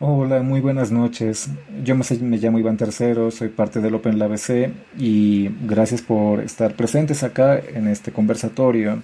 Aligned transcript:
Hola, 0.00 0.42
muy 0.42 0.60
buenas 0.60 0.92
noches. 0.92 1.48
Yo 1.82 1.96
me, 1.96 2.36
llamo 2.36 2.60
Iván 2.60 2.76
Tercero, 2.76 3.32
soy 3.32 3.48
parte 3.48 3.80
del 3.80 3.96
Open 3.96 4.16
Lab 4.16 4.38
C 4.38 4.70
y 4.96 5.50
gracias 5.66 6.02
por 6.02 6.38
estar 6.38 6.74
presentes 6.74 7.24
acá 7.24 7.58
en 7.58 7.88
este 7.88 8.12
conversatorio. 8.12 9.02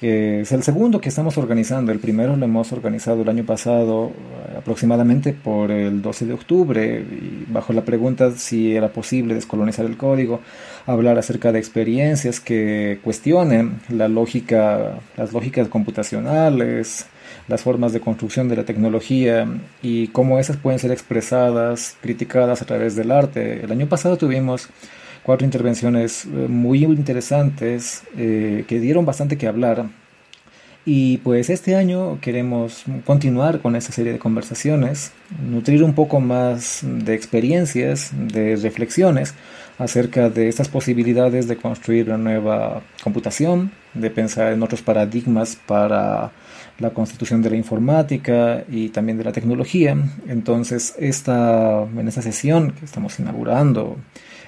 Que 0.00 0.40
es 0.40 0.50
el 0.50 0.64
segundo 0.64 1.00
que 1.00 1.10
estamos 1.10 1.38
organizando. 1.38 1.92
El 1.92 2.00
primero 2.00 2.36
lo 2.36 2.44
hemos 2.44 2.72
organizado 2.72 3.22
el 3.22 3.28
año 3.28 3.44
pasado, 3.44 4.10
aproximadamente 4.58 5.32
por 5.32 5.70
el 5.70 6.02
12 6.02 6.26
de 6.26 6.32
octubre, 6.32 7.04
y 7.08 7.44
bajo 7.46 7.72
la 7.72 7.84
pregunta 7.84 8.32
si 8.32 8.74
era 8.74 8.88
posible 8.88 9.32
descolonizar 9.34 9.86
el 9.86 9.96
código, 9.96 10.40
hablar 10.86 11.18
acerca 11.18 11.52
de 11.52 11.60
experiencias 11.60 12.40
que 12.40 12.98
cuestionen 13.04 13.80
la 13.90 14.08
lógica, 14.08 14.98
las 15.16 15.32
lógicas 15.32 15.68
computacionales, 15.68 17.06
las 17.48 17.62
formas 17.62 17.92
de 17.92 18.00
construcción 18.00 18.48
de 18.48 18.56
la 18.56 18.64
tecnología 18.64 19.46
y 19.82 20.08
cómo 20.08 20.38
esas 20.38 20.56
pueden 20.56 20.78
ser 20.78 20.90
expresadas, 20.90 21.96
criticadas 22.00 22.62
a 22.62 22.66
través 22.66 22.96
del 22.96 23.10
arte. 23.10 23.64
El 23.64 23.72
año 23.72 23.86
pasado 23.86 24.16
tuvimos 24.16 24.68
cuatro 25.22 25.44
intervenciones 25.44 26.24
eh, 26.24 26.28
muy 26.48 26.84
interesantes 26.84 28.04
eh, 28.16 28.64
que 28.68 28.80
dieron 28.80 29.04
bastante 29.04 29.36
que 29.36 29.48
hablar. 29.48 29.86
Y 30.88 31.16
pues 31.18 31.50
este 31.50 31.74
año 31.74 32.20
queremos 32.20 32.84
continuar 33.04 33.60
con 33.60 33.74
esa 33.74 33.90
serie 33.90 34.12
de 34.12 34.20
conversaciones, 34.20 35.10
nutrir 35.44 35.82
un 35.82 35.94
poco 35.94 36.20
más 36.20 36.82
de 36.84 37.12
experiencias, 37.12 38.12
de 38.14 38.54
reflexiones 38.54 39.34
acerca 39.80 40.30
de 40.30 40.48
estas 40.48 40.68
posibilidades 40.68 41.48
de 41.48 41.56
construir 41.56 42.06
una 42.06 42.18
nueva 42.18 42.82
computación, 43.02 43.72
de 43.94 44.10
pensar 44.10 44.52
en 44.52 44.62
otros 44.62 44.80
paradigmas 44.80 45.56
para 45.56 46.30
la 46.78 46.90
constitución 46.90 47.42
de 47.42 47.50
la 47.50 47.56
informática 47.56 48.64
y 48.68 48.88
también 48.90 49.18
de 49.18 49.24
la 49.24 49.32
tecnología. 49.32 49.96
Entonces, 50.28 50.94
esta, 50.98 51.82
en 51.82 52.08
esta 52.08 52.22
sesión 52.22 52.72
que 52.72 52.84
estamos 52.84 53.18
inaugurando 53.18 53.96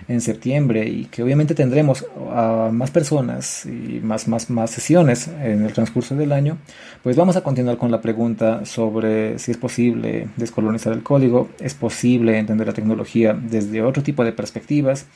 en 0.08 0.22
septiembre 0.22 0.88
y 0.88 1.04
que 1.04 1.22
obviamente 1.22 1.54
tendremos 1.54 2.04
a 2.32 2.70
más 2.72 2.90
personas 2.90 3.66
y 3.66 4.00
más, 4.02 4.26
más, 4.26 4.48
más 4.48 4.70
sesiones 4.70 5.28
en 5.28 5.64
el 5.64 5.72
transcurso 5.74 6.16
del 6.16 6.32
año, 6.32 6.56
pues 7.02 7.14
vamos 7.14 7.36
a 7.36 7.42
continuar 7.42 7.76
con 7.76 7.90
la 7.90 8.00
pregunta 8.00 8.64
sobre 8.64 9.38
si 9.38 9.50
es 9.50 9.58
posible 9.58 10.28
descolonizar 10.36 10.94
el 10.94 11.02
código, 11.02 11.48
es 11.60 11.74
posible 11.74 12.38
entender 12.38 12.66
la 12.66 12.72
tecnología 12.72 13.34
desde 13.34 13.82
otro 13.82 14.02
tipo 14.02 14.24
de 14.24 14.32
perspectivas 14.32 15.06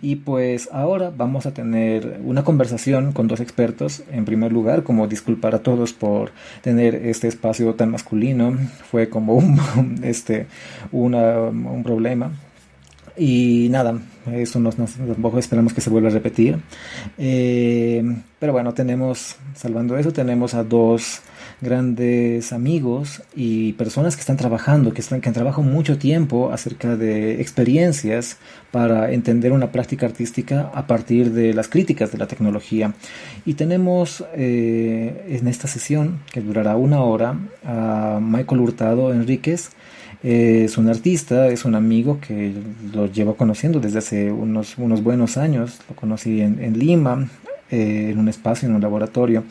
y 0.00 0.16
pues 0.16 0.68
ahora 0.72 1.12
vamos 1.14 1.46
a 1.46 1.52
tener 1.52 2.20
una 2.24 2.42
conversación 2.42 3.12
con 3.12 3.28
dos 3.28 3.40
expertos. 3.40 4.02
En 4.10 4.24
primer 4.24 4.52
lugar, 4.52 4.82
como 4.82 5.06
disculpar 5.06 5.54
a 5.54 5.62
todos 5.62 5.92
por 5.92 6.30
tener 6.62 6.94
este 6.94 7.28
espacio 7.28 7.74
tan 7.74 7.90
masculino, 7.90 8.56
fue 8.90 9.08
como 9.08 9.34
un, 9.34 10.00
este, 10.02 10.46
una, 10.90 11.40
un 11.40 11.82
problema 11.82 12.32
y 13.18 13.68
nada, 13.70 13.98
eso 14.32 14.60
nos, 14.60 14.76
tampoco 14.76 15.38
esperamos 15.38 15.72
que 15.72 15.80
se 15.80 15.90
vuelva 15.90 16.08
a 16.08 16.12
repetir. 16.12 16.58
Eh, 17.18 18.02
pero 18.38 18.52
bueno, 18.52 18.72
tenemos, 18.74 19.36
salvando 19.54 19.98
eso, 19.98 20.12
tenemos 20.12 20.54
a 20.54 20.62
dos 20.62 21.20
grandes 21.60 22.52
amigos 22.52 23.22
y 23.34 23.72
personas 23.72 24.14
que 24.14 24.20
están 24.20 24.36
trabajando, 24.36 24.92
que, 24.92 25.00
están, 25.00 25.20
que 25.20 25.28
han 25.28 25.34
trabajado 25.34 25.62
mucho 25.62 25.98
tiempo 25.98 26.52
acerca 26.52 26.96
de 26.96 27.40
experiencias 27.40 28.36
para 28.70 29.12
entender 29.12 29.52
una 29.52 29.72
práctica 29.72 30.06
artística 30.06 30.70
a 30.72 30.86
partir 30.86 31.32
de 31.32 31.54
las 31.54 31.68
críticas 31.68 32.12
de 32.12 32.18
la 32.18 32.26
tecnología. 32.26 32.94
Y 33.44 33.54
tenemos 33.54 34.24
eh, 34.34 35.38
en 35.40 35.48
esta 35.48 35.66
sesión, 35.66 36.20
que 36.32 36.40
durará 36.40 36.76
una 36.76 37.00
hora, 37.00 37.36
a 37.64 38.20
Michael 38.22 38.60
Hurtado 38.60 39.12
Enríquez, 39.12 39.70
es 40.22 40.76
un 40.78 40.88
artista, 40.88 41.48
es 41.48 41.64
un 41.64 41.74
amigo 41.74 42.18
que 42.20 42.52
lo 42.92 43.06
llevo 43.06 43.36
conociendo 43.36 43.78
desde 43.78 43.98
hace 43.98 44.32
unos, 44.32 44.76
unos 44.78 45.02
buenos 45.02 45.36
años. 45.36 45.78
Lo 45.88 45.94
conocí 45.94 46.40
en, 46.40 46.78
Lima, 46.78 47.28
eh, 47.70 48.10
en 48.12 48.18
un 48.18 48.28
espacio, 48.28 48.68
en 48.68 48.74
un 48.74 48.80
laboratorio, 48.80 49.44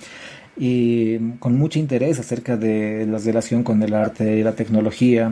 y 0.58 1.18
con 1.40 1.58
mucho 1.58 1.80
interés 1.80 2.20
acerca 2.20 2.58
de 2.58 3.06
la 3.06 3.18
relación 3.18 3.64
con 3.64 3.82
el 3.82 3.94
arte 3.94 4.38
y 4.38 4.44
la 4.44 4.54
tecnología. 4.54 5.32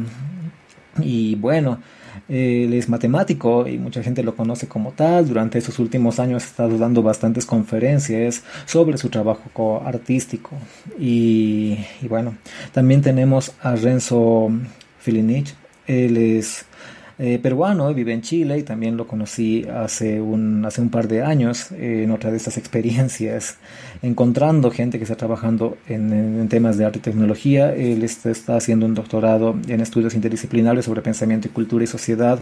Y 1.02 1.36
bueno, 1.36 1.80
él 2.30 2.74
es 2.74 2.88
matemático 2.88 3.68
y 3.68 3.78
mucha 3.78 4.02
gente 4.02 4.24
lo 4.24 4.36
conoce 4.38 4.68
como 4.68 4.92
tal. 4.92 5.28
Durante 5.28 5.58
esos 5.58 5.80
últimos 5.80 6.20
años 6.20 6.44
ha 6.44 6.48
estado 6.48 6.78
dando 6.78 7.04
bastantes 7.04 7.46
conferencias 7.46 8.44
sobre 8.66 8.98
su 8.98 9.10
trabajo 9.10 9.84
artístico. 9.86 10.52
Y, 10.98 11.78
y 12.02 12.08
bueno, 12.08 12.38
también 12.72 13.02
tenemos 13.02 13.52
a 13.62 13.76
Renzo 13.76 14.50
Filinich. 15.06 15.54
Él 15.88 16.18
es 16.18 16.66
eh, 17.18 17.40
peruano, 17.42 17.94
vive 17.94 18.12
en 18.12 18.22
Chile 18.22 18.58
y 18.58 18.64
también 18.64 18.98
lo 18.98 19.08
conocí 19.08 19.66
hace 19.74 20.20
un, 20.20 20.66
hace 20.66 20.82
un 20.82 20.90
par 20.90 21.08
de 21.08 21.24
años 21.24 21.72
en 21.72 22.12
otra 22.12 22.30
de 22.30 22.38
estas 22.38 22.58
experiencias, 22.58 23.58
encontrando 24.02 24.70
gente 24.70 24.98
que 24.98 25.04
está 25.06 25.16
trabajando 25.16 25.78
en, 25.88 26.50
temas 26.50 26.78
de 26.78 26.86
arte 26.86 27.00
y 27.00 27.02
tecnología. 27.02 27.74
Él 27.74 28.04
está, 28.04 28.32
está, 28.32 28.58
haciendo 28.58 28.86
un 28.86 28.96
doctorado 28.96 29.56
en 29.68 29.80
estudios 29.80 30.14
interdisciplinarios 30.14 30.86
sobre 30.86 31.02
pensamiento 31.02 31.48
y 31.48 31.52
cultura 31.52 31.84
y 31.86 31.88
sociedad 31.88 32.40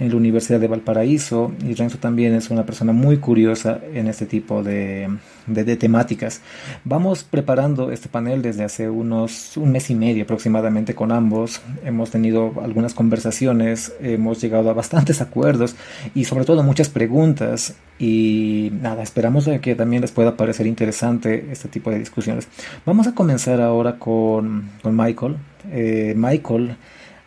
en 0.00 0.10
la 0.10 0.16
Universidad 0.16 0.58
de 0.58 0.66
Valparaíso 0.66 1.52
y 1.64 1.74
Renzo 1.74 1.98
también 1.98 2.34
es 2.34 2.50
una 2.50 2.66
persona 2.66 2.92
muy 2.92 3.18
curiosa 3.18 3.80
en 3.92 4.08
este 4.08 4.26
tipo 4.26 4.62
de, 4.62 5.08
de, 5.46 5.76
temáticas. 5.76 6.40
Vamos 6.84 7.22
preparando 7.22 7.92
este 7.92 8.08
panel 8.08 8.42
desde 8.42 8.64
hace 8.64 8.90
unos 8.90 9.56
un 9.56 9.70
mes 9.70 9.90
y 9.90 9.94
medio 9.94 10.24
aproximadamente 10.24 10.94
con 10.94 11.12
ambos. 11.12 11.60
Hemos 11.84 12.10
tenido 12.10 12.54
algunas 12.62 12.92
conversaciones, 12.92 13.92
hemos 14.00 14.40
llegado 14.40 14.68
a 14.68 14.72
bastantes 14.72 15.20
acuerdos 15.20 15.76
y 16.14 16.24
sobre 16.24 16.44
todo 16.44 16.64
muchas 16.64 16.88
preguntas 16.88 17.76
y 17.98 18.70
nada, 18.80 19.02
esperamos 19.02 19.48
que 19.62 19.76
también 19.76 20.02
les 20.02 20.10
pueda 20.10 20.36
parecer 20.36 20.66
interesante 20.66 21.46
este 21.52 21.68
tipo 21.68 21.90
de 21.90 22.00
discusiones. 22.00 22.48
Vamos 22.84 23.06
a 23.06 23.14
comenzar 23.14 23.60
ahora 23.60 23.98
con, 23.98 24.70
con 24.82 24.96
Michael. 24.96 25.36
Eh, 25.70 26.14
Michael 26.16 26.76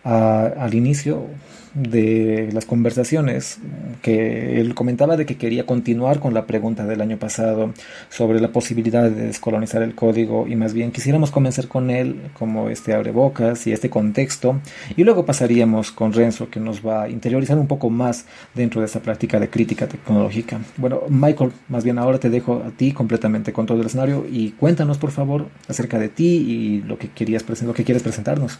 al 0.03 0.73
inicio 0.73 1.27
de 1.73 2.49
las 2.53 2.65
conversaciones 2.65 3.59
que 4.01 4.59
él 4.59 4.75
comentaba 4.75 5.17
de 5.17 5.25
que 5.25 5.37
quería 5.37 5.65
continuar 5.65 6.19
con 6.19 6.33
la 6.33 6.45
pregunta 6.45 6.85
del 6.85 7.01
año 7.01 7.17
pasado 7.17 7.73
sobre 8.09 8.39
la 8.39 8.49
posibilidad 8.49 9.03
de 9.03 9.27
descolonizar 9.27 9.81
el 9.81 9.95
código 9.95 10.47
y 10.47 10.55
más 10.55 10.73
bien 10.73 10.91
quisiéramos 10.91 11.31
comenzar 11.31 11.67
con 11.67 11.89
él 11.89 12.21
como 12.33 12.69
este 12.69 12.93
abrebocas 12.93 13.67
y 13.67 13.73
este 13.73 13.89
contexto 13.89 14.59
y 14.95 15.03
luego 15.03 15.25
pasaríamos 15.25 15.91
con 15.91 16.13
Renzo 16.13 16.49
que 16.49 16.59
nos 16.59 16.85
va 16.85 17.03
a 17.03 17.09
interiorizar 17.09 17.57
un 17.57 17.67
poco 17.67 17.89
más 17.89 18.25
dentro 18.53 18.81
de 18.81 18.87
esa 18.87 19.01
práctica 19.01 19.39
de 19.39 19.49
crítica 19.49 19.87
tecnológica. 19.87 20.59
Bueno, 20.77 21.01
Michael, 21.09 21.51
más 21.69 21.83
bien 21.83 21.97
ahora 21.97 22.19
te 22.19 22.29
dejo 22.29 22.63
a 22.65 22.71
ti 22.71 22.91
completamente 22.91 23.53
con 23.53 23.65
todo 23.65 23.79
el 23.79 23.87
escenario 23.87 24.25
y 24.29 24.51
cuéntanos 24.51 24.97
por 24.97 25.11
favor 25.11 25.47
acerca 25.67 25.99
de 25.99 26.09
ti 26.09 26.25
y 26.25 26.81
lo 26.81 26.97
que 26.97 27.09
querías 27.09 27.45
lo 27.63 27.73
que 27.73 27.83
quieres 27.83 28.03
presentarnos. 28.03 28.59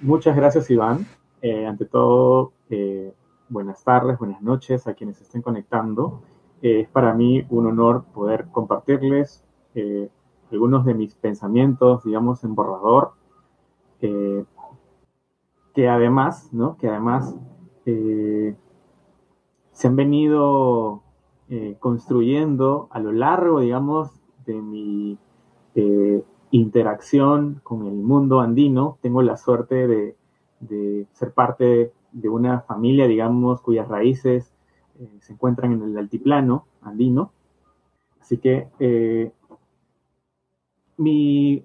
Muchas 0.00 0.34
gracias 0.34 0.70
Iván. 0.70 1.06
Eh, 1.42 1.66
ante 1.66 1.86
todo, 1.86 2.52
eh, 2.68 3.14
buenas 3.48 3.82
tardes, 3.82 4.18
buenas 4.18 4.42
noches 4.42 4.86
a 4.86 4.92
quienes 4.92 5.22
estén 5.22 5.40
conectando. 5.40 6.20
Eh, 6.60 6.80
es 6.80 6.88
para 6.90 7.14
mí 7.14 7.46
un 7.48 7.66
honor 7.66 8.04
poder 8.12 8.48
compartirles 8.52 9.46
algunos 10.52 10.84
de 10.84 10.94
mis 10.94 11.14
pensamientos, 11.14 12.04
digamos, 12.04 12.44
en 12.44 12.54
borrador, 12.54 13.12
que 14.00 14.44
además, 15.88 16.52
¿no? 16.52 16.76
Que 16.76 16.88
además 16.88 17.34
se 17.84 18.56
han 19.86 19.96
venido 19.96 21.02
construyendo 21.78 22.88
a 22.90 22.98
lo 22.98 23.12
largo, 23.12 23.60
digamos, 23.60 24.10
de 24.44 24.60
mi 24.60 25.18
interacción 26.50 27.60
con 27.62 27.86
el 27.86 27.94
mundo 27.94 28.40
andino. 28.40 28.98
Tengo 29.00 29.22
la 29.22 29.36
suerte 29.36 29.86
de 29.86 30.16
de 30.60 31.06
ser 31.12 31.32
parte 31.32 31.92
de 32.12 32.28
una 32.28 32.60
familia, 32.60 33.06
digamos, 33.06 33.60
cuyas 33.60 33.88
raíces 33.88 34.52
eh, 34.98 35.08
se 35.20 35.32
encuentran 35.32 35.72
en 35.72 35.82
el 35.82 35.98
altiplano 35.98 36.66
andino. 36.82 37.32
Así 38.20 38.38
que 38.38 38.68
eh, 38.78 39.32
mi, 40.96 41.64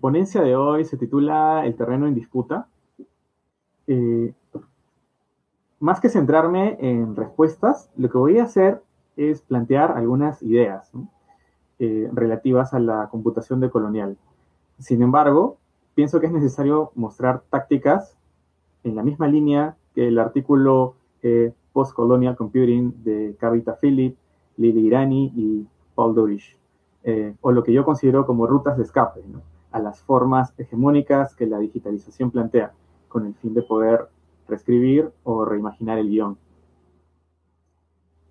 ponencia 0.00 0.42
de 0.42 0.56
hoy 0.56 0.84
se 0.84 0.96
titula 0.96 1.66
El 1.66 1.74
terreno 1.76 2.06
en 2.06 2.14
disputa. 2.14 2.68
Eh, 3.86 4.32
más 5.80 6.00
que 6.00 6.08
centrarme 6.08 6.76
en 6.80 7.16
respuestas, 7.16 7.90
lo 7.96 8.08
que 8.08 8.18
voy 8.18 8.38
a 8.38 8.44
hacer 8.44 8.82
es 9.16 9.42
plantear 9.42 9.92
algunas 9.92 10.42
ideas 10.42 10.92
relativas 12.12 12.74
a 12.74 12.78
la 12.78 13.08
computación 13.08 13.58
decolonial. 13.58 14.16
Sin 14.78 15.02
embargo, 15.02 15.58
pienso 15.94 16.20
que 16.20 16.26
es 16.26 16.32
necesario 16.32 16.92
mostrar 16.94 17.42
tácticas 17.50 18.16
en 18.84 18.96
la 18.96 19.02
misma 19.02 19.28
línea 19.28 19.76
que 19.94 20.08
el 20.08 20.18
artículo 20.18 20.94
eh, 21.22 21.52
Post-Colonial 21.72 22.36
Computing 22.36 23.02
de 23.04 23.36
Kavita 23.38 23.76
Philip, 23.80 24.16
Lili 24.56 24.86
Irani 24.86 25.32
y 25.34 25.66
Paul 25.94 26.14
Dorish, 26.14 26.56
eh, 27.04 27.34
o 27.40 27.52
lo 27.52 27.62
que 27.62 27.72
yo 27.72 27.84
considero 27.84 28.26
como 28.26 28.46
rutas 28.46 28.76
de 28.76 28.84
escape. 28.84 29.22
a 29.70 29.78
las 29.78 30.02
formas 30.02 30.52
hegemónicas 30.58 31.34
que 31.34 31.46
la 31.46 31.58
digitalización 31.58 32.30
plantea, 32.30 32.72
con 33.08 33.24
el 33.24 33.34
fin 33.34 33.54
de 33.54 33.62
poder 33.62 34.06
reescribir 34.46 35.10
o 35.24 35.46
reimaginar 35.46 35.98
el 35.98 36.10
guion. 36.10 36.36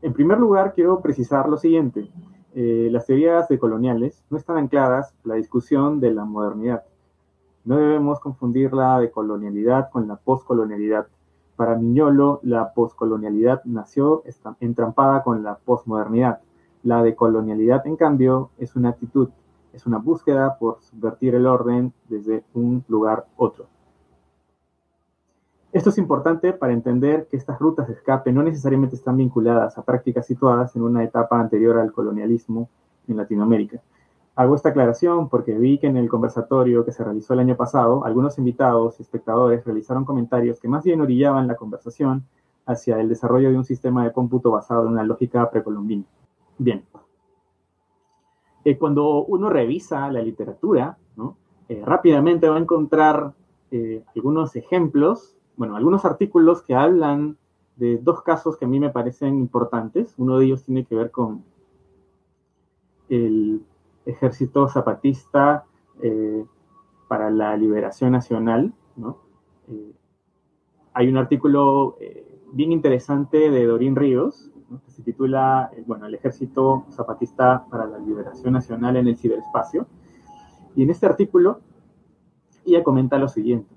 En 0.04 0.14
primer 0.14 0.40
lugar, 0.40 0.74
quiero 0.76 1.02
precisar 1.02 1.50
lo 1.50 1.58
siguiente. 1.58 2.12
Eh, 2.54 2.90
las 2.92 3.08
teorías 3.08 3.48
decoloniales 3.48 4.24
no 4.30 4.38
están 4.38 4.58
ancladas 4.58 5.16
en 5.24 5.30
la 5.30 5.36
discusión 5.36 6.00
de 6.00 6.12
la 6.12 6.26
modernidad. 6.26 6.84
No 7.64 7.78
debemos 7.78 8.20
confundir 8.20 8.74
la 8.74 9.00
decolonialidad 9.00 9.90
con 9.92 10.08
la 10.08 10.16
poscolonialidad. 10.16 11.08
Para 11.56 11.76
Miñolo, 11.76 12.40
la 12.44 12.74
poscolonialidad 12.74 13.64
nació 13.66 14.24
entrampada 14.60 15.22
con 15.22 15.44
la 15.44 15.58
posmodernidad. 15.58 16.40
La 16.84 17.04
decolonialidad, 17.04 17.86
en 17.86 17.98
cambio, 17.98 18.50
es 18.58 18.76
una 18.76 18.90
actitud, 18.90 19.30
es 19.74 19.86
una 19.86 20.00
búsqueda 20.00 20.58
por 20.58 20.82
subvertir 20.82 21.36
el 21.36 21.46
orden 21.46 21.94
desde 22.10 22.44
un 22.56 22.84
lugar 22.88 23.28
otro. 23.38 23.68
Esto 25.72 25.90
es 25.90 25.98
importante 26.00 26.52
para 26.52 26.74
entender 26.74 27.28
que 27.30 27.38
estas 27.38 27.60
rutas 27.60 27.88
de 27.88 27.94
escape 27.94 28.34
no 28.34 28.44
necesariamente 28.44 28.96
están 28.96 29.16
vinculadas 29.18 29.78
a 29.78 29.84
prácticas 29.84 30.26
situadas 30.26 30.76
en 30.76 30.82
una 30.82 31.04
etapa 31.04 31.40
anterior 31.40 31.78
al 31.78 31.94
colonialismo 31.94 32.70
en 33.08 33.18
Latinoamérica. 33.18 33.80
Hago 34.36 34.56
esta 34.56 34.70
aclaración 34.70 35.30
porque 35.30 35.58
vi 35.58 35.78
que 35.78 35.88
en 35.88 35.98
el 35.98 36.10
conversatorio 36.10 36.86
que 36.86 36.92
se 36.92 37.04
realizó 37.04 37.34
el 37.34 37.42
año 37.42 37.58
pasado, 37.58 38.06
algunos 38.06 38.38
invitados 38.38 39.00
y 39.00 39.04
espectadores 39.04 39.66
realizaron 39.66 40.06
comentarios 40.06 40.60
que 40.60 40.68
más 40.68 40.84
bien 40.84 41.02
orillaban 41.02 41.48
la 41.48 41.56
conversación 41.56 42.26
hacia 42.66 43.00
el 43.00 43.10
desarrollo 43.10 43.50
de 43.50 43.58
un 43.58 43.66
sistema 43.66 44.04
de 44.04 44.14
cómputo 44.14 44.52
basado 44.52 44.86
en 44.86 44.94
una 44.94 45.04
lógica 45.04 45.50
precolombina. 45.50 46.06
Bien. 46.58 46.86
Eh, 48.64 48.78
cuando 48.78 49.26
uno 49.26 49.50
revisa 49.50 50.10
la 50.12 50.22
literatura, 50.22 50.98
eh, 51.68 51.82
rápidamente 51.86 52.48
va 52.48 52.58
a 52.58 52.60
encontrar 52.60 53.34
eh, 53.72 54.04
algunos 54.16 54.56
ejemplos 54.56 55.36
bueno, 55.62 55.76
algunos 55.76 56.06
artículos 56.06 56.64
que 56.64 56.74
hablan 56.74 57.38
de 57.76 57.98
dos 57.98 58.24
casos 58.24 58.58
que 58.58 58.66
a 58.66 58.68
mí 58.68 58.80
me 58.80 58.90
parecen 58.90 59.38
importantes. 59.38 60.16
Uno 60.18 60.40
de 60.40 60.46
ellos 60.46 60.64
tiene 60.64 60.86
que 60.86 60.96
ver 60.96 61.12
con 61.12 61.44
el 63.10 63.62
ejército 64.06 64.68
zapatista 64.68 65.66
eh, 66.02 66.46
para 67.08 67.30
la 67.30 67.56
liberación 67.58 68.12
nacional. 68.12 68.74
Eh, 69.68 69.94
hay 70.94 71.10
un 71.10 71.18
artículo 71.18 71.98
eh, 72.00 72.40
bien 72.54 72.72
interesante 72.72 73.50
de 73.50 73.66
Dorín 73.66 73.96
Ríos 73.96 74.50
que 74.86 74.92
se 74.92 75.04
titula, 75.04 75.70
bueno, 75.86 76.06
el 76.06 76.16
ejército 76.16 76.86
zapatista 76.92 77.66
para 77.70 77.86
la 77.86 77.98
liberación 78.00 78.54
nacional 78.54 78.96
en 78.96 79.08
el 79.08 79.18
ciberespacio. 79.18 79.86
Y 80.76 80.84
en 80.84 80.90
este 80.90 81.06
artículo 81.06 81.60
ella 82.66 82.84
comenta 82.84 83.18
lo 83.18 83.28
siguiente. 83.28 83.76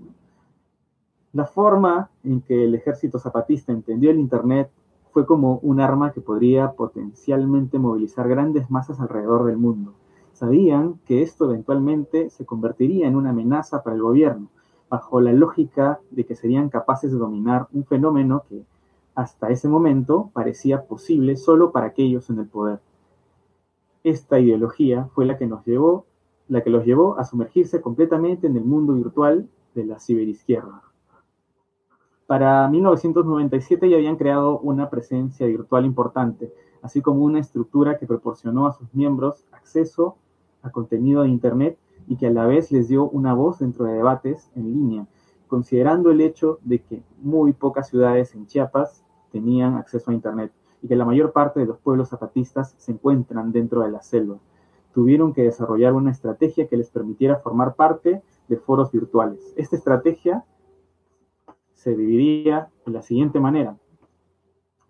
La 1.32 1.46
forma 1.46 2.10
en 2.22 2.42
que 2.42 2.64
el 2.64 2.76
ejército 2.76 3.18
zapatista 3.18 3.72
entendió 3.72 4.12
el 4.12 4.20
Internet 4.20 4.70
fue 5.10 5.26
como 5.26 5.58
un 5.62 5.80
arma 5.80 6.12
que 6.12 6.20
podría 6.20 6.72
potencialmente 6.72 7.78
movilizar 7.78 8.28
grandes 8.28 8.70
masas 8.70 9.00
alrededor 9.00 9.44
del 9.44 9.56
mundo. 9.56 9.94
Sabían 10.34 10.98
que 11.06 11.22
esto 11.22 11.44
eventualmente 11.44 12.28
se 12.28 12.44
convertiría 12.44 13.06
en 13.06 13.14
una 13.14 13.30
amenaza 13.30 13.84
para 13.84 13.94
el 13.94 14.02
gobierno, 14.02 14.48
bajo 14.90 15.20
la 15.20 15.32
lógica 15.32 16.00
de 16.10 16.26
que 16.26 16.34
serían 16.34 16.70
capaces 16.70 17.12
de 17.12 17.18
dominar 17.18 17.68
un 17.72 17.84
fenómeno 17.84 18.42
que 18.48 18.64
hasta 19.14 19.50
ese 19.50 19.68
momento 19.68 20.30
parecía 20.32 20.86
posible 20.86 21.36
solo 21.36 21.70
para 21.70 21.86
aquellos 21.86 22.30
en 22.30 22.40
el 22.40 22.48
poder. 22.48 22.80
Esta 24.02 24.40
ideología 24.40 25.08
fue 25.14 25.24
la 25.24 25.38
que 25.38 25.46
nos 25.46 25.64
llevó, 25.64 26.04
la 26.48 26.64
que 26.64 26.70
los 26.70 26.84
llevó 26.84 27.16
a 27.16 27.24
sumergirse 27.24 27.80
completamente 27.80 28.48
en 28.48 28.56
el 28.56 28.64
mundo 28.64 28.94
virtual 28.94 29.48
de 29.76 29.84
la 29.84 30.00
ciberizquierda. 30.00 30.82
Para 32.26 32.68
1997 32.68 33.88
ya 33.88 33.96
habían 33.96 34.16
creado 34.16 34.58
una 34.58 34.90
presencia 34.90 35.46
virtual 35.46 35.84
importante, 35.84 36.52
así 36.82 37.02
como 37.02 37.22
una 37.22 37.38
estructura 37.38 37.98
que 37.98 38.06
proporcionó 38.06 38.66
a 38.66 38.72
sus 38.72 38.92
miembros 38.94 39.46
acceso 39.52 40.16
a 40.64 40.70
contenido 40.70 41.22
de 41.22 41.28
Internet 41.28 41.78
y 42.08 42.16
que 42.16 42.26
a 42.26 42.30
la 42.30 42.46
vez 42.46 42.72
les 42.72 42.88
dio 42.88 43.08
una 43.08 43.34
voz 43.34 43.60
dentro 43.60 43.84
de 43.84 43.94
debates 43.94 44.50
en 44.56 44.72
línea, 44.72 45.06
considerando 45.46 46.10
el 46.10 46.20
hecho 46.20 46.58
de 46.62 46.80
que 46.80 47.02
muy 47.22 47.52
pocas 47.52 47.88
ciudades 47.88 48.34
en 48.34 48.46
Chiapas 48.46 49.04
tenían 49.30 49.74
acceso 49.74 50.10
a 50.10 50.14
Internet 50.14 50.52
y 50.82 50.88
que 50.88 50.96
la 50.96 51.04
mayor 51.04 51.32
parte 51.32 51.60
de 51.60 51.66
los 51.66 51.78
pueblos 51.78 52.08
zapatistas 52.08 52.74
se 52.78 52.92
encuentran 52.92 53.52
dentro 53.52 53.82
de 53.82 53.90
la 53.90 54.02
selva. 54.02 54.38
Tuvieron 54.92 55.32
que 55.32 55.42
desarrollar 55.42 55.92
una 55.92 56.10
estrategia 56.10 56.68
que 56.68 56.76
les 56.76 56.90
permitiera 56.90 57.36
formar 57.36 57.74
parte 57.74 58.22
de 58.48 58.56
foros 58.56 58.92
virtuales. 58.92 59.54
Esta 59.56 59.76
estrategia 59.76 60.44
se 61.74 61.96
dividía 61.96 62.68
de 62.86 62.92
la 62.92 63.02
siguiente 63.02 63.40
manera. 63.40 63.76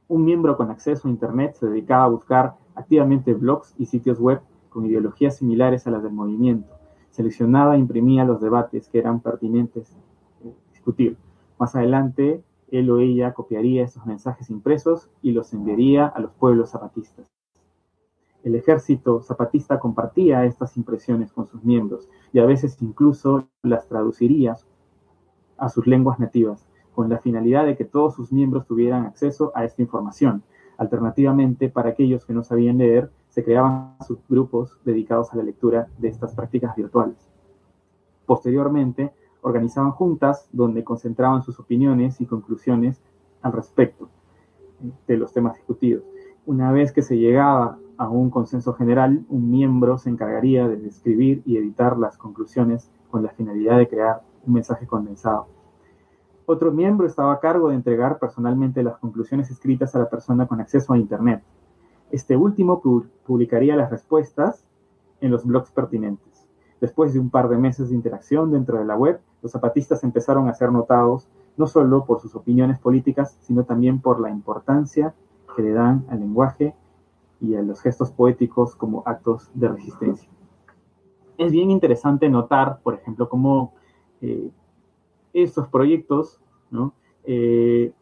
Un 0.06 0.24
miembro 0.24 0.56
con 0.56 0.70
acceso 0.70 1.08
a 1.08 1.10
Internet 1.10 1.54
se 1.54 1.66
dedicaba 1.66 2.04
a 2.04 2.08
buscar 2.08 2.56
activamente 2.74 3.34
blogs 3.34 3.74
y 3.78 3.86
sitios 3.86 4.20
web 4.20 4.40
con 4.74 4.86
ideologías 4.86 5.36
similares 5.36 5.86
a 5.86 5.92
las 5.92 6.02
del 6.02 6.12
movimiento. 6.12 6.74
Seleccionaba 7.10 7.76
e 7.76 7.78
imprimía 7.78 8.24
los 8.24 8.40
debates 8.40 8.88
que 8.88 8.98
eran 8.98 9.20
pertinentes 9.20 9.96
eh, 10.44 10.52
discutir. 10.72 11.16
Más 11.60 11.76
adelante, 11.76 12.42
él 12.72 12.90
o 12.90 12.98
ella 12.98 13.32
copiaría 13.32 13.84
esos 13.84 14.04
mensajes 14.04 14.50
impresos 14.50 15.08
y 15.22 15.30
los 15.30 15.54
enviaría 15.54 16.06
a 16.06 16.18
los 16.18 16.32
pueblos 16.32 16.70
zapatistas. 16.70 17.24
El 18.42 18.56
ejército 18.56 19.22
zapatista 19.22 19.78
compartía 19.78 20.44
estas 20.44 20.76
impresiones 20.76 21.32
con 21.32 21.46
sus 21.46 21.64
miembros 21.64 22.10
y 22.32 22.40
a 22.40 22.44
veces 22.44 22.76
incluso 22.82 23.46
las 23.62 23.86
traduciría 23.86 24.56
a 25.56 25.68
sus 25.68 25.86
lenguas 25.86 26.18
nativas 26.18 26.66
con 26.94 27.08
la 27.08 27.18
finalidad 27.18 27.64
de 27.64 27.76
que 27.76 27.84
todos 27.84 28.14
sus 28.14 28.32
miembros 28.32 28.66
tuvieran 28.66 29.06
acceso 29.06 29.52
a 29.54 29.64
esta 29.64 29.82
información. 29.82 30.42
Alternativamente, 30.78 31.68
para 31.68 31.90
aquellos 31.90 32.26
que 32.26 32.32
no 32.32 32.42
sabían 32.42 32.78
leer, 32.78 33.10
se 33.34 33.42
creaban 33.42 33.96
subgrupos 34.06 34.78
dedicados 34.84 35.32
a 35.32 35.36
la 35.36 35.42
lectura 35.42 35.88
de 35.98 36.06
estas 36.06 36.36
prácticas 36.36 36.76
virtuales. 36.76 37.16
Posteriormente, 38.26 39.12
organizaban 39.40 39.90
juntas 39.90 40.48
donde 40.52 40.84
concentraban 40.84 41.42
sus 41.42 41.58
opiniones 41.58 42.20
y 42.20 42.26
conclusiones 42.26 43.02
al 43.42 43.52
respecto 43.52 44.08
de 45.08 45.16
los 45.16 45.32
temas 45.32 45.56
discutidos. 45.56 46.04
Una 46.46 46.70
vez 46.70 46.92
que 46.92 47.02
se 47.02 47.18
llegaba 47.18 47.76
a 47.96 48.08
un 48.08 48.30
consenso 48.30 48.72
general, 48.74 49.24
un 49.28 49.50
miembro 49.50 49.98
se 49.98 50.10
encargaría 50.10 50.68
de 50.68 50.76
describir 50.76 51.42
y 51.44 51.56
editar 51.56 51.98
las 51.98 52.16
conclusiones 52.16 52.88
con 53.10 53.24
la 53.24 53.30
finalidad 53.30 53.78
de 53.78 53.88
crear 53.88 54.22
un 54.46 54.54
mensaje 54.54 54.86
condensado. 54.86 55.48
Otro 56.46 56.70
miembro 56.70 57.08
estaba 57.08 57.32
a 57.32 57.40
cargo 57.40 57.70
de 57.70 57.74
entregar 57.74 58.20
personalmente 58.20 58.84
las 58.84 58.98
conclusiones 58.98 59.50
escritas 59.50 59.92
a 59.96 59.98
la 59.98 60.08
persona 60.08 60.46
con 60.46 60.60
acceso 60.60 60.92
a 60.92 60.98
Internet. 60.98 61.42
Este 62.14 62.36
último 62.36 62.80
publicaría 63.26 63.74
las 63.74 63.90
respuestas 63.90 64.64
en 65.20 65.32
los 65.32 65.44
blogs 65.44 65.72
pertinentes. 65.72 66.46
Después 66.80 67.12
de 67.12 67.18
un 67.18 67.28
par 67.28 67.48
de 67.48 67.58
meses 67.58 67.88
de 67.88 67.96
interacción 67.96 68.52
dentro 68.52 68.78
de 68.78 68.84
la 68.84 68.96
web, 68.96 69.20
los 69.42 69.50
zapatistas 69.50 70.04
empezaron 70.04 70.48
a 70.48 70.54
ser 70.54 70.70
notados 70.70 71.28
no 71.56 71.66
solo 71.66 72.04
por 72.04 72.20
sus 72.20 72.36
opiniones 72.36 72.78
políticas, 72.78 73.36
sino 73.40 73.64
también 73.64 74.00
por 74.00 74.20
la 74.20 74.30
importancia 74.30 75.12
que 75.56 75.62
le 75.62 75.72
dan 75.72 76.06
al 76.08 76.20
lenguaje 76.20 76.76
y 77.40 77.56
a 77.56 77.62
los 77.62 77.80
gestos 77.80 78.12
poéticos 78.12 78.76
como 78.76 79.02
actos 79.06 79.50
de 79.52 79.70
resistencia. 79.70 80.30
Es 81.36 81.50
bien 81.50 81.72
interesante 81.72 82.28
notar, 82.28 82.78
por 82.84 82.94
ejemplo, 82.94 83.28
cómo 83.28 83.74
eh, 84.20 84.52
estos 85.32 85.66
proyectos 85.66 86.40
eh, 87.24 87.92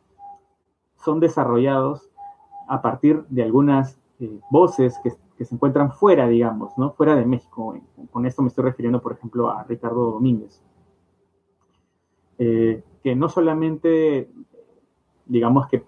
son 0.97 1.19
desarrollados 1.19 2.11
a 2.69 2.83
partir 2.83 3.25
de 3.31 3.43
algunas 3.43 4.02
eh, 4.23 4.41
voces 4.53 5.01
que, 5.03 5.11
se 5.45 5.57
encuentran 5.57 5.91
fuera, 5.91 6.29
digamos, 6.29 6.79
¿no? 6.79 6.93
fuera 6.93 7.17
de 7.17 7.27
México. 7.27 7.77
Con 8.13 8.27
esto 8.27 8.43
me 8.43 8.49
estoy 8.49 8.63
refiriendo, 8.63 9.03
por 9.03 9.15
ejemplo, 9.15 9.51
a 9.51 9.65
Ricardo 9.65 10.13
Domínguez, 10.13 10.63
eh, 12.39 12.85
que 13.03 13.17
no 13.17 13.29
solamente, 13.29 14.31
digamos, 15.27 15.67
que 15.67 15.83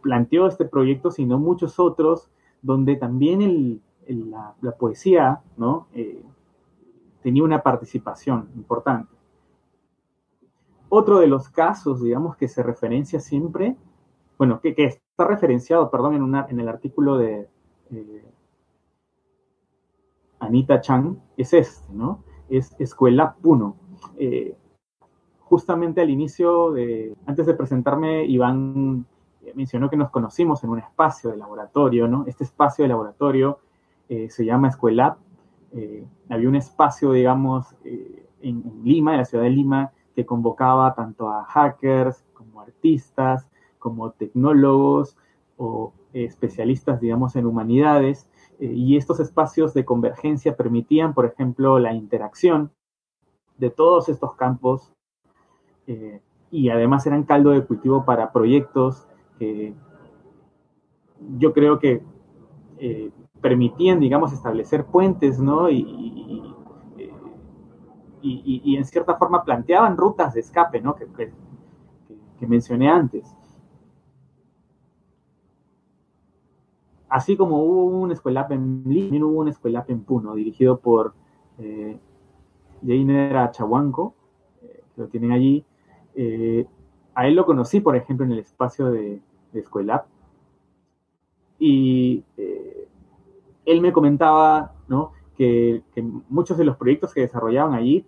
planteó 0.00 0.48
este 0.48 0.64
proyecto, 0.64 1.12
sino 1.12 1.38
muchos 1.38 1.78
otros, 1.78 2.32
donde 2.62 2.96
también 2.96 3.80
la, 4.08 4.56
la, 4.60 4.72
poesía 4.72 5.40
¿no? 5.56 5.86
tenía 7.22 7.44
una 7.44 7.62
participación 7.62 8.48
importante. 8.56 9.14
Otro 10.88 11.20
de 11.20 11.28
los 11.28 11.48
casos, 11.48 12.02
digamos, 12.02 12.36
que 12.36 12.48
se 12.48 12.64
referencia 12.64 13.20
siempre, 13.20 13.76
bueno, 14.36 14.60
que, 14.60 14.74
está 14.76 15.28
referenciado, 15.28 15.92
perdón, 15.92 16.34
en 16.48 16.58
el 16.58 16.68
artículo 16.68 17.16
de 17.16 17.48
eh, 17.92 18.24
Anita 20.40 20.80
Chang, 20.80 21.16
es 21.36 21.52
este, 21.52 21.92
¿no? 21.92 22.24
Es 22.48 22.74
Escuela 22.78 23.34
Puno. 23.34 23.76
Eh, 24.18 24.56
justamente 25.40 26.00
al 26.00 26.10
inicio 26.10 26.72
de, 26.72 27.14
antes 27.26 27.46
de 27.46 27.54
presentarme, 27.54 28.24
Iván 28.24 29.06
mencionó 29.54 29.90
que 29.90 29.96
nos 29.96 30.10
conocimos 30.10 30.62
en 30.64 30.70
un 30.70 30.78
espacio 30.78 31.30
de 31.30 31.36
laboratorio, 31.36 32.06
¿no? 32.06 32.24
Este 32.26 32.44
espacio 32.44 32.84
de 32.84 32.88
laboratorio 32.88 33.58
eh, 34.08 34.30
se 34.30 34.44
llama 34.44 34.68
Escuela 34.68 35.18
eh, 35.72 36.04
había 36.28 36.48
un 36.48 36.56
espacio, 36.56 37.12
digamos, 37.12 37.76
eh, 37.84 38.26
en, 38.42 38.82
Lima, 38.82 39.12
en 39.12 39.18
la 39.18 39.24
ciudad 39.24 39.44
de 39.44 39.50
Lima, 39.50 39.92
que 40.14 40.26
convocaba 40.26 40.94
tanto 40.94 41.28
a 41.28 41.44
hackers 41.44 42.24
como 42.32 42.60
artistas, 42.60 43.46
como 43.78 44.10
tecnólogos 44.10 45.16
o 45.56 45.92
especialistas, 46.12 47.00
digamos, 47.00 47.36
en 47.36 47.46
humanidades. 47.46 48.28
y 48.58 48.96
estos 48.98 49.20
espacios 49.20 49.72
de 49.72 49.84
convergencia 49.86 50.54
permitían, 50.54 51.14
por 51.14 51.24
ejemplo, 51.24 51.78
la 51.78 51.94
interacción 51.94 52.72
de 53.56 53.70
todos 53.70 54.08
estos 54.08 54.34
campos 54.34 54.92
y 56.50 56.68
además 56.68 57.06
eran 57.06 57.24
caldo 57.24 57.50
de 57.50 57.64
cultivo 57.64 58.04
para 58.04 58.32
proyectos 58.32 59.06
que 59.38 59.74
yo 61.38 61.52
creo 61.52 61.78
que 61.78 62.02
eh, 62.78 63.10
permitían, 63.40 64.00
digamos, 64.00 64.32
establecer 64.32 64.84
puentes, 64.84 65.38
¿no? 65.38 65.68
Eh, 65.68 65.84
y, 68.22 68.60
y, 68.64 68.76
en 68.76 68.84
cierta 68.84 69.16
forma 69.16 69.44
planteaban 69.44 69.96
rutas 69.96 70.34
de 70.34 70.40
escape, 70.40 70.80
¿no? 70.82 70.94
Que, 70.94 71.06
que, 72.38 72.46
mencioné 72.46 72.90
antes. 72.90 73.34
Así 77.10 77.36
como 77.36 77.62
hubo 77.62 77.84
un 77.84 78.12
escuela 78.12 78.46
en 78.50 78.84
Lima, 78.86 79.04
también 79.04 79.24
hubo 79.24 79.40
un 79.40 79.48
escuela 79.48 79.84
en 79.88 80.00
Puno, 80.04 80.34
dirigido 80.34 80.78
por 80.78 81.12
eh, 81.58 81.98
Jainer 82.86 83.36
Achahuanco, 83.36 84.14
eh, 84.62 84.82
que 84.94 85.02
lo 85.02 85.08
tienen 85.08 85.32
allí. 85.32 85.64
a 87.14 87.26
él 87.26 87.34
lo 87.34 87.44
conocí, 87.44 87.80
por 87.80 87.96
ejemplo, 87.96 88.24
en 88.24 88.32
el 88.32 88.38
espacio 88.38 88.90
de, 88.90 89.20
de 89.52 89.60
Escuela 89.60 90.06
y 91.60 92.24
eh, 92.38 92.88
él 93.66 93.80
me 93.82 93.92
comentaba 93.92 94.72
que, 95.36 95.82
muchos 96.28 96.56
de 96.56 96.64
los 96.64 96.76
proyectos 96.76 97.14
que 97.14 97.20
desarrollaban 97.20 97.74
allí 97.74 98.04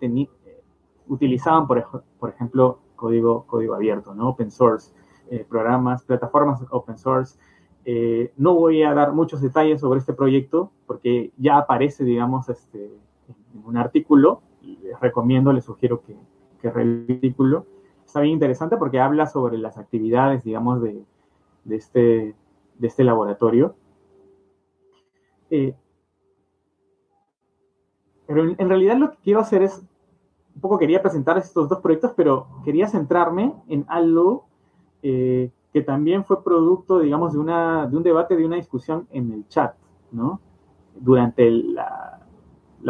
utilizaban, 1.07 1.67
por, 1.67 2.03
por, 2.19 2.31
ejemplo, 2.31 2.79
código, 2.95 3.45
código 3.45 3.75
abierto, 3.75 4.15
¿no? 4.15 4.29
open 4.29 4.51
source, 4.51 4.91
eh, 5.29 5.45
programas, 5.47 6.03
plataformas 6.03 6.63
open 6.71 6.97
source. 6.97 7.37
Eh, 7.85 8.31
no 8.37 8.53
voy 8.55 8.83
a 8.83 8.93
dar 8.93 9.13
muchos 9.13 9.41
detalles 9.41 9.81
sobre 9.81 9.99
este 9.99 10.13
proyecto 10.13 10.71
porque 10.87 11.31
ya 11.37 11.57
aparece, 11.57 12.03
digamos, 12.03 12.49
este, 12.49 12.85
en 12.85 13.65
un 13.65 13.77
artículo. 13.77 14.41
Les 14.61 14.99
recomiendo, 14.99 15.51
les 15.51 15.65
sugiero 15.65 16.01
que, 16.01 16.15
que 16.61 16.67
el 16.81 17.05
artículo. 17.09 17.65
Está 18.05 18.21
bien 18.21 18.33
interesante 18.33 18.77
porque 18.77 18.99
habla 18.99 19.27
sobre 19.27 19.57
las 19.57 19.77
actividades, 19.77 20.43
digamos, 20.43 20.81
de, 20.81 21.03
este, 21.69 22.35
este 22.81 23.03
laboratorio. 23.03 23.75
Eh, 25.49 25.75
pero 28.25 28.43
en, 28.43 28.69
realidad 28.69 28.97
lo 28.97 29.11
que 29.11 29.17
quiero 29.23 29.39
hacer 29.39 29.63
es, 29.63 29.83
un 30.55 30.61
poco 30.61 30.77
quería 30.77 31.01
presentar 31.01 31.37
estos 31.37 31.67
dos 31.67 31.81
proyectos, 31.81 32.13
pero 32.15 32.47
quería 32.63 32.87
centrarme 32.87 33.53
en 33.67 33.85
algo 33.87 34.45
eh, 35.01 35.51
que 35.73 35.81
también 35.81 36.23
fue 36.23 36.43
producto, 36.43 36.99
digamos, 36.99 37.33
de, 37.33 37.39
una, 37.39 37.87
de 37.87 37.97
un 37.97 38.03
debate, 38.03 38.35
de 38.35 38.45
una 38.45 38.57
discusión 38.57 39.07
en 39.11 39.31
el 39.31 39.47
chat, 39.47 39.75
¿no? 40.11 40.39
Durante 40.95 41.49
la, 41.49 42.19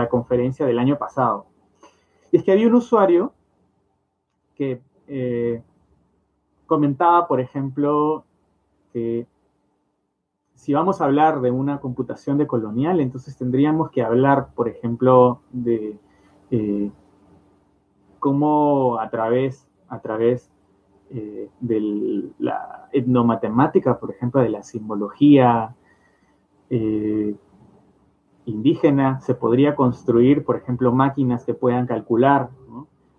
conferencia 0.10 0.66
del 0.66 0.80
año 0.80 0.98
pasado. 0.98 1.46
Y 2.32 2.38
es 2.38 2.44
que 2.44 2.52
había 2.52 2.68
un 2.68 2.76
usuario 2.76 3.34
que 4.56 4.82
eh, 5.08 5.64
comentaba, 6.66 7.26
por 7.28 7.40
ejemplo, 7.40 8.26
que 8.92 9.26
si 10.56 10.74
vamos 10.74 11.00
a 11.00 11.06
hablar 11.06 11.40
de 11.40 11.52
una 11.52 11.80
computación 11.80 12.38
de 12.38 12.48
colonial, 12.48 13.00
entonces 13.00 13.38
tendríamos 13.38 13.92
que 13.92 14.02
hablar, 14.02 14.54
por 14.54 14.68
ejemplo, 14.68 15.42
de 15.52 15.98
eh, 16.52 16.92
cómo 18.20 19.00
a 19.00 19.10
través, 19.10 19.70
a 19.88 20.00
través 20.00 20.53
eh, 21.14 21.50
de 21.60 22.32
la 22.40 22.90
etnomatemática, 22.92 24.00
por 24.00 24.12
ejemplo, 24.12 24.42
de 24.42 24.50
la 24.50 24.64
simbología 24.64 25.76
eh, 26.70 27.36
indígena, 28.46 29.22
se 29.22 29.36
podría 29.36 29.76
construir, 29.76 30.44
por 30.44 30.58
ejemplo, 30.58 30.92
máquinas 30.92 31.46
que 31.46 31.54
puedan 31.54 31.88
calcular, 31.88 32.50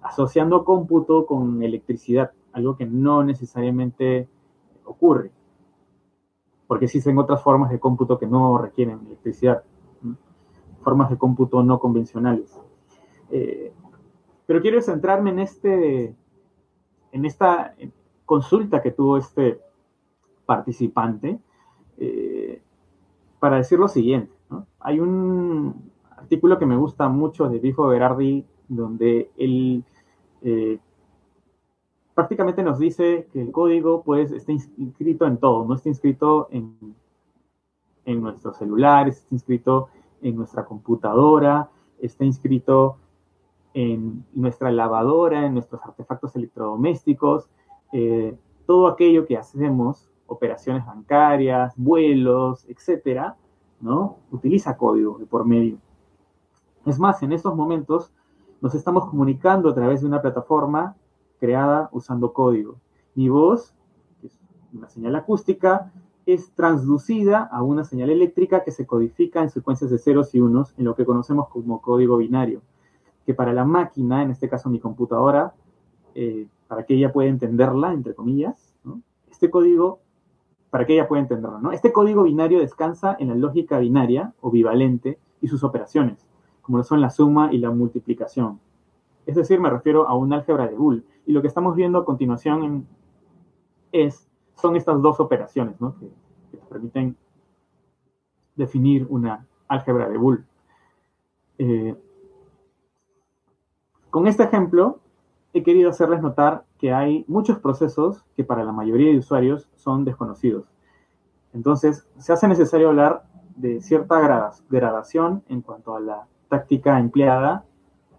asociando 0.03 0.65
cómputo 0.65 1.25
con 1.25 1.63
electricidad, 1.63 2.33
algo 2.53 2.77
que 2.77 2.85
no 2.85 3.25
necesariamente 3.25 4.29
ocurre 4.85 5.31
porque 6.67 6.87
existen 6.87 7.19
otras 7.19 7.43
formas 7.43 7.71
de 7.71 7.79
cómputo 7.79 8.19
que 8.19 8.27
no 8.27 8.59
requieren 8.59 9.01
electricidad, 9.07 9.63
formas 10.83 11.11
de 11.11 11.19
cómputo 11.19 11.63
no 11.63 11.79
convencionales. 11.79 12.59
Eh, 13.31 13.73
pero 14.47 14.61
quiero 14.61 14.81
centrarme 14.81 15.31
en, 15.31 15.39
este, 15.41 16.15
en 17.15 17.25
esta 17.25 17.75
consulta 18.27 18.83
que 18.83 18.91
tuvo 18.91 19.17
este 19.17 19.61
participante 20.45 21.39
eh, 21.97 22.61
para 23.39 23.57
decir 23.57 23.79
lo 23.79 23.87
siguiente. 23.87 24.33
Hay 24.81 24.99
un 24.99 25.93
artículo 26.17 26.59
que 26.59 26.67
me 26.67 26.77
gusta 26.77 27.09
mucho 27.09 27.49
de 27.49 27.61
Bifo 27.61 27.87
Berardi, 27.87 28.45
donde 28.69 29.31
él 29.37 29.85
eh, 30.43 30.81
prácticamente 32.15 32.65
nos 32.65 32.81
dice 32.81 33.29
que 33.33 33.41
el 33.41 33.53
código 33.53 34.03
pues 34.03 34.33
está 34.33 34.51
inscrito 34.51 35.25
en 35.27 35.39
todo, 35.39 35.65
no 35.65 35.75
está 35.75 35.89
inscrito 35.89 36.49
en, 36.51 36.97
en 38.07 38.21
nuestros 38.23 38.57
celulares, 38.57 39.19
está 39.19 39.35
inscrito 39.37 39.89
en 40.21 40.35
nuestra 40.35 40.65
computadora, 40.65 41.71
está 42.01 42.25
inscrito 42.25 42.97
en 43.75 44.25
nuestra 44.33 44.71
lavadora, 44.71 45.47
en 45.47 45.55
nuestros 45.55 45.83
artefactos 45.83 46.35
electrodomésticos, 46.37 47.49
eh, 47.93 48.37
todo 48.67 48.87
aquello 48.87 49.27
que 49.27 49.37
hacemos, 49.37 50.09
operaciones 50.27 50.87
bancarias, 50.87 51.75
vuelos, 51.77 52.65
etcétera, 52.69 53.37
¿no? 53.81 54.17
Utiliza 54.31 54.77
código 54.77 55.19
de 55.19 55.27
por 55.27 55.45
medio. 55.45 55.79
Es 56.87 56.99
más, 56.99 57.23
en 57.23 57.33
estos 57.33 57.55
momentos 57.55 58.13
nos 58.61 58.75
estamos 58.75 59.07
comunicando 59.07 59.69
a 59.69 59.75
través 59.75 60.01
de 60.01 60.07
una 60.07 60.23
plataforma 60.23 60.97
creada 61.39 61.91
usando 61.93 62.33
código. 62.33 62.77
Mi 63.15 63.29
voz, 63.29 63.75
que 64.21 64.29
es 64.29 64.41
una 64.73 64.89
señal 64.89 65.17
acústica, 65.17 65.93
es 66.27 66.53
transducida 66.55 67.43
a 67.43 67.63
una 67.63 67.85
señal 67.85 68.11
eléctrica 68.11 68.65
que 68.65 68.71
se 68.71 68.87
codifica 68.87 69.43
en 69.43 69.51
secuencias 69.51 69.91
de 69.91 69.99
ceros 69.99 70.35
y 70.35 70.41
unos 70.41 70.75
en 70.79 70.85
lo 70.85 70.95
que 70.95 71.05
conocemos 71.05 71.49
como 71.49 71.83
código 71.83 72.17
binario, 72.17 72.63
que 73.25 73.35
para 73.35 73.53
la 73.53 73.65
máquina, 73.65 74.23
en 74.23 74.31
este 74.31 74.49
caso 74.49 74.69
mi 74.69 74.81
computadora, 74.81 75.55
eh, 76.15 76.47
para 76.69 76.85
que 76.85 76.95
ella 76.95 77.13
pueda 77.13 77.29
entenderla, 77.29 77.93
entre 77.93 78.15
comillas, 78.15 78.75
este 79.31 79.51
código, 79.51 80.01
para 80.71 80.87
que 80.87 80.95
ella 80.95 81.09
pueda 81.09 81.23
entenderla, 81.23 81.61
¿no? 81.61 81.73
Este 81.73 81.93
código 81.93 82.23
binario 82.25 82.61
descansa 82.61 83.17
en 83.19 83.29
la 83.29 83.35
lógica 83.35 83.79
binaria 83.79 84.33
o 84.41 84.51
bivalente 84.51 85.19
y 85.41 85.49
sus 85.49 85.65
operaciones, 85.65 86.27
como 86.63 86.79
lo 86.79 86.85
son 86.85 87.01
la 87.01 87.11
suma 87.11 87.53
y 87.53 87.59
la 87.59 87.71
multiplicación. 87.71 88.61
Es 89.27 89.37
decir, 89.37 89.61
me 89.61 89.71
refiero 89.71 90.09
a 90.09 90.15
un 90.15 90.33
álgebra 90.33 90.67
de 90.67 90.77
Boole. 90.77 91.03
Y 91.27 91.33
lo 91.33 91.41
que 91.43 91.49
estamos 91.49 91.75
viendo 91.75 91.99
a 91.99 92.05
continuación 92.05 92.87
es, 93.93 94.29
son 94.55 94.77
estas 94.77 95.01
dos 95.01 95.21
operaciones 95.21 95.81
¿no? 95.81 95.97
que, 95.99 96.11
permiten 96.69 97.17
definir 98.57 99.07
una 99.09 99.47
álgebra 99.69 100.09
de 100.09 100.19
Boole. 100.19 100.43
Eh, 101.59 101.95
con 104.15 104.29
este 104.29 104.45
ejemplo, 104.45 105.01
he 105.55 105.65
querido 105.65 105.91
hacerles 105.91 106.23
notar 106.23 106.63
que 106.79 106.93
hay 106.93 107.25
muchos 107.27 107.59
procesos 107.59 108.25
que 108.37 108.45
para 108.45 108.63
la 108.63 108.71
mayoría 108.71 109.11
de 109.11 109.19
usuarios 109.19 109.69
son 109.75 110.05
desconocidos. 110.05 110.73
Entonces, 111.53 112.07
se 112.19 112.33
hace 112.33 112.47
necesario 112.47 112.91
hablar 112.91 113.25
de 113.57 113.81
cierta 113.81 114.21
gradación 114.71 115.43
en 115.49 115.63
cuanto 115.63 115.97
a 115.97 116.01
la 116.01 116.29
táctica 116.49 117.01
empleada 117.01 117.65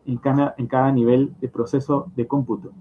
en 0.06 0.18
cada, 0.18 0.92
nivel 0.92 1.34
de 1.40 1.48
proceso 1.48 2.12
de 2.14 2.28
cómputo. 2.28 2.74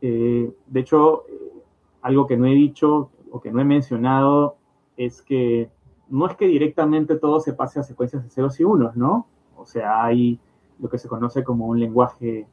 Eh, 0.00 0.52
de 0.66 0.80
hecho, 0.80 1.22
eh, 1.28 1.62
algo 2.02 2.26
que 2.26 2.36
no 2.36 2.46
he 2.46 2.54
dicho 2.56 3.12
o 3.30 3.40
que 3.40 3.52
no 3.52 3.60
he 3.60 3.64
mencionado 3.64 4.56
es 4.96 5.22
que 5.22 5.70
no 6.08 6.26
es 6.26 6.34
que 6.34 6.48
directamente 6.48 7.14
todo 7.14 7.38
se 7.38 7.52
pase 7.52 7.78
a 7.78 7.84
secuencias 7.84 8.24
de 8.24 8.30
ceros 8.30 8.58
y 8.58 8.64
unos, 8.64 8.96
¿no? 8.96 9.28
O 9.56 9.66
sea, 9.66 10.04
hay 10.04 10.40
lo 10.80 10.88
que 10.88 10.98
se 10.98 11.08
conoce 11.08 11.44
como 11.44 11.66
un 11.66 11.78
lenguaje, 11.78 12.46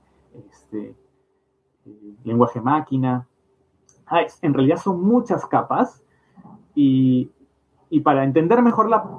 este, 0.49 0.95
eh, 1.85 2.15
lenguaje 2.23 2.61
máquina. 2.61 3.27
Ah, 4.05 4.21
en 4.41 4.53
realidad 4.53 4.77
son 4.77 5.01
muchas 5.01 5.45
capas 5.45 6.03
y, 6.75 7.31
para 8.03 8.23
entender 8.23 8.61
mejor 8.61 8.89
la, 8.89 9.09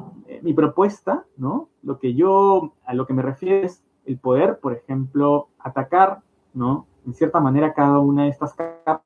mi 0.42 0.52
propuesta, 0.52 1.24
¿no? 1.36 1.68
Lo 1.82 1.98
que 1.98 2.14
yo, 2.14 2.72
a 2.84 2.94
lo 2.94 3.06
que 3.06 3.14
me 3.14 3.22
refiero 3.22 3.66
es 3.66 3.82
el 4.04 4.18
poder, 4.18 4.60
por 4.60 4.72
ejemplo, 4.72 5.48
atacar, 5.58 6.20
¿no? 6.54 6.86
En 7.06 7.14
cierta 7.14 7.40
manera 7.40 7.74
cada 7.74 7.98
una 7.98 8.24
de 8.24 8.30
estas 8.30 8.54
capas. 8.54 9.02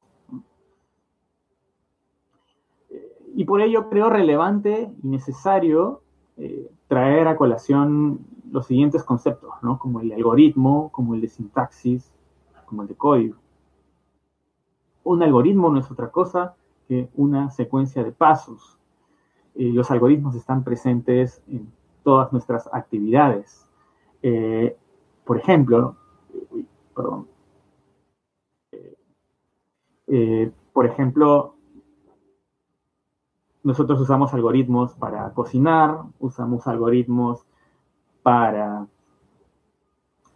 Y 3.35 3.45
por 3.45 3.63
ello 3.63 3.89
creo 3.89 4.11
relevante 4.11 4.93
y 5.03 5.09
necesario 5.09 6.03
eh, 6.45 6.69
traer 6.89 7.29
a 7.29 7.37
colación 7.37 8.19
los 8.51 8.67
siguientes 8.67 9.05
conceptos, 9.05 9.53
¿no? 9.63 9.79
Como 9.79 10.01
el 10.01 10.13
algoritmo, 10.13 10.91
como 10.91 11.15
el 11.15 11.21
de 11.21 11.29
sintaxis, 11.29 12.13
como 12.67 12.83
el 12.83 12.89
de 12.89 12.97
código. 12.97 13.37
Un 15.05 15.23
algoritmo 15.23 15.71
no 15.71 15.79
es 15.79 15.89
otra 15.89 16.11
cosa 16.11 16.57
que 16.89 17.09
una 17.15 17.49
secuencia 17.51 18.03
de 18.03 18.11
pasos. 18.11 18.77
Eh, 19.55 19.71
los 19.73 19.89
algoritmos 19.93 20.35
están 20.35 20.65
presentes 20.65 21.41
en 21.47 21.73
todas 22.03 22.33
nuestras 22.33 22.69
actividades. 22.73 23.65
Eh, 24.21 24.77
por 25.25 25.39
ejemplo, 25.39 25.95
perdón. 26.93 27.29
Por 30.73 30.87
ejemplo, 30.87 31.55
nosotros 33.65 34.01
usamos 34.01 34.35
algoritmos 34.35 34.95
para 34.95 35.31
cocinar, 35.31 36.03
usamos 36.19 36.67
algoritmos 36.67 37.45
para 38.23 38.87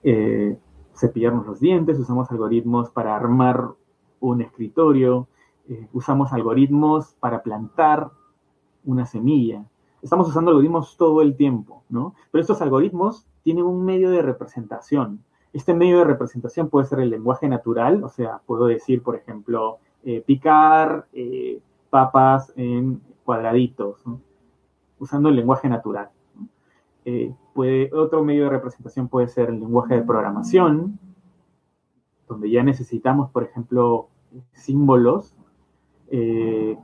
eh, 0.02 0.56
cepillarnos 0.94 1.46
los 1.46 1.60
dientes, 1.60 1.98
usamos 1.98 2.30
algoritmos 2.30 2.90
para 2.90 3.16
armar 3.16 3.70
un 4.20 4.42
escritorio, 4.42 5.28
eh, 5.68 5.88
usamos 5.92 6.32
algoritmos 6.32 7.14
para 7.18 7.42
plantar 7.42 8.10
una 8.84 9.06
semilla. 9.06 9.64
Estamos 10.02 10.28
usando 10.28 10.52
algoritmos 10.52 10.96
todo 10.96 11.20
el 11.22 11.36
tiempo, 11.36 11.82
¿no? 11.88 12.14
Pero 12.30 12.42
estos 12.42 12.62
algoritmos 12.62 13.26
tienen 13.42 13.64
un 13.64 13.84
medio 13.84 14.10
de 14.10 14.22
representación. 14.22 15.24
Este 15.52 15.74
medio 15.74 15.98
de 15.98 16.04
representación 16.04 16.68
puede 16.68 16.86
ser 16.86 17.00
el 17.00 17.10
lenguaje 17.10 17.48
natural, 17.48 18.04
o 18.04 18.08
sea, 18.08 18.40
puedo 18.46 18.66
decir, 18.66 19.02
por 19.02 19.16
ejemplo, 19.16 19.78
eh, 20.04 20.22
picar 20.24 21.06
papas 21.90 22.52
en 22.56 23.00
cuadraditos, 23.26 24.02
usando 24.98 25.28
el 25.28 25.36
lenguaje 25.36 25.68
natural. 25.68 26.08
Eh, 27.04 27.34
otro 27.92 28.24
medio 28.24 28.44
de 28.44 28.50
representación 28.50 29.08
puede 29.08 29.28
ser 29.28 29.50
el 29.50 29.60
lenguaje 29.60 29.94
de 29.94 30.02
programación, 30.02 30.98
donde 32.28 32.50
ya 32.50 32.62
necesitamos, 32.62 33.30
por 33.30 33.42
ejemplo, 33.42 34.08
símbolos 34.52 35.36
eh, 36.08 36.78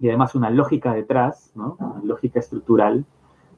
y 0.00 0.08
además 0.08 0.34
una 0.34 0.50
lógica 0.50 0.94
detrás, 0.94 1.52
una 1.54 2.00
lógica 2.02 2.40
estructural. 2.40 3.04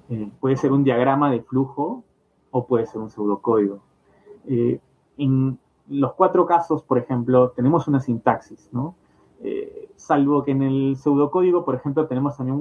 Eh, 0.09 0.31
puede 0.41 0.57
ser 0.57 0.73
un 0.73 0.85
diagrama 0.85 1.31
de 1.31 1.43
flujo 1.43 2.05
o 2.51 2.67
puede 2.67 2.87
ser 2.87 3.01
un 3.01 3.11
pseudocódigo. 3.11 3.81
en 4.47 5.59
los 5.89 6.15
cuatro 6.15 6.47
casos, 6.47 6.83
por 6.83 6.99
ejemplo, 6.99 7.51
tenemos 7.51 7.87
una 7.89 8.01
sintaxis, 8.01 8.69
¿no? 8.73 8.95
Salvo 9.97 10.45
que 10.45 10.53
en 10.53 10.63
el 10.63 10.97
pseudocódigo, 10.97 11.65
por 11.65 11.75
ejemplo, 11.75 12.07
tenemos 12.07 12.37
también 12.37 12.61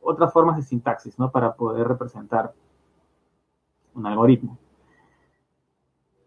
otras 0.00 0.32
formas 0.32 0.56
de 0.56 0.62
sintaxis, 0.62 1.18
¿no? 1.18 1.30
Para 1.30 1.54
poder 1.54 1.86
representar 1.86 2.54
un 3.94 4.06
algoritmo. 4.06 4.58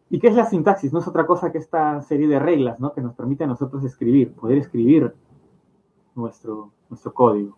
¿Y 0.10 0.20
qué 0.20 0.28
es 0.28 0.36
la 0.36 0.46
sintaxis? 0.46 0.92
No 0.92 1.00
es 1.00 1.08
otra 1.08 1.26
cosa 1.26 1.52
que 1.52 1.58
esta 1.58 2.02
serie 2.02 2.28
de 2.28 2.38
reglas, 2.38 2.80
¿no? 2.80 2.94
Que 2.94 3.02
nos 3.02 3.16
permite 3.16 3.46
a 3.46 3.48
nosotros 3.48 3.84
escribir, 3.84 4.34
poder 4.34 4.58
escribir 4.58 5.14
nuestro, 6.16 6.72
nuestro 6.90 7.14
código. 7.14 7.58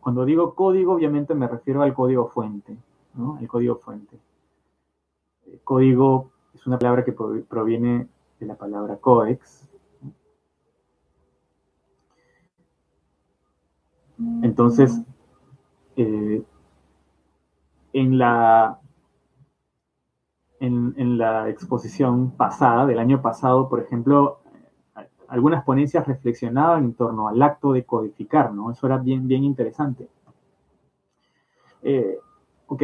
Cuando 0.00 0.24
digo 0.24 0.54
código, 0.54 0.94
obviamente 0.94 1.34
me 1.34 1.48
refiero 1.48 1.82
al 1.82 1.94
código 1.94 2.28
fuente, 2.28 2.76
¿no? 3.14 3.38
El 3.38 3.48
código 3.48 3.76
fuente. 3.76 4.18
El 5.46 5.60
código 5.60 6.30
es 6.54 6.66
una 6.66 6.78
palabra 6.78 7.04
que 7.04 7.12
proviene 7.12 8.08
de 8.38 8.46
la 8.46 8.54
palabra 8.54 8.96
codex, 8.96 9.68
Entonces, 14.42 15.00
eh, 15.96 16.42
en, 17.92 18.18
la, 18.18 18.80
en, 20.60 21.18
la 21.18 21.48
exposición 21.48 22.32
pasada, 22.32 22.86
del 22.86 22.98
año 22.98 23.22
pasado, 23.22 23.68
por 23.68 23.80
ejemplo, 23.80 24.40
algunas 25.28 25.64
ponencias 25.64 26.06
reflexionaban 26.06 26.84
en 26.84 26.94
torno 26.94 27.28
al 27.28 27.40
acto 27.42 27.72
de 27.72 27.84
codificar, 27.84 28.52
¿no? 28.52 28.70
Eso 28.70 28.86
era 28.86 28.98
bien, 28.98 29.26
bien 29.26 29.44
interesante. 29.44 30.08
Eh, 31.82 32.18
ok, 32.66 32.82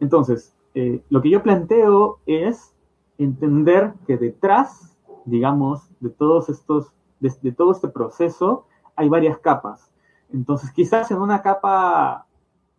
entonces, 0.00 0.54
eh, 0.74 1.02
lo 1.08 1.22
que 1.22 1.30
yo 1.30 1.42
planteo 1.42 2.18
es 2.26 2.74
entender 3.18 3.94
que 4.06 4.16
detrás, 4.16 4.96
digamos, 5.24 5.88
de 6.00 6.10
todos 6.10 6.48
estos, 6.48 6.92
de 7.20 7.52
todo 7.52 7.72
este 7.72 7.88
proceso, 7.88 8.66
hay 8.96 9.08
varias 9.08 9.38
capas. 9.38 9.93
Entonces, 10.34 10.72
quizás 10.72 11.12
en 11.12 11.18
una 11.18 11.42
capa 11.42 12.26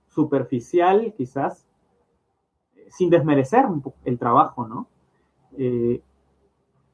superficial, 0.09 1.13
quizás, 1.15 1.65
eh, 2.75 2.87
sin 2.89 3.09
desmerecer 3.09 3.65
el 4.03 4.19
trabajo, 4.19 4.67
¿no? 4.67 4.87
Eh, 5.57 6.03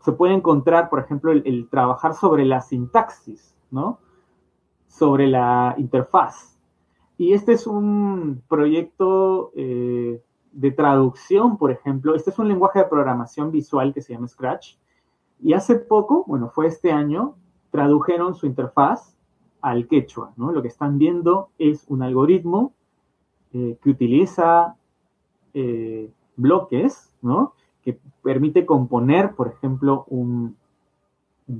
se 0.02 0.12
puede 0.12 0.36
encontrar, 0.36 0.88
por 0.90 1.00
ejemplo, 1.00 1.32
el, 1.32 1.68
trabajar 1.70 2.14
sobre 2.14 2.46
la 2.46 2.62
sintaxis, 2.62 3.56
¿no? 3.72 3.98
Sobre 4.88 5.28
la 5.28 5.74
interfaz. 5.80 6.60
Y 7.18 7.34
este 7.34 7.54
es 7.54 7.66
un 7.66 8.44
proyecto 8.48 9.52
eh, 9.56 10.22
de 10.52 10.72
traducción, 10.72 11.58
por 11.58 11.72
ejemplo. 11.72 12.14
Este 12.14 12.30
es 12.30 12.38
un 12.38 12.48
lenguaje 12.48 12.80
de 12.80 12.86
programación 12.86 13.50
visual 13.50 13.96
que 13.96 14.02
se 14.02 14.14
llama 14.14 14.28
Scratch. 14.28 14.76
Y 15.40 15.54
hace 15.54 15.76
poco, 15.76 16.24
bueno, 16.28 16.50
fue 16.50 16.68
este 16.68 16.92
año, 16.92 17.36
tradujeron 17.72 18.36
su 18.36 18.46
interfaz 18.46 19.16
al 19.62 19.88
quechua. 19.88 20.34
¿no? 20.38 20.52
Lo 20.52 20.62
que 20.62 20.68
están 20.68 20.98
viendo 20.98 21.50
es 21.58 21.86
un 21.88 22.04
algoritmo 22.04 22.74
eh, 23.54 23.78
que 23.82 23.90
utiliza 23.90 24.76
eh, 25.54 26.10
bloques, 26.36 27.12
¿no? 27.22 27.54
que 27.84 28.00
permite 28.22 28.66
componer, 28.66 29.36
por 29.36 29.48
ejemplo, 29.48 30.06
un, 30.08 30.60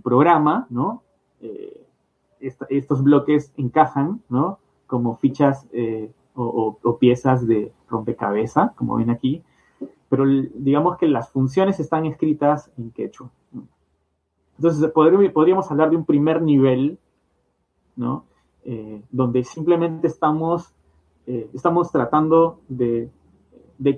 programa, 0.04 0.68
¿no? 0.70 1.04
Eh, 1.42 1.86
estos 2.40 3.04
bloques 3.04 3.52
encajan, 3.58 4.22
¿no? 4.30 4.60
Como 4.88 5.18
fichas 5.18 5.68
o, 6.34 6.98
piezas 6.98 7.46
de 7.46 7.74
rompecabezas, 7.90 8.72
como 8.76 8.96
ven 8.96 9.10
aquí, 9.10 9.44
pero 10.08 10.24
digamos 10.26 10.98
que 10.98 11.08
las 11.08 11.30
funciones 11.30 11.82
están 11.82 12.06
escritas 12.06 12.72
en 12.78 12.92
quechua. 12.92 13.30
Entonces, 14.56 14.90
podríamos 14.92 15.70
hablar 15.70 15.90
de 15.90 15.98
un 15.98 16.06
primer 16.06 16.42
nivel 16.42 16.98
Eh, 18.64 19.02
donde 19.10 19.44
simplemente 19.44 20.06
estamos, 20.06 20.72
eh, 21.26 21.50
estamos 21.52 21.92
tratando 21.92 22.60
de, 22.68 23.10
de, 23.80 23.96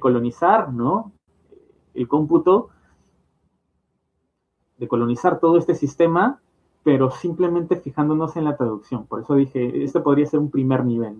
colonizar, 0.00 0.70
¿no? 0.70 1.12
El 1.94 2.06
cómputo, 2.06 2.68
de 4.76 4.86
colonizar 4.86 5.40
todo 5.40 5.56
este 5.56 5.74
sistema, 5.74 6.42
pero 6.84 7.10
simplemente 7.10 7.76
fijándonos 7.76 8.36
en 8.36 8.44
la 8.44 8.56
traducción. 8.58 9.06
Por 9.06 9.20
eso 9.20 9.34
dije, 9.34 9.82
este 9.82 10.00
podría 10.00 10.26
ser 10.26 10.40
un 10.40 10.50
primer 10.50 10.84
nivel, 10.84 11.16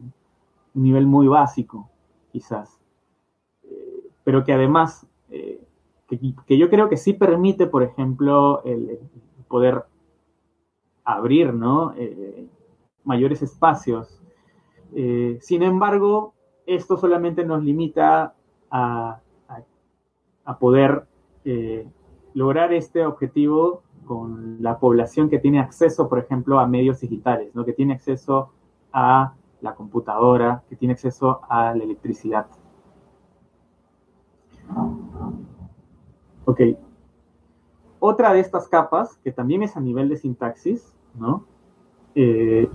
un 0.75 0.83
nivel 0.83 1.07
muy 1.07 1.29
básico, 1.29 1.89
quizás, 2.31 2.79
eh, 3.65 4.11
pero 4.23 4.45
que 4.45 4.53
además, 4.53 5.07
que, 5.29 6.59
yo 6.59 6.69
creo 6.69 6.91
que 6.91 6.99
sí 6.99 7.15
permite, 7.15 7.67
por 7.67 7.83
ejemplo, 7.83 8.63
el 8.65 8.99
poder 9.49 9.87
abrir 11.07 11.55
¿no? 11.55 11.95
Eh, 11.97 12.47
mayores 13.05 13.41
espacios. 13.41 14.21
Eh, 14.95 15.39
sin 15.41 15.63
embargo, 15.63 16.35
esto 16.67 16.99
solamente 16.99 17.45
nos 17.45 17.63
limita 17.63 18.35
a, 18.71 19.21
poder 20.61 21.07
eh, 21.45 21.89
lograr 22.35 22.73
este 22.73 23.05
objetivo 23.05 23.83
con 24.05 24.63
la 24.63 24.79
población 24.79 25.29
que 25.29 25.39
tiene 25.39 25.59
acceso, 25.59 26.09
por 26.09 26.19
ejemplo, 26.19 26.61
a 26.61 26.67
medios 26.67 27.01
digitales, 27.01 27.55
¿no? 27.55 27.65
que 27.65 27.73
tiene 27.73 27.95
acceso 27.95 28.53
a 28.93 29.35
la 29.61 29.75
computadora, 29.75 30.63
que 30.69 30.77
tiene 30.77 30.95
acceso 30.95 31.41
a 31.49 31.75
la 31.75 31.83
electricidad. 31.83 32.47
Ok. 36.45 36.61
Otra 38.09 38.33
de 38.33 38.39
estas 38.39 38.69
capas, 38.69 39.19
que 39.25 39.33
también 39.33 39.65
es 39.65 39.77
a 39.77 39.81
nivel 39.81 40.09
de 40.09 40.17
sintaxis, 40.17 40.95
¿no? 41.19 41.45
Eh, 42.15 42.71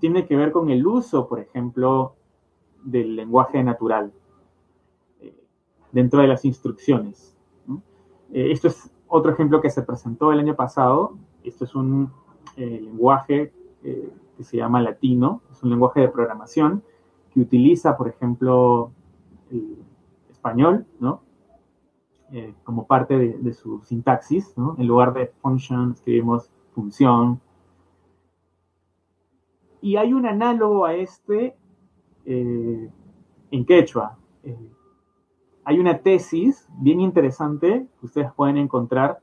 tiene 0.00 0.26
que 0.26 0.36
ver 0.36 0.52
con 0.52 0.68
el 0.68 0.86
uso, 0.86 1.26
por 1.26 1.40
ejemplo, 1.40 2.14
del 2.84 3.16
lenguaje 3.16 3.64
natural 3.64 4.12
eh, 5.22 5.34
dentro 5.92 6.20
de 6.20 6.28
las 6.28 6.44
instrucciones. 6.44 7.34
Eh, 8.34 8.52
esto 8.52 8.68
es 8.68 8.92
otro 9.06 9.32
ejemplo 9.32 9.62
que 9.62 9.70
se 9.70 9.80
presentó 9.80 10.30
el 10.30 10.40
año 10.40 10.54
pasado. 10.54 11.16
Esto 11.42 11.64
es 11.64 11.74
un 11.74 12.10
lenguaje 12.54 13.54
que 13.80 14.44
se 14.44 14.58
llama 14.58 14.82
latino, 14.82 15.40
es 15.50 15.62
un 15.62 15.70
lenguaje 15.70 16.00
de 16.00 16.08
programación 16.08 16.82
que 17.32 17.40
utiliza, 17.40 17.96
por 17.96 18.08
ejemplo, 18.08 18.90
el 19.50 19.78
español, 20.28 20.84
¿no? 21.00 21.22
Eh, 22.30 22.52
como 22.62 22.86
parte 22.86 23.16
de, 23.16 23.52
su 23.54 23.80
sintaxis. 23.84 24.54
En 24.76 24.86
lugar 24.86 25.14
de 25.14 25.32
function 25.40 25.92
escribimos 25.92 26.50
función. 26.74 27.40
Y 29.80 29.96
hay 29.96 30.12
un 30.12 30.26
análogo 30.26 30.84
a 30.84 30.94
este 30.94 31.56
eh, 32.26 32.90
en 33.50 33.64
quechua. 33.64 34.18
Eh, 34.42 34.70
hay 35.64 35.78
una 35.78 35.98
tesis 35.98 36.68
bien 36.78 37.00
interesante 37.00 37.86
que 37.98 38.06
ustedes 38.06 38.30
pueden 38.32 38.58
encontrar 38.58 39.20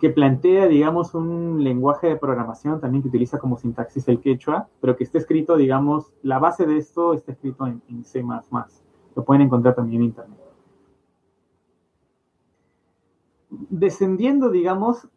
que 0.00 0.10
plantea, 0.10 0.66
digamos, 0.66 1.14
un 1.14 1.62
lenguaje 1.62 2.08
de 2.08 2.16
programación 2.16 2.80
también 2.80 3.02
que 3.02 3.10
utiliza 3.10 3.38
como 3.38 3.56
sintaxis 3.56 4.08
el 4.08 4.18
quechua, 4.18 4.66
pero 4.80 4.96
que 4.96 5.04
está 5.04 5.18
escrito, 5.18 5.56
digamos, 5.56 6.12
la 6.22 6.40
base 6.40 6.66
de 6.66 6.78
esto 6.78 7.14
está 7.14 7.30
escrito 7.30 7.64
en, 7.64 7.80
en 7.88 8.02
C++. 8.02 8.24
Lo 9.14 9.24
pueden 9.24 9.42
encontrar 9.42 9.76
también 9.76 10.02
en 10.02 10.08
Internet. 10.08 10.45
Descendiendo, 13.50 14.50
digamos, 14.50 15.08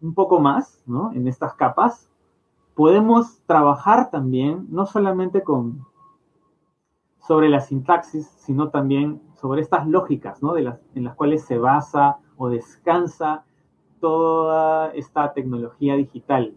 un 0.00 0.14
poco 0.14 0.40
más, 0.40 0.82
¿no? 0.86 1.12
En 1.12 1.26
estas 1.28 1.54
capas, 1.54 2.10
podemos 2.74 3.40
trabajar 3.46 4.10
también, 4.10 4.66
no 4.70 4.86
solamente 4.86 5.42
con, 5.42 5.86
sobre 7.18 7.48
la 7.48 7.60
sintaxis, 7.60 8.26
sino 8.38 8.70
también 8.70 9.20
sobre 9.34 9.62
estas 9.62 9.86
lógicas, 9.86 10.42
¿no? 10.42 10.54
De 10.54 10.62
las, 10.62 10.80
en 10.94 11.04
las 11.04 11.14
cuales 11.14 11.44
se 11.44 11.58
basa 11.58 12.18
o 12.36 12.48
descansa 12.48 13.44
toda 14.00 14.92
esta 14.94 15.32
tecnología 15.32 15.94
digital. 15.96 16.54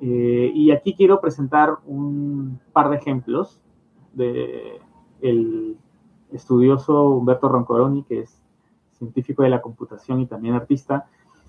Eh, 0.00 0.50
y 0.54 0.70
aquí 0.70 0.94
quiero 0.94 1.20
presentar 1.20 1.78
un 1.86 2.60
par 2.72 2.90
de 2.90 2.96
ejemplos 2.96 3.60
de 4.14 4.80
el 5.20 5.76
estudioso 6.32 7.10
Humberto 7.10 7.48
Roncoroni, 7.48 8.02
que 8.04 8.20
es 8.20 8.41
científico 9.02 9.42
de 9.42 9.50
la 9.50 9.60
computación 9.60 10.20
y 10.20 10.26
también 10.26 10.54
artista. 10.54 11.06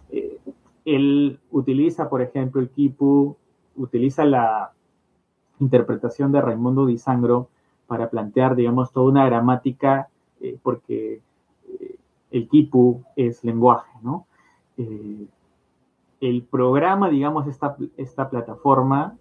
Eh, 0.10 0.40
él 0.86 1.40
utiliza, 1.52 2.10
por 2.10 2.22
ejemplo, 2.22 2.60
el 2.60 2.70
Kipu, 2.70 3.38
utiliza 3.76 4.26
la 4.26 4.72
interpretación 5.60 6.32
de 6.32 6.42
Raimundo 6.42 6.86
Di 6.86 6.98
Sangro 6.98 7.50
para 7.88 8.10
plantear, 8.10 8.56
digamos, 8.56 8.92
toda 8.92 9.10
una 9.10 9.26
gramática, 9.26 10.10
eh, 10.42 10.58
porque 10.62 11.22
eh, 11.68 11.96
el 12.32 12.48
Kipu 12.50 13.04
es 13.16 13.44
lenguaje, 13.44 13.92
¿no? 14.02 14.28
Eh, 14.78 15.28
el 16.22 16.44
programa, 16.44 17.10
digamos, 17.10 17.48
esta, 17.48 17.76
esta 17.98 18.30
plataforma 18.30 19.18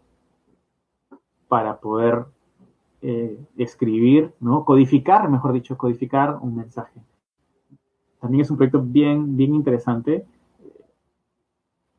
para 1.49 1.79
poder 1.79 2.25
escribir, 3.57 4.33
¿no? 4.39 4.65
Codificar, 4.65 5.29
mejor 5.29 5.53
dicho, 5.53 5.77
codificar 5.77 6.39
un 6.41 6.55
mensaje. 6.55 7.01
También 8.23 8.43
es 8.43 8.51
un 8.53 8.57
proyecto 8.57 8.81
bien, 8.81 9.37
bien 9.37 9.53
interesante, 9.53 10.25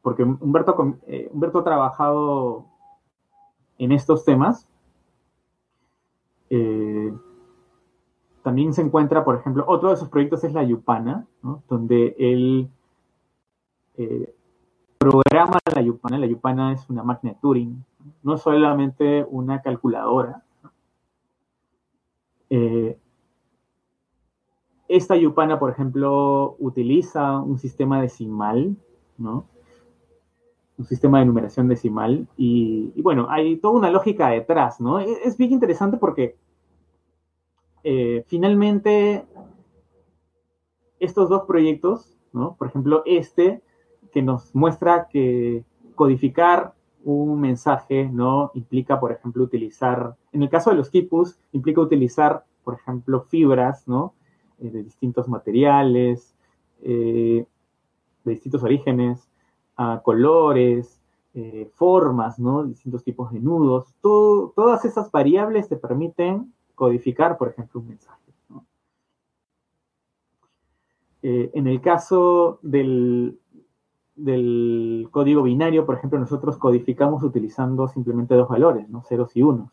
porque 0.02 0.24
Humberto, 0.24 0.98
eh, 1.06 1.30
Humberto 1.34 1.60
ha 1.60 1.64
trabajado 1.66 2.66
en 3.78 3.92
estos 3.92 4.24
temas. 4.24 4.70
Eh, 6.50 7.14
también 8.42 8.74
se 8.74 8.82
encuentra, 8.82 9.26
por 9.26 9.36
ejemplo, 9.36 9.66
otro 9.68 9.90
de 9.90 9.98
sus 9.98 10.08
proyectos 10.08 10.46
es 10.46 10.54
la 10.54 10.64
Yupana, 10.64 11.28
¿no? 11.42 11.62
donde 11.68 12.16
él 12.18 12.70
eh, 13.98 14.34
programa 14.98 15.60
la 15.76 15.82
Yupana. 15.82 16.18
La 16.18 16.26
Yupana 16.26 16.72
es 16.72 16.90
una 16.90 17.04
máquina 17.04 17.34
de 17.34 17.40
Turing, 17.42 17.84
no 18.24 18.38
solamente 18.38 19.26
una 19.30 19.62
calculadora. 19.62 20.42
Eh, 22.50 22.98
esta 24.88 25.16
Yupana, 25.16 25.60
por 25.60 25.72
ejemplo, 25.72 26.56
utiliza 26.60 27.40
un 27.40 27.58
sistema 27.58 28.02
decimal, 28.02 28.76
¿no? 29.18 29.46
Un 30.78 30.86
sistema 30.86 31.20
de 31.20 31.26
numeración 31.26 31.68
decimal. 31.68 32.28
Y, 32.38 33.02
bueno, 33.02 33.28
hay 33.30 33.58
toda 33.58 33.76
una 33.76 33.90
lógica 33.90 34.30
detrás, 34.30 34.82
¿no? 34.82 35.00
Es, 35.00 35.18
es 35.24 35.38
bien 35.38 35.52
interesante 35.52 35.98
porque 35.98 36.36
eh, 37.84 38.24
finalmente 38.28 39.26
estos 41.00 41.30
dos 41.30 41.44
proyectos, 41.44 42.18
¿no? 42.32 42.56
Por 42.56 42.68
ejemplo, 42.68 43.04
este 43.06 43.62
que 44.12 44.22
nos 44.22 44.54
muestra 44.56 45.08
que 45.10 45.66
codificar 45.96 46.74
un 47.04 47.42
mensaje, 47.42 48.10
¿no? 48.10 48.52
Implica, 48.54 49.00
por 49.00 49.12
ejemplo, 49.12 49.44
utilizar, 49.44 50.16
en 50.32 50.44
el 50.44 50.50
caso 50.50 50.70
de 50.70 50.78
los 50.78 50.90
quipus, 50.90 51.38
implica 51.52 51.82
utilizar, 51.82 52.46
por 52.64 52.76
ejemplo, 52.76 53.22
fibras, 53.24 53.88
¿no? 53.88 54.14
Eh, 54.60 54.70
de 54.70 54.84
distintos 54.84 55.28
materiales, 55.28 56.36
eh, 56.82 57.46
de 58.24 58.32
distintos 58.32 58.64
orígenes, 58.64 59.30
colores, 60.04 61.02
eh, 61.34 61.70
formas, 61.74 62.40
¿no? 62.40 62.64
Distintos 62.64 63.04
tipos 63.04 63.32
de 63.32 63.40
nudos. 63.40 63.94
Todas 64.02 64.86
esas 64.86 65.12
variables 65.12 65.68
te 65.68 65.76
permiten 65.76 66.54
codificar, 66.76 67.38
por 67.38 67.50
ejemplo, 67.50 67.82
un 67.82 67.88
mensaje. 67.88 68.20
en 71.26 71.68
el 71.68 71.80
caso 71.80 72.60
del, 72.62 73.40
código 75.10 75.44
binario, 75.44 75.86
por 75.86 75.96
ejemplo, 75.96 76.20
nosotros 76.20 76.58
codificamos 76.58 77.24
utilizando 77.24 77.88
simplemente 77.88 78.36
dos 78.36 78.50
valores, 78.50 78.90
¿no? 78.90 79.04
ceros 79.04 79.34
y 79.38 79.42
unos. 79.42 79.72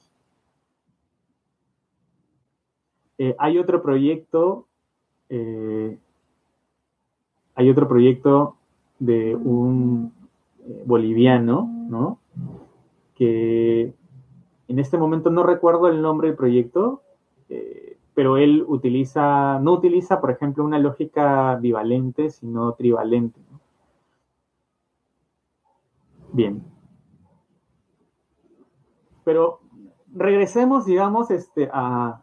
Hay 3.39 3.59
otro 3.59 3.83
proyecto, 3.83 4.69
eh, 5.31 5.97
hay 7.55 7.71
otro 7.71 7.89
proyecto 7.89 8.57
de 8.99 9.35
un 9.37 10.13
eh, 10.67 10.83
boliviano, 10.85 11.69
¿no? 11.89 12.19
Que 13.15 13.95
en 14.69 14.79
este 14.79 14.99
momento 14.99 15.31
no 15.31 15.43
recuerdo 15.43 15.89
el 15.89 16.03
nombre 16.03 16.29
del 16.29 16.37
proyecto, 16.37 17.03
eh, 17.49 17.97
pero 18.15 18.37
él 18.37 18.65
utiliza, 18.67 19.59
no 19.61 19.73
utiliza, 19.73 20.21
por 20.21 20.31
ejemplo, 20.31 20.65
una 20.65 20.79
lógica 20.79 21.57
bivalente, 21.57 22.31
sino 22.31 22.73
trivalente. 22.75 23.41
Bien. 26.33 26.63
Pero 29.25 29.61
regresemos, 30.13 30.87
digamos, 30.87 31.31
este, 31.31 31.69
a, 31.73 32.23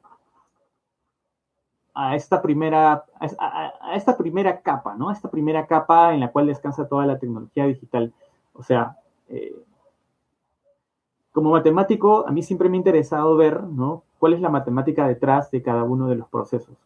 a 2.00 2.16
esta 2.16 2.44
primera, 2.44 3.06
a, 3.20 3.74
a, 3.82 3.96
esta 3.96 4.16
primera 4.16 4.62
capa, 4.62 4.96
¿no? 4.96 5.10
A 5.10 5.14
esta 5.14 5.32
primera 5.32 5.66
capa 5.66 6.14
en 6.14 6.20
la 6.20 6.32
cual 6.32 6.46
descansa 6.46 6.88
toda 6.88 7.08
la 7.08 7.18
tecnología 7.18 7.66
digital. 7.66 8.14
O 8.54 8.62
sea, 8.62 8.98
eh, 9.30 9.56
como 11.32 11.50
matemático, 11.50 12.28
a 12.28 12.32
mí 12.32 12.44
siempre 12.44 12.70
me 12.70 12.78
ha 12.78 12.78
interesado 12.78 13.36
ver, 13.36 13.64
¿no? 13.64 14.04
¿Cuál 14.20 14.34
es 14.34 14.42
la 14.42 14.50
matemática 14.50 15.08
detrás 15.08 15.50
de 15.50 15.64
cada 15.64 15.84
uno 15.84 16.08
de 16.08 16.18
los 16.18 16.30
procesos? 16.30 16.78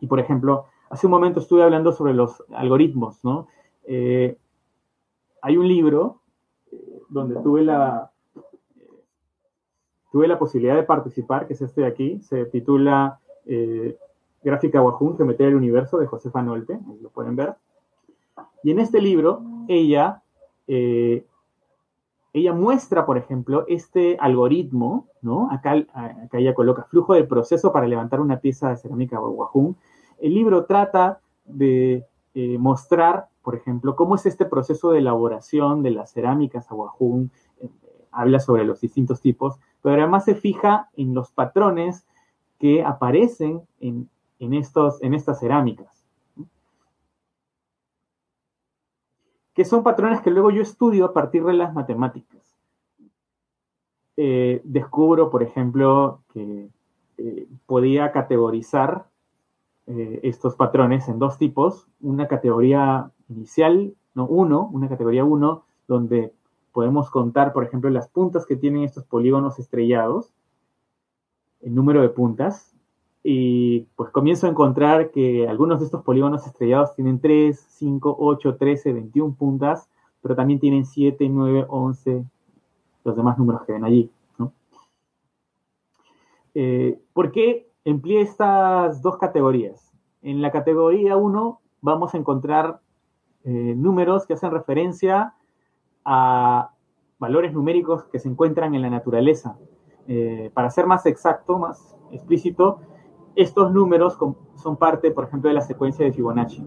Y, 0.00 0.06
por 0.06 0.20
ejemplo, 0.20 0.66
hace 0.90 1.08
un 1.08 1.10
momento 1.10 1.40
estuve 1.40 1.64
hablando 1.64 1.92
sobre 1.92 2.14
los 2.14 2.40
algoritmos, 2.54 3.24
¿no? 3.24 3.48
Eh, 3.82 4.38
hay 5.42 5.56
un 5.56 5.66
libro 5.66 6.20
eh, 6.70 7.02
donde 7.08 7.34
tuve 7.42 7.62
la, 7.62 8.12
eh, 8.36 8.90
tuve 10.12 10.28
la 10.28 10.38
posibilidad 10.38 10.76
de 10.76 10.84
participar, 10.84 11.48
que 11.48 11.54
es 11.54 11.62
este 11.62 11.80
de 11.80 11.88
aquí, 11.88 12.20
se 12.20 12.44
titula 12.44 13.18
eh, 13.46 13.96
Gráfica 14.42 14.82
Wahoo, 14.82 15.16
Geometría 15.16 15.48
del 15.48 15.56
Universo, 15.56 15.98
de 15.98 16.06
Josefa 16.06 16.42
Nolte, 16.42 16.78
lo 17.00 17.10
pueden 17.10 17.36
ver. 17.36 17.54
Y 18.62 18.70
en 18.70 18.78
este 18.78 19.00
libro, 19.00 19.42
ella, 19.68 20.22
eh, 20.66 21.24
ella 22.32 22.52
muestra, 22.52 23.06
por 23.06 23.16
ejemplo, 23.16 23.64
este 23.68 24.16
algoritmo, 24.20 25.08
¿no? 25.22 25.48
Acá, 25.50 25.72
acá 25.92 26.38
ella 26.38 26.54
coloca 26.54 26.84
flujo 26.84 27.14
del 27.14 27.26
proceso 27.26 27.72
para 27.72 27.86
levantar 27.86 28.20
una 28.20 28.40
pieza 28.40 28.70
de 28.70 28.76
cerámica 28.76 29.20
Wahoo. 29.20 29.76
El 30.18 30.34
libro 30.34 30.64
trata 30.66 31.20
de 31.44 32.04
eh, 32.34 32.58
mostrar 32.58 33.28
por 33.44 33.54
ejemplo, 33.54 33.94
cómo 33.94 34.14
es 34.14 34.24
este 34.24 34.46
proceso 34.46 34.90
de 34.90 35.00
elaboración 35.00 35.82
de 35.82 35.90
las 35.90 36.12
cerámicas 36.12 36.70
aguajún, 36.70 37.30
eh, 37.60 37.68
habla 38.10 38.40
sobre 38.40 38.64
los 38.64 38.80
distintos 38.80 39.20
tipos, 39.20 39.60
pero 39.82 40.00
además 40.00 40.24
se 40.24 40.34
fija 40.34 40.88
en 40.96 41.14
los 41.14 41.30
patrones 41.30 42.06
que 42.58 42.82
aparecen 42.82 43.62
en, 43.80 44.08
en, 44.38 44.54
estos, 44.54 45.02
en 45.02 45.14
estas 45.14 45.40
cerámicas. 45.40 46.04
Que 49.54 49.64
son 49.64 49.82
patrones 49.82 50.20
que 50.20 50.30
luego 50.30 50.50
yo 50.50 50.62
estudio 50.62 51.04
a 51.06 51.12
partir 51.12 51.44
de 51.44 51.54
las 51.54 51.74
matemáticas. 51.74 52.56
Eh, 54.16 54.60
descubro, 54.64 55.30
por 55.30 55.42
ejemplo, 55.42 56.20
que 56.32 56.68
eh, 57.18 57.48
podía 57.66 58.12
categorizar 58.12 59.06
eh, 59.86 60.20
estos 60.22 60.54
patrones 60.54 61.08
en 61.08 61.18
dos 61.18 61.36
tipos, 61.36 61.88
una 62.00 62.26
categoría 62.26 63.10
inicial, 63.28 63.94
no 64.14 64.26
uno, 64.26 64.68
una 64.72 64.88
categoría 64.88 65.24
1, 65.24 65.64
donde 65.86 66.32
podemos 66.72 67.10
contar, 67.10 67.52
por 67.52 67.64
ejemplo, 67.64 67.90
las 67.90 68.08
puntas 68.08 68.46
que 68.46 68.56
tienen 68.56 68.82
estos 68.82 69.04
polígonos 69.04 69.58
estrellados, 69.58 70.33
el 71.64 71.74
número 71.74 72.02
de 72.02 72.10
puntas, 72.10 72.74
y 73.26 73.80
pues 73.96 74.10
comienzo 74.10 74.46
a 74.46 74.50
encontrar 74.50 75.10
que 75.10 75.48
algunos 75.48 75.80
de 75.80 75.86
estos 75.86 76.02
polígonos 76.02 76.46
estrellados 76.46 76.94
tienen 76.94 77.20
3, 77.20 77.58
5, 77.58 78.16
8, 78.18 78.56
13, 78.56 78.92
21 78.92 79.34
puntas, 79.34 79.88
pero 80.20 80.36
también 80.36 80.60
tienen 80.60 80.84
7, 80.84 81.26
9, 81.30 81.64
11, 81.66 82.24
los 83.02 83.16
demás 83.16 83.38
números 83.38 83.62
que 83.62 83.72
ven 83.72 83.84
allí. 83.84 84.10
¿no? 84.36 84.52
Eh, 86.54 87.00
¿Por 87.14 87.32
qué 87.32 87.66
empleé 87.86 88.20
estas 88.20 89.00
dos 89.00 89.16
categorías? 89.16 89.90
En 90.20 90.42
la 90.42 90.50
categoría 90.50 91.16
1 91.16 91.60
vamos 91.80 92.14
a 92.14 92.18
encontrar 92.18 92.80
eh, 93.44 93.74
números 93.74 94.26
que 94.26 94.34
hacen 94.34 94.50
referencia 94.50 95.34
a 96.04 96.72
valores 97.18 97.54
numéricos 97.54 98.04
que 98.04 98.18
se 98.18 98.28
encuentran 98.28 98.74
en 98.74 98.82
la 98.82 98.90
naturaleza. 98.90 99.56
Eh, 100.06 100.50
para 100.52 100.70
ser 100.70 100.86
más 100.86 101.06
exacto, 101.06 101.58
más 101.58 101.96
explícito, 102.10 102.80
estos 103.36 103.72
números 103.72 104.16
son 104.54 104.76
parte, 104.76 105.10
por 105.10 105.24
ejemplo, 105.24 105.48
de 105.48 105.54
la 105.54 105.60
secuencia 105.60 106.04
de 106.04 106.12
Fibonacci. 106.12 106.64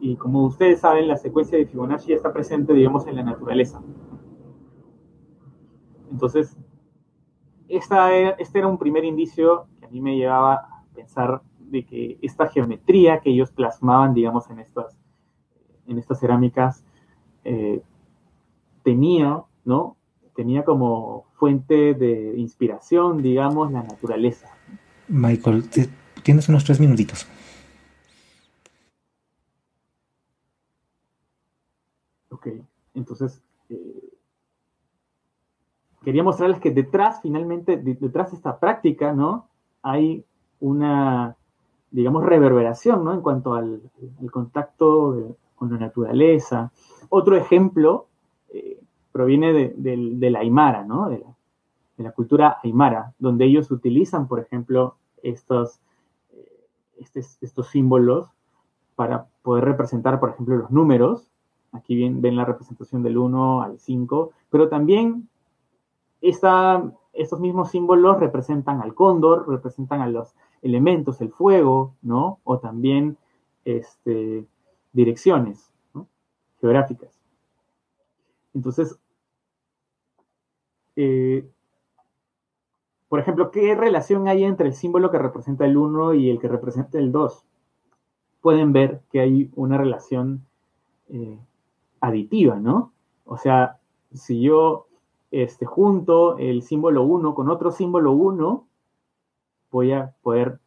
Y 0.00 0.16
como 0.16 0.44
ustedes 0.44 0.80
saben, 0.80 1.08
la 1.08 1.16
secuencia 1.16 1.56
de 1.56 1.66
Fibonacci 1.66 2.12
está 2.12 2.32
presente, 2.32 2.72
digamos, 2.72 3.06
en 3.06 3.16
la 3.16 3.22
naturaleza. 3.22 3.80
Entonces, 6.10 6.56
este 7.68 8.58
era 8.58 8.66
un 8.66 8.78
primer 8.78 9.04
indicio 9.04 9.66
que 9.78 9.86
a 9.86 9.88
mí 9.88 10.00
me 10.00 10.16
llevaba 10.16 10.54
a 10.54 10.84
pensar 10.94 11.40
de 11.58 11.86
que 11.86 12.18
esta 12.20 12.48
geometría 12.48 13.20
que 13.20 13.30
ellos 13.30 13.50
plasmaban, 13.50 14.12
digamos, 14.12 14.50
en 14.50 14.58
estas, 14.58 14.98
en 15.86 15.98
estas 15.98 16.20
cerámicas, 16.20 16.84
eh, 17.44 17.82
tenía, 18.82 19.42
¿no? 19.64 19.96
Tenía 20.34 20.64
como 20.64 21.26
fuente 21.34 21.94
de 21.94 22.34
inspiración, 22.38 23.22
digamos, 23.22 23.70
la 23.70 23.82
naturaleza. 23.82 24.48
Michael, 25.08 25.64
tienes 26.22 26.48
unos 26.48 26.64
tres 26.64 26.80
minutitos. 26.80 27.26
Ok, 32.30 32.48
entonces 32.94 33.42
eh, 33.68 34.12
quería 36.02 36.22
mostrarles 36.22 36.60
que 36.60 36.70
detrás, 36.70 37.20
finalmente, 37.22 37.76
detrás 37.76 38.30
de 38.30 38.36
esta 38.36 38.58
práctica, 38.58 39.12
¿no? 39.12 39.48
Hay 39.82 40.24
una, 40.60 41.36
digamos, 41.90 42.24
reverberación, 42.24 43.04
¿no? 43.04 43.12
En 43.12 43.20
cuanto 43.20 43.54
al, 43.54 43.82
contacto 44.30 45.36
con 45.54 45.70
la 45.70 45.78
naturaleza. 45.78 46.72
Otro 47.08 47.36
ejemplo 47.36 48.06
eh, 48.48 48.81
proviene 49.12 49.52
de, 49.52 50.30
la 50.30 50.40
Aymara, 50.40 50.84
¿no? 50.84 51.08
De 51.08 51.22
la, 51.98 52.12
cultura 52.12 52.58
Aymara, 52.64 53.14
donde 53.18 53.44
ellos 53.44 53.70
utilizan, 53.70 54.26
por 54.26 54.40
ejemplo, 54.40 54.96
estos, 55.22 55.80
eh, 56.32 57.06
estos 57.40 57.68
símbolos 57.68 58.28
para 58.96 59.28
poder 59.42 59.64
representar, 59.64 60.18
por 60.18 60.30
ejemplo, 60.30 60.56
los 60.56 60.70
números. 60.70 61.28
Aquí 61.72 61.96
ven, 61.96 62.20
ven 62.20 62.36
la 62.36 62.44
representación 62.44 63.02
del 63.02 63.18
1 63.18 63.62
al 63.62 63.78
5, 63.78 64.32
pero 64.50 64.68
también 64.68 65.28
estos 66.20 67.40
mismos 67.40 67.70
símbolos 67.70 68.18
representan 68.20 68.80
al 68.80 68.94
cóndor, 68.94 69.48
representan 69.48 70.00
a 70.00 70.08
los 70.08 70.34
elementos, 70.62 71.20
el 71.20 71.30
fuego, 71.30 71.94
¿no? 72.02 72.38
O 72.44 72.58
también 72.58 73.16
este, 73.64 74.46
direcciones 74.92 75.72
geográficas. 76.60 77.18
Entonces, 78.54 78.98
eh, 80.96 81.48
por 83.08 83.20
ejemplo, 83.20 83.50
¿qué 83.50 83.74
relación 83.74 84.26
hay 84.26 84.44
entre 84.44 84.68
el 84.68 84.74
símbolo 84.74 85.10
que 85.10 85.18
representa 85.18 85.66
el 85.66 85.76
1 85.76 86.14
y 86.14 86.30
el 86.30 86.38
que 86.38 86.48
representa 86.48 86.98
el 86.98 87.12
2? 87.12 87.44
Pueden 88.40 88.72
ver 88.72 89.02
que 89.10 89.20
hay 89.20 89.50
una 89.54 89.76
relación 89.76 90.46
eh, 91.10 91.38
aditiva, 92.00 92.56
¿no? 92.56 92.92
O 93.26 93.36
sea, 93.36 93.78
si 94.14 94.40
yo 94.40 94.86
este, 95.30 95.66
junto 95.66 96.38
el 96.38 96.62
símbolo 96.62 97.02
1 97.04 97.34
con 97.34 97.50
otro 97.50 97.70
símbolo 97.70 98.12
1, 98.12 98.66
voy 99.70 99.92
a 99.92 100.14
poder 100.22 100.58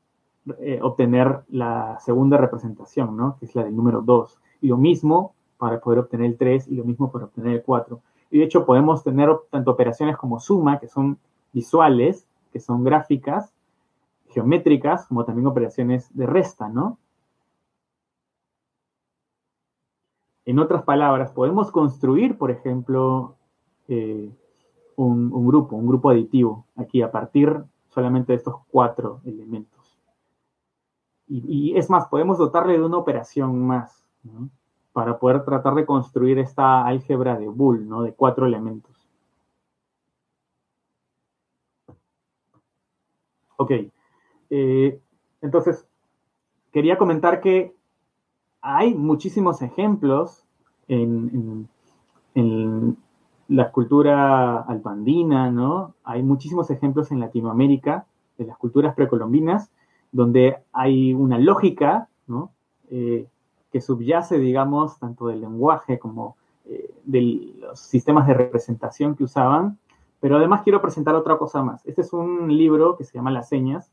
eh, 0.60 0.80
obtener 0.84 1.42
la 1.50 1.98
segunda 2.00 2.38
representación, 2.38 3.18
¿no? 3.18 3.38
Que 3.40 3.46
es 3.46 3.56
la 3.56 3.64
del 3.64 3.76
número 3.76 4.02
2. 4.02 4.40
Y 4.62 4.68
lo 4.68 4.78
mismo 4.78 5.34
para 5.58 5.80
poder 5.80 5.98
obtener 5.98 6.28
el 6.28 6.38
3 6.38 6.68
y 6.68 6.76
lo 6.76 6.84
mismo 6.84 7.12
para 7.12 7.26
obtener 7.26 7.54
el 7.54 7.64
4. 7.64 8.00
Y 8.32 8.40
de 8.40 8.46
hecho 8.46 8.66
podemos 8.66 9.04
tener 9.04 9.30
tanto 9.50 9.72
operaciones 9.72 10.18
como 10.18 10.40
suma, 10.40 10.80
que 10.80 10.88
son 10.88 11.20
visuales, 11.54 12.28
que 12.52 12.60
son 12.60 12.84
gráficas, 12.84 13.54
geométricas, 14.30 15.08
como 15.08 15.26
también 15.26 15.48
operaciones 15.48 16.16
de 16.16 16.26
resta, 16.26 16.70
¿no? 16.70 16.98
En 20.46 20.60
otras 20.60 20.84
palabras, 20.84 21.32
podemos 21.32 21.72
construir, 21.72 22.38
por 22.38 22.52
ejemplo, 22.52 23.36
eh, 23.88 24.32
un, 24.96 25.48
grupo, 25.48 25.76
un 25.76 25.88
grupo 25.88 26.10
aditivo 26.10 26.66
aquí 26.76 27.02
a 27.02 27.12
partir 27.12 27.64
solamente 27.90 28.34
de 28.34 28.38
estos 28.38 28.56
cuatro 28.70 29.22
elementos. 29.26 29.98
Y, 31.28 31.76
es 31.76 31.90
más, 31.90 32.08
podemos 32.08 32.38
dotarle 32.38 32.74
de 32.74 32.86
una 32.86 32.98
operación 32.98 33.66
más, 33.66 34.06
Para 34.96 35.20
poder 35.20 35.44
tratar 35.44 35.76
de 35.76 35.86
construir 35.86 36.40
esta 36.40 36.86
álgebra 36.86 37.38
de 37.38 37.50
Boole, 37.50 37.84
¿no? 37.84 38.02
De 38.02 38.14
cuatro 38.14 38.46
elementos. 38.46 38.96
Ok. 43.58 43.72
Eh, 44.52 45.02
entonces, 45.42 45.86
quería 46.72 46.98
comentar 46.98 47.42
que 47.42 47.76
hay 48.62 48.94
muchísimos 48.94 49.62
ejemplos 49.62 50.46
en, 50.88 51.68
la 53.50 53.72
cultura 53.74 54.62
albandina, 54.62 55.52
¿no? 55.52 55.94
Hay 56.06 56.24
muchísimos 56.24 56.70
ejemplos 56.72 57.12
en 57.12 57.20
Latinoamérica 57.20 58.06
de 58.38 58.46
las 58.46 58.58
culturas 58.58 58.96
precolombinas 58.96 59.70
donde 60.14 60.56
hay 60.72 61.14
una 61.14 61.38
lógica, 61.38 62.08
¿no? 62.28 62.54
Eh, 62.90 63.28
que 63.76 63.82
subyace, 63.82 64.40
digamos, 64.40 64.98
tanto 65.00 65.28
del 65.28 65.42
lenguaje 65.42 66.00
como 66.00 66.38
eh, 66.64 66.94
de 67.04 67.52
los 67.60 67.78
sistemas 67.78 68.26
de 68.26 68.34
representación 68.34 69.18
que 69.18 69.26
usaban. 69.26 69.78
Pero 70.22 70.38
además 70.38 70.62
quiero 70.64 70.82
presentar 70.82 71.14
otra 71.14 71.38
cosa 71.38 71.62
más. 71.62 71.86
Este 71.86 72.00
es 72.00 72.14
un 72.14 72.48
libro 72.56 72.96
que 72.96 73.04
se 73.04 73.18
llama 73.18 73.32
Las 73.32 73.50
Señas, 73.50 73.92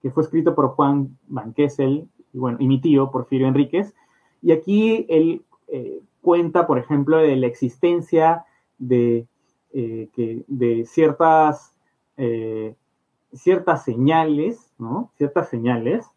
que 0.00 0.12
fue 0.12 0.22
escrito 0.22 0.54
por 0.54 0.68
Juan 0.68 1.18
Van 1.26 1.52
Kessel 1.54 2.08
y, 2.32 2.38
bueno, 2.38 2.58
y 2.60 2.68
mi 2.68 2.80
tío, 2.80 3.10
Porfirio 3.10 3.48
Enríquez. 3.48 3.96
Y 4.42 4.52
aquí 4.52 5.06
él 5.08 5.42
eh, 5.66 6.00
cuenta, 6.20 6.64
por 6.64 6.78
ejemplo, 6.78 7.16
de 7.16 7.34
la 7.34 7.48
existencia 7.48 8.44
de, 8.78 9.26
eh, 9.72 10.08
de 10.46 10.86
ciertas, 10.86 11.74
ciertas 13.32 13.82
señales, 13.82 14.72
¿no? 14.78 15.10
Ciertas 15.16 15.48
señales 15.48 16.11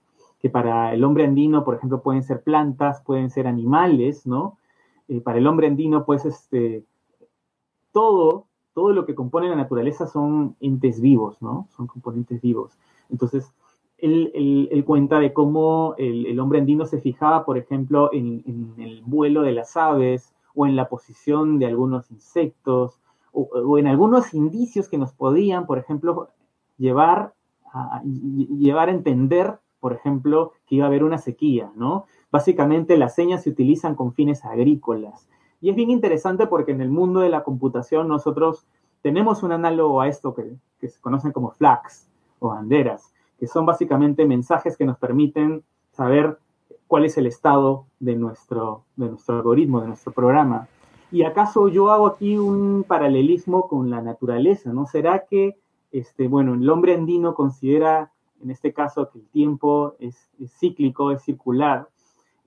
que 0.46 0.52
para 0.52 0.94
el 0.94 1.04
hombre 1.04 1.26
andino, 1.26 1.64
por 1.64 1.74
ejemplo, 1.74 2.04
pueden 2.04 2.22
ser 2.22 2.44
plantas, 2.44 3.02
pueden 3.02 3.32
ser 3.32 3.48
animales, 3.48 4.28
¿no? 4.28 4.60
Eh, 5.08 5.20
para 5.20 5.40
el 5.40 5.48
hombre 5.48 5.66
andino, 5.66 6.06
pues, 6.06 6.24
este, 6.24 6.86
todo, 7.92 8.46
todo 8.76 8.94
lo 8.94 9.08
que 9.08 9.16
compone 9.16 9.50
la 9.50 9.56
naturaleza 9.56 10.06
son 10.06 10.56
entes 10.60 11.02
vivos, 11.02 11.42
¿no? 11.42 11.68
Son 11.76 11.88
componentes 11.88 12.44
vivos. 12.44 12.78
Entonces, 13.10 13.52
él, 13.98 14.84
cuenta 14.86 15.20
de 15.20 15.34
cómo 15.34 15.96
el, 15.98 16.40
hombre 16.40 16.60
andino 16.60 16.86
se 16.86 17.02
fijaba, 17.02 17.44
por 17.44 17.58
ejemplo, 17.58 18.12
en, 18.14 18.76
el 18.78 19.02
vuelo 19.04 19.42
de 19.42 19.54
las 19.54 19.76
aves 19.76 20.32
o 20.54 20.68
en 20.68 20.76
la 20.76 20.90
posición 20.90 21.58
de 21.58 21.66
algunos 21.66 22.12
insectos 22.12 23.02
o, 23.32 23.80
en 23.80 23.88
algunos 23.88 24.32
indicios 24.36 24.90
que 24.90 25.00
nos 25.00 25.12
podían, 25.12 25.66
por 25.66 25.80
ejemplo, 25.80 26.30
llevar 26.78 27.34
a, 27.74 28.04
llevar 28.04 28.90
a 28.90 28.92
entender, 28.92 29.58
por 29.86 29.94
ejemplo, 29.94 30.54
que 30.66 30.78
iba 30.78 30.86
a 30.86 30.88
haber 30.88 31.04
una 31.04 31.20
sequía, 31.20 31.72
¿no? 31.76 32.06
Básicamente 32.32 32.98
las 32.98 33.14
señas 33.14 33.44
se 33.44 33.52
utilizan 33.52 33.94
con 33.94 34.14
fines 34.14 34.44
agrícolas. 34.44 35.30
Y 35.62 35.70
es 35.70 35.76
bien 35.76 35.92
interesante 35.92 36.48
porque 36.48 36.72
en 36.72 36.82
el 36.82 36.90
mundo 36.90 37.20
de 37.20 37.30
la 37.30 37.44
computación 37.44 38.08
nosotros 38.08 38.66
tenemos 39.04 39.44
un 39.44 39.52
análogo 39.52 40.02
a 40.02 40.08
esto 40.08 40.34
que, 40.34 40.56
que 40.80 40.90
se 40.90 41.00
conocen 41.00 41.32
como 41.32 41.52
flags 41.52 42.10
o 42.40 42.48
banderas 42.48 43.14
que 43.40 43.48
son 43.48 43.66
básicamente 43.66 44.26
mensajes 44.26 44.78
que 44.78 44.86
nos 44.86 44.98
permiten 44.98 45.64
saber 45.92 46.40
cuál 46.88 47.06
es 47.06 47.18
el 47.18 47.28
estado 47.28 47.86
de 48.00 48.16
nuestro, 48.16 48.86
de 48.96 49.10
nuestro 49.10 49.36
algoritmo, 49.36 49.82
de 49.82 49.88
nuestro 49.88 50.14
programa. 50.14 50.68
¿Y 51.12 51.24
acaso 51.24 51.68
yo 51.68 51.92
hago 51.92 52.08
aquí 52.08 52.38
un 52.38 52.86
paralelismo 52.88 53.68
con 53.68 53.90
la 53.90 54.02
naturaleza? 54.02 54.74
¿No 54.74 54.86
será 54.86 55.26
que, 55.30 55.58
este, 55.92 56.28
bueno, 56.28 56.56
el 56.56 56.70
hombre 56.70 56.94
andino 56.94 57.36
considera, 57.36 58.12
en 58.44 58.52
este 58.52 58.74
caso, 58.74 59.10
que 59.10 59.20
el 59.20 59.26
tiempo 59.26 59.96
es, 60.00 60.16
cíclico, 60.60 61.12
es 61.12 61.24
circular? 61.24 61.88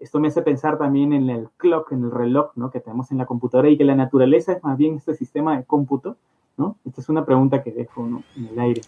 Esto 0.01 0.21
me 0.21 0.29
hace 0.29 0.43
pensar 0.43 0.79
también 0.79 1.13
en 1.13 1.29
el 1.29 1.49
clock, 1.57 1.93
en 1.93 2.05
el 2.05 2.11
reloj, 2.11 2.53
¿no? 2.55 2.71
Que 2.71 2.81
tenemos 2.81 3.11
en 3.11 3.19
la 3.19 3.27
computadora 3.27 3.69
y 3.69 3.77
que 3.77 3.85
la 3.85 3.97
naturaleza 3.97 4.53
es 4.53 4.63
más 4.63 4.79
bien 4.79 4.97
este 4.97 5.15
sistema 5.17 5.57
de 5.57 5.65
cómputo, 5.65 6.17
¿no? 6.57 6.77
Esta 6.87 7.01
es 7.01 7.09
una 7.09 7.25
pregunta 7.25 7.63
que 7.63 7.73
dejo 7.73 8.07
en 8.37 8.49
el 8.53 8.59
aire. 8.59 8.83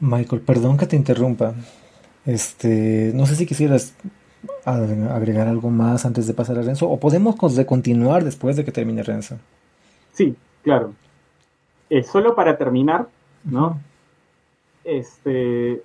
Michael, 0.00 0.42
perdón 0.42 0.76
que 0.76 0.86
te 0.86 0.96
interrumpa. 0.96 1.54
Este, 2.26 3.12
no 3.14 3.24
sé 3.24 3.34
si 3.34 3.46
quisieras 3.46 3.94
agregar 4.64 5.48
algo 5.48 5.70
más 5.70 6.04
antes 6.04 6.26
de 6.26 6.34
pasar 6.34 6.58
a 6.58 6.62
Renzo 6.62 6.88
o 6.88 7.00
podemos 7.00 7.36
continuar 7.36 8.24
después 8.24 8.56
de 8.56 8.64
que 8.64 8.72
termine 8.72 9.02
Renzo. 9.02 9.38
Sí, 10.12 10.36
claro. 10.62 10.92
Eh, 11.88 12.02
solo 12.02 12.34
para 12.34 12.58
terminar, 12.58 13.08
¿no? 13.44 13.80
este, 14.86 15.82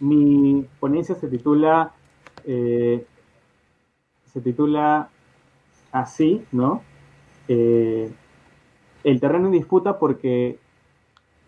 mi 0.00 0.66
ponencia 0.80 1.14
se 1.14 1.28
titula, 1.28 1.92
eh, 2.44 3.04
se 4.32 4.40
titula 4.40 5.08
así, 5.92 6.44
¿no? 6.52 6.82
Eh, 7.48 8.10
el 9.04 9.20
terreno 9.20 9.46
en 9.46 9.52
disputa 9.52 9.98
porque 9.98 10.58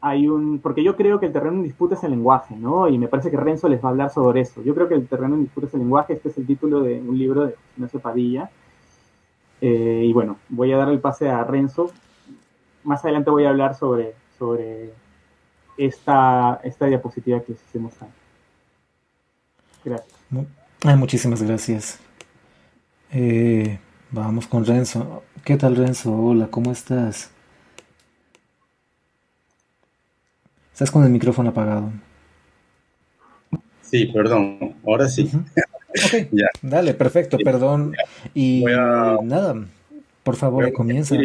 hay 0.01 0.29
un, 0.29 0.61
porque 0.61 0.83
yo 0.83 0.97
creo 0.97 1.21
que 1.21 1.27
el 1.27 1.33
terreno 1.33 1.57
en 1.57 1.63
disputa 1.63 1.95
es 1.95 2.05
el 2.05 2.13
lenguaje, 2.13 2.57
¿no? 2.57 2.89
Y 2.89 2.99
me 2.99 3.09
parece 3.09 3.31
que 3.31 3.37
Renzo 3.37 3.69
les 3.69 3.85
va 3.85 3.89
a 3.89 3.93
hablar 3.93 4.11
sobre 4.11 4.41
eso. 4.41 4.63
Yo 4.63 4.75
creo 4.75 4.89
que 4.89 4.95
el 4.95 5.07
terreno 5.07 5.35
en 5.35 5.43
disputa 5.43 5.67
es 5.67 5.75
el 5.75 5.81
lenguaje. 5.81 6.15
Este 6.15 6.31
es 6.31 6.39
el 6.39 6.47
título 6.47 6.81
de 6.81 7.01
un 7.01 7.19
libro 7.19 7.47
de 7.47 7.55
Ignacio 7.77 8.01
Padilla. 8.01 8.51
Eh, 9.61 10.05
y 10.07 10.13
bueno, 10.13 10.39
voy 10.49 10.73
a 10.73 10.79
dar 10.79 10.89
el 10.89 11.01
pase 11.01 11.29
a 11.29 11.45
Renzo. 11.45 11.91
Más 12.85 13.05
adelante 13.05 13.31
voy 13.31 13.45
a 13.45 13.51
hablar 13.51 13.75
sobre, 13.75 14.15
sobre 14.39 14.95
esta, 15.77 16.61
esta 16.65 16.87
diapositiva 16.87 17.41
que 17.41 17.53
hicimos 17.53 18.01
antes. 18.01 18.20
Gracias. 19.85 20.99
muchísimas 20.99 21.43
gracias. 21.43 21.99
Eh, 23.13 23.79
vamos 24.11 24.47
con 24.47 24.65
Renzo. 24.65 25.23
¿Qué 25.45 25.57
tal 25.57 25.77
Renzo? 25.77 26.13
Hola, 26.13 26.49
¿cómo 26.49 26.71
estás? 26.71 27.31
Estás 30.73 30.91
con 30.91 31.05
el 31.05 31.11
micrófono 31.11 31.51
apagado. 31.51 31.91
Sí, 33.83 34.07
perdón. 34.07 34.77
Ahora 34.87 35.09
sí. 35.09 35.31
Ok, 35.89 36.29
ya. 36.33 36.47
dale, 36.63 36.95
perfecto, 36.95 37.37
perdón. 37.39 37.95
Y 38.35 38.65
nada, 38.65 39.67
por 40.23 40.37
favor, 40.37 40.73
comienza. 40.73 41.17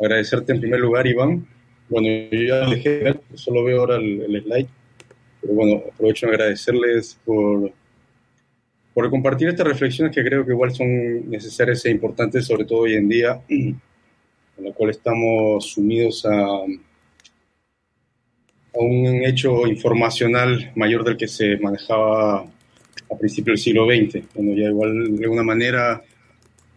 agradecerte 0.00 0.52
en 0.52 0.60
primer 0.60 0.80
lugar, 0.80 1.06
Iván. 1.06 1.46
Bueno, 1.88 2.08
yo 2.30 2.42
ya 2.42 2.68
dejé, 2.68 3.20
solo 3.34 3.64
veo 3.64 3.80
ahora 3.80 3.96
el, 3.96 4.42
slide. 4.44 4.68
Pero 5.40 5.54
bueno, 5.54 5.82
aprovecho 5.92 6.26
de 6.26 6.32
agradecerles 6.32 7.18
por, 7.24 7.72
por 8.94 9.10
compartir 9.10 9.48
estas 9.48 9.66
reflexiones 9.66 10.14
que 10.14 10.24
creo 10.24 10.44
que 10.44 10.52
igual 10.52 10.72
son 10.72 11.30
necesarias 11.30 11.84
e 11.86 11.90
importantes, 11.90 12.46
sobre 12.46 12.64
todo 12.64 12.80
hoy 12.80 12.94
en 12.94 13.08
día, 13.08 13.40
en 13.48 13.80
la 14.58 14.72
cual 14.72 14.90
estamos 14.90 15.66
sumidos 15.66 16.26
a 16.26 16.64
a 18.74 18.78
un 18.78 19.24
hecho 19.24 19.66
informacional 19.66 20.72
mayor 20.76 21.04
del 21.04 21.16
que 21.16 21.28
se 21.28 21.56
manejaba 21.58 22.40
a 22.42 23.18
principios 23.18 23.54
del 23.54 23.64
siglo 23.64 23.86
XX. 23.86 24.24
Bueno, 24.34 24.54
ya 24.54 24.68
igual 24.68 25.16
de 25.16 25.24
alguna 25.24 25.42
manera 25.42 26.02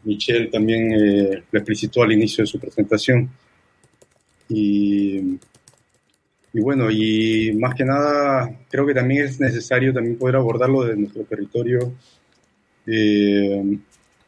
Michel 0.03 0.49
también 0.49 0.91
eh, 0.91 1.43
lo 1.51 1.59
explicitó 1.59 2.03
al 2.03 2.11
inicio 2.11 2.43
de 2.43 2.47
su 2.47 2.59
presentación. 2.59 3.29
Y, 4.49 5.37
y, 6.53 6.61
bueno, 6.61 6.89
y 6.91 7.53
más 7.59 7.75
que 7.75 7.83
nada 7.83 8.59
creo 8.69 8.85
que 8.85 8.93
también 8.93 9.25
es 9.25 9.39
necesario 9.39 9.93
también 9.93 10.17
poder 10.17 10.35
abordarlo 10.35 10.83
de 10.83 10.95
nuestro 10.95 11.23
territorio, 11.23 11.93
eh, 12.85 13.79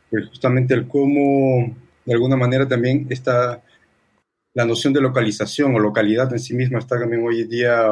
pues 0.09 0.27
justamente 0.27 0.73
el 0.73 0.88
cómo 0.88 1.75
de 2.05 2.13
alguna 2.13 2.35
manera 2.35 2.67
también 2.67 3.07
esta 3.09 3.63
la 4.55 4.65
noción 4.65 4.93
de 4.93 5.01
localización 5.01 5.75
o 5.75 5.79
localidad 5.79 6.31
en 6.31 6.39
sí 6.39 6.55
misma 6.55 6.79
está 6.79 6.97
también 6.97 7.25
hoy 7.27 7.41
en 7.41 7.49
día 7.49 7.88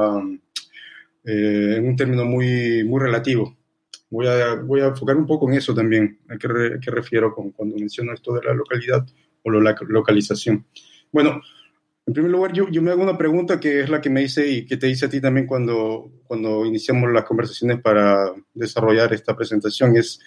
eh, 1.25 1.75
en 1.77 1.87
un 1.87 1.95
término 1.95 2.25
muy, 2.25 2.83
muy 2.85 3.01
relativo. 3.01 3.55
Voy 4.09 4.27
a, 4.27 4.55
voy 4.55 4.79
a 4.79 4.87
enfocar 4.87 5.17
un 5.17 5.27
poco 5.27 5.49
en 5.49 5.57
eso 5.57 5.73
también, 5.73 6.19
a 6.29 6.37
qué, 6.37 6.47
refiero 6.91 7.33
con, 7.35 7.51
cuando 7.51 7.75
menciono 7.75 8.13
esto 8.13 8.33
de 8.33 8.43
la 8.43 8.53
localidad 8.53 9.05
o 9.43 9.51
la 9.51 9.75
localización. 9.87 10.65
Bueno, 11.11 11.41
en 12.05 12.13
primer 12.13 12.31
lugar, 12.31 12.51
yo, 12.53 12.69
yo, 12.69 12.81
me 12.81 12.91
hago 12.91 13.03
una 13.03 13.17
pregunta 13.17 13.59
que 13.59 13.81
es 13.81 13.89
la 13.89 14.01
que 14.01 14.09
me 14.09 14.21
hice 14.21 14.47
y 14.47 14.65
que 14.65 14.77
te 14.77 14.89
hice 14.89 15.05
a 15.05 15.09
ti 15.09 15.21
también 15.21 15.47
cuando, 15.47 16.11
cuando 16.25 16.65
iniciamos 16.65 17.11
las 17.11 17.23
conversaciones 17.23 17.81
para 17.81 18.33
desarrollar 18.53 19.13
esta 19.13 19.35
presentación, 19.35 19.95
es, 19.95 20.19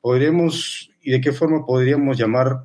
¿podríamos 0.00 0.90
y 1.02 1.12
de 1.12 1.20
qué 1.20 1.32
forma 1.32 1.64
podríamos 1.64 2.18
llamar 2.18 2.64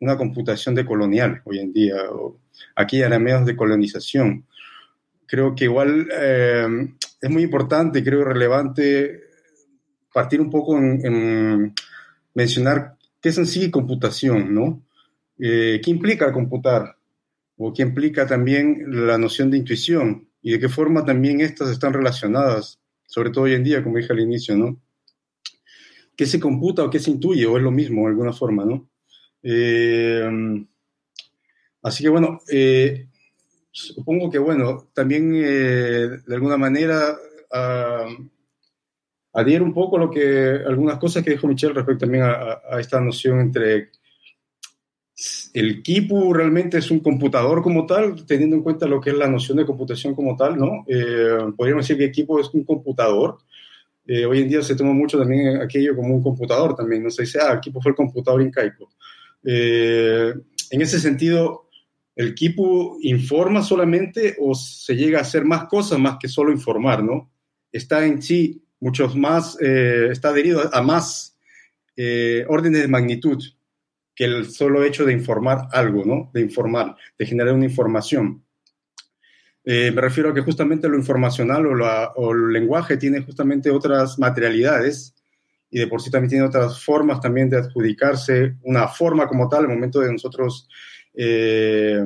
una 0.00 0.16
computación 0.16 0.74
decolonial 0.74 1.42
hoy 1.44 1.58
en 1.58 1.72
día? 1.72 1.96
O, 2.10 2.38
aquí 2.74 3.02
arameos 3.02 3.44
de 3.46 3.56
colonización. 3.56 4.46
Creo 5.26 5.54
que 5.54 5.64
igual 5.64 6.08
eh, 6.12 6.66
es 7.20 7.30
muy 7.30 7.42
importante, 7.42 8.04
creo 8.04 8.24
relevante 8.24 9.24
partir 10.12 10.40
un 10.40 10.50
poco 10.50 10.78
en, 10.78 11.74
mencionar 12.34 12.96
qué 13.20 13.30
es 13.30 13.38
en 13.38 13.46
sí 13.46 13.70
computación, 13.70 14.54
¿no? 14.54 14.82
Eh, 15.38 15.80
¿Qué 15.84 15.90
implica 15.90 16.32
computar? 16.32 16.95
¿O 17.56 17.72
qué 17.72 17.82
implica 17.82 18.26
también 18.26 19.06
la 19.06 19.18
noción 19.18 19.50
de 19.50 19.58
intuición? 19.58 20.28
¿Y 20.42 20.52
de 20.52 20.60
qué 20.60 20.68
forma 20.68 21.04
también 21.04 21.40
estas 21.40 21.70
están 21.70 21.92
relacionadas? 21.92 22.80
Sobre 23.06 23.30
todo 23.30 23.44
hoy 23.44 23.54
en 23.54 23.64
día, 23.64 23.82
como 23.82 23.96
dije 23.96 24.12
al 24.12 24.20
inicio, 24.20 24.56
¿no? 24.56 24.80
¿Qué 26.16 26.26
se 26.26 26.40
computa 26.40 26.84
o 26.84 26.90
qué 26.90 26.98
se 26.98 27.10
intuye? 27.10 27.46
¿O 27.46 27.56
es 27.56 27.62
lo 27.62 27.70
mismo 27.70 28.02
de 28.02 28.08
alguna 28.08 28.32
forma, 28.32 28.64
¿no? 28.64 28.88
Eh, 29.42 30.28
Así 31.86 32.02
que 32.02 32.08
bueno, 32.08 32.40
eh, 32.50 33.06
supongo 33.70 34.28
que 34.28 34.38
bueno, 34.38 34.88
también 34.92 35.32
eh, 35.36 36.18
de 36.26 36.34
alguna 36.34 36.56
manera 36.56 37.16
uh, 37.52 38.28
adhiero 39.32 39.64
un 39.64 39.72
poco 39.72 39.96
a 39.96 40.00
lo 40.00 40.10
que 40.10 40.62
algunas 40.66 40.98
cosas 40.98 41.22
que 41.22 41.30
dijo 41.30 41.46
Michelle 41.46 41.74
respecto 41.74 42.00
también 42.00 42.24
a, 42.24 42.80
esta 42.80 43.00
noción 43.00 43.38
entre 43.38 43.92
el 45.58 45.82
Kipu 45.82 46.32
realmente 46.32 46.78
es 46.78 46.90
un 46.90 47.00
computador 47.00 47.62
como 47.62 47.86
tal, 47.86 48.26
teniendo 48.26 48.56
en 48.56 48.62
cuenta 48.62 48.86
lo 48.86 49.00
que 49.00 49.10
es 49.10 49.16
la 49.16 49.28
noción 49.28 49.58
de 49.58 49.66
computación 49.66 50.14
como 50.14 50.36
tal, 50.36 50.58
¿no? 50.58 50.84
Eh, 50.88 51.52
podríamos 51.56 51.86
decir 51.86 51.98
que 51.98 52.12
Kipu 52.12 52.38
es 52.38 52.48
un 52.52 52.64
computador. 52.64 53.38
hoy 54.08 54.40
en 54.40 54.48
día 54.48 54.62
se 54.62 54.76
toma 54.76 54.92
mucho 54.92 55.18
también 55.18 55.60
aquello 55.60 55.96
como 55.96 56.14
un 56.14 56.22
computador 56.22 56.76
también, 56.76 57.02
no 57.02 57.10
se 57.10 57.22
dice, 57.22 57.38
ah, 57.42 57.60
Kipu 57.60 57.80
fue 57.80 57.90
el 57.90 57.96
computador 57.96 58.40
incaico. 58.42 58.88
en 59.42 60.80
ese 60.82 61.00
sentido, 61.00 61.66
¿El 62.16 62.28
equipo 62.28 62.96
informa 63.02 63.62
solamente 63.62 64.36
o 64.40 64.54
se 64.54 64.96
llega 64.96 65.18
a 65.18 65.22
hacer 65.22 65.44
más 65.44 65.66
cosas 65.66 65.98
más 65.98 66.16
que 66.18 66.28
solo 66.28 66.50
informar, 66.50 67.04
no? 67.04 67.30
Está 67.70 68.06
en 68.06 68.22
sí 68.22 68.62
muchos 68.80 69.14
más, 69.14 69.58
eh, 69.60 70.08
está 70.10 70.30
adherido 70.30 70.62
a 70.72 70.80
más 70.80 71.36
eh, 71.94 72.46
órdenes 72.48 72.82
de 72.82 72.88
magnitud 72.88 73.38
que 74.16 74.24
el 74.24 74.50
solo 74.50 74.82
hecho 74.82 75.04
de 75.04 75.12
informar 75.12 75.68
algo, 75.72 76.04
¿no? 76.04 76.30
De 76.32 76.40
informar, 76.40 76.96
de 77.18 77.26
generar 77.26 77.54
una 77.54 77.66
información. 77.66 78.42
Eh, 79.62 79.92
me 79.94 80.00
refiero 80.00 80.30
a 80.30 80.34
que 80.34 80.40
justamente 80.40 80.88
lo 80.88 80.96
informacional 80.96 81.66
o, 81.66 82.12
o, 82.16 82.32
el 82.32 82.52
lenguaje 82.52 82.96
tiene 82.96 83.20
justamente 83.20 83.70
otras 83.70 84.18
materialidades 84.18 85.14
y 85.70 85.80
de 85.80 85.86
por 85.88 86.00
sí 86.00 86.10
también 86.10 86.30
tiene 86.30 86.46
otras 86.46 86.82
formas 86.82 87.20
también 87.20 87.50
de 87.50 87.58
adjudicarse 87.58 88.56
una 88.62 88.88
forma 88.88 89.28
como 89.28 89.48
tal 89.48 89.64
al 89.64 89.68
momento 89.68 90.00
de 90.00 90.12
nosotros 90.12 90.68
eh, 91.12 92.04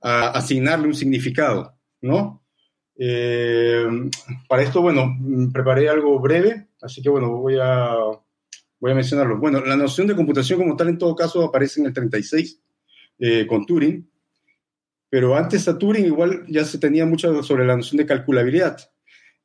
a 0.00 0.28
asignarle 0.30 0.86
un 0.86 0.94
significado, 0.94 1.76
¿no? 2.00 2.44
Eh, 2.96 3.86
para 4.48 4.62
esto, 4.62 4.80
bueno, 4.82 5.16
preparé 5.52 5.88
algo 5.88 6.18
breve, 6.18 6.68
así 6.80 7.02
que 7.02 7.08
bueno, 7.10 7.36
voy 7.36 7.58
a, 7.60 7.94
voy 8.80 8.92
a 8.92 8.94
mencionarlo. 8.94 9.38
Bueno, 9.38 9.64
la 9.64 9.76
noción 9.76 10.06
de 10.06 10.16
computación 10.16 10.58
como 10.58 10.76
tal 10.76 10.88
en 10.88 10.98
todo 10.98 11.14
caso 11.14 11.44
aparece 11.44 11.80
en 11.80 11.86
el 11.86 11.92
36 11.92 12.60
eh, 13.18 13.46
con 13.46 13.66
Turing, 13.66 14.08
pero 15.10 15.36
antes 15.36 15.66
a 15.68 15.78
Turing 15.78 16.06
igual 16.06 16.44
ya 16.48 16.64
se 16.64 16.78
tenía 16.78 17.06
mucho 17.06 17.42
sobre 17.42 17.66
la 17.66 17.76
noción 17.76 17.98
de 17.98 18.06
calculabilidad. 18.06 18.78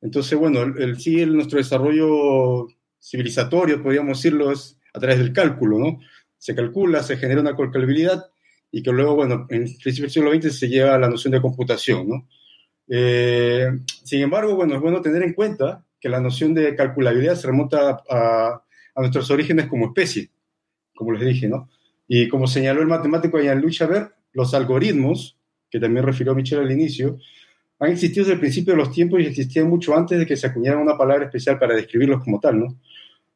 Entonces, 0.00 0.38
bueno, 0.38 0.62
el, 0.62 1.00
sí, 1.00 1.20
el, 1.20 1.34
nuestro 1.34 1.58
desarrollo 1.58 2.68
civilizatorio, 3.00 3.82
podríamos 3.82 4.18
decirlo, 4.18 4.52
es 4.52 4.78
a 4.92 5.00
través 5.00 5.18
del 5.18 5.32
cálculo, 5.32 5.78
¿no? 5.78 5.98
Se 6.38 6.54
calcula, 6.54 7.02
se 7.02 7.16
genera 7.16 7.40
una 7.40 7.56
calculabilidad 7.56 8.26
y 8.70 8.82
que 8.82 8.92
luego, 8.92 9.14
bueno, 9.14 9.46
en 9.50 9.62
el 9.62 10.10
siglo 10.10 10.32
XX 10.32 10.58
se 10.58 10.68
lleva 10.68 10.94
a 10.94 10.98
la 10.98 11.08
noción 11.08 11.32
de 11.32 11.40
computación, 11.40 12.08
¿no? 12.08 12.28
Eh, 12.88 13.70
sin 14.04 14.20
embargo, 14.20 14.56
bueno, 14.56 14.74
es 14.74 14.80
bueno 14.80 15.00
tener 15.00 15.22
en 15.22 15.32
cuenta 15.32 15.84
que 15.98 16.08
la 16.08 16.20
noción 16.20 16.52
de 16.52 16.76
calculabilidad 16.76 17.36
se 17.36 17.46
remonta 17.46 18.02
a, 18.10 18.63
nuestros 19.00 19.30
orígenes 19.30 19.66
como 19.66 19.86
especie, 19.86 20.30
como 20.94 21.12
les 21.12 21.26
dije, 21.26 21.48
¿no? 21.48 21.68
Y 22.06 22.28
como 22.28 22.46
señaló 22.46 22.80
el 22.80 22.88
matemático 22.88 23.40
Jean-Louis 23.40 23.76
Chabert, 23.76 24.12
los 24.32 24.54
algoritmos, 24.54 25.38
que 25.70 25.80
también 25.80 26.04
refirió 26.04 26.34
Michel 26.34 26.60
al 26.60 26.70
inicio, 26.70 27.18
han 27.78 27.90
existido 27.90 28.24
desde 28.24 28.34
el 28.34 28.40
principio 28.40 28.74
de 28.74 28.78
los 28.78 28.92
tiempos 28.92 29.20
y 29.20 29.26
existían 29.26 29.68
mucho 29.68 29.96
antes 29.96 30.18
de 30.18 30.26
que 30.26 30.36
se 30.36 30.46
acuñara 30.46 30.78
una 30.78 30.96
palabra 30.96 31.24
especial 31.24 31.58
para 31.58 31.74
describirlos 31.74 32.22
como 32.22 32.38
tal, 32.40 32.60
¿no? 32.60 32.78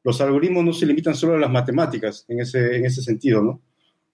Los 0.04 0.20
algoritmos 0.20 0.64
no 0.64 0.72
se 0.72 0.86
limitan 0.86 1.14
solo 1.14 1.34
a 1.34 1.38
las 1.38 1.50
matemáticas 1.50 2.24
en 2.28 2.40
ese, 2.40 2.76
en 2.76 2.86
ese 2.86 3.02
sentido, 3.02 3.42
¿no? 3.42 3.60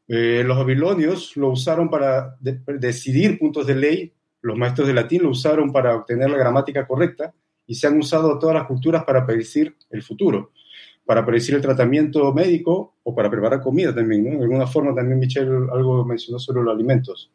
Eh, 0.09 0.43
los 0.45 0.57
babilonios 0.57 1.37
lo 1.37 1.51
usaron 1.51 1.89
para 1.89 2.37
decidir 2.41 3.39
puntos 3.39 3.67
de 3.67 3.75
ley, 3.75 4.13
los 4.43 4.57
maestros 4.59 4.87
de 4.87 4.95
latín 4.95 5.23
lo 5.23 5.31
usaron 5.31 5.73
para 5.73 5.97
obtener 5.97 6.29
la 6.31 6.37
gramática 6.37 6.87
correcta 6.87 7.33
y 7.67 7.75
se 7.75 7.87
han 7.87 7.99
usado 7.99 8.39
todas 8.39 8.55
las 8.55 8.67
culturas 8.67 9.05
para 9.05 9.25
predecir 9.25 9.75
el 9.91 10.03
futuro, 10.03 10.53
para 11.05 11.25
predecir 11.25 11.55
el 11.55 11.61
tratamiento 11.61 12.33
médico 12.33 12.95
o 13.03 13.15
para 13.15 13.31
preparar 13.31 13.61
comida 13.61 13.95
también. 13.95 14.25
¿no? 14.25 14.31
De 14.39 14.43
alguna 14.45 14.67
forma 14.67 14.95
también 14.95 15.19
Michel 15.19 15.49
algo 15.73 16.05
mencionó 16.05 16.39
sobre 16.39 16.63
los 16.63 16.75
alimentos. 16.75 17.31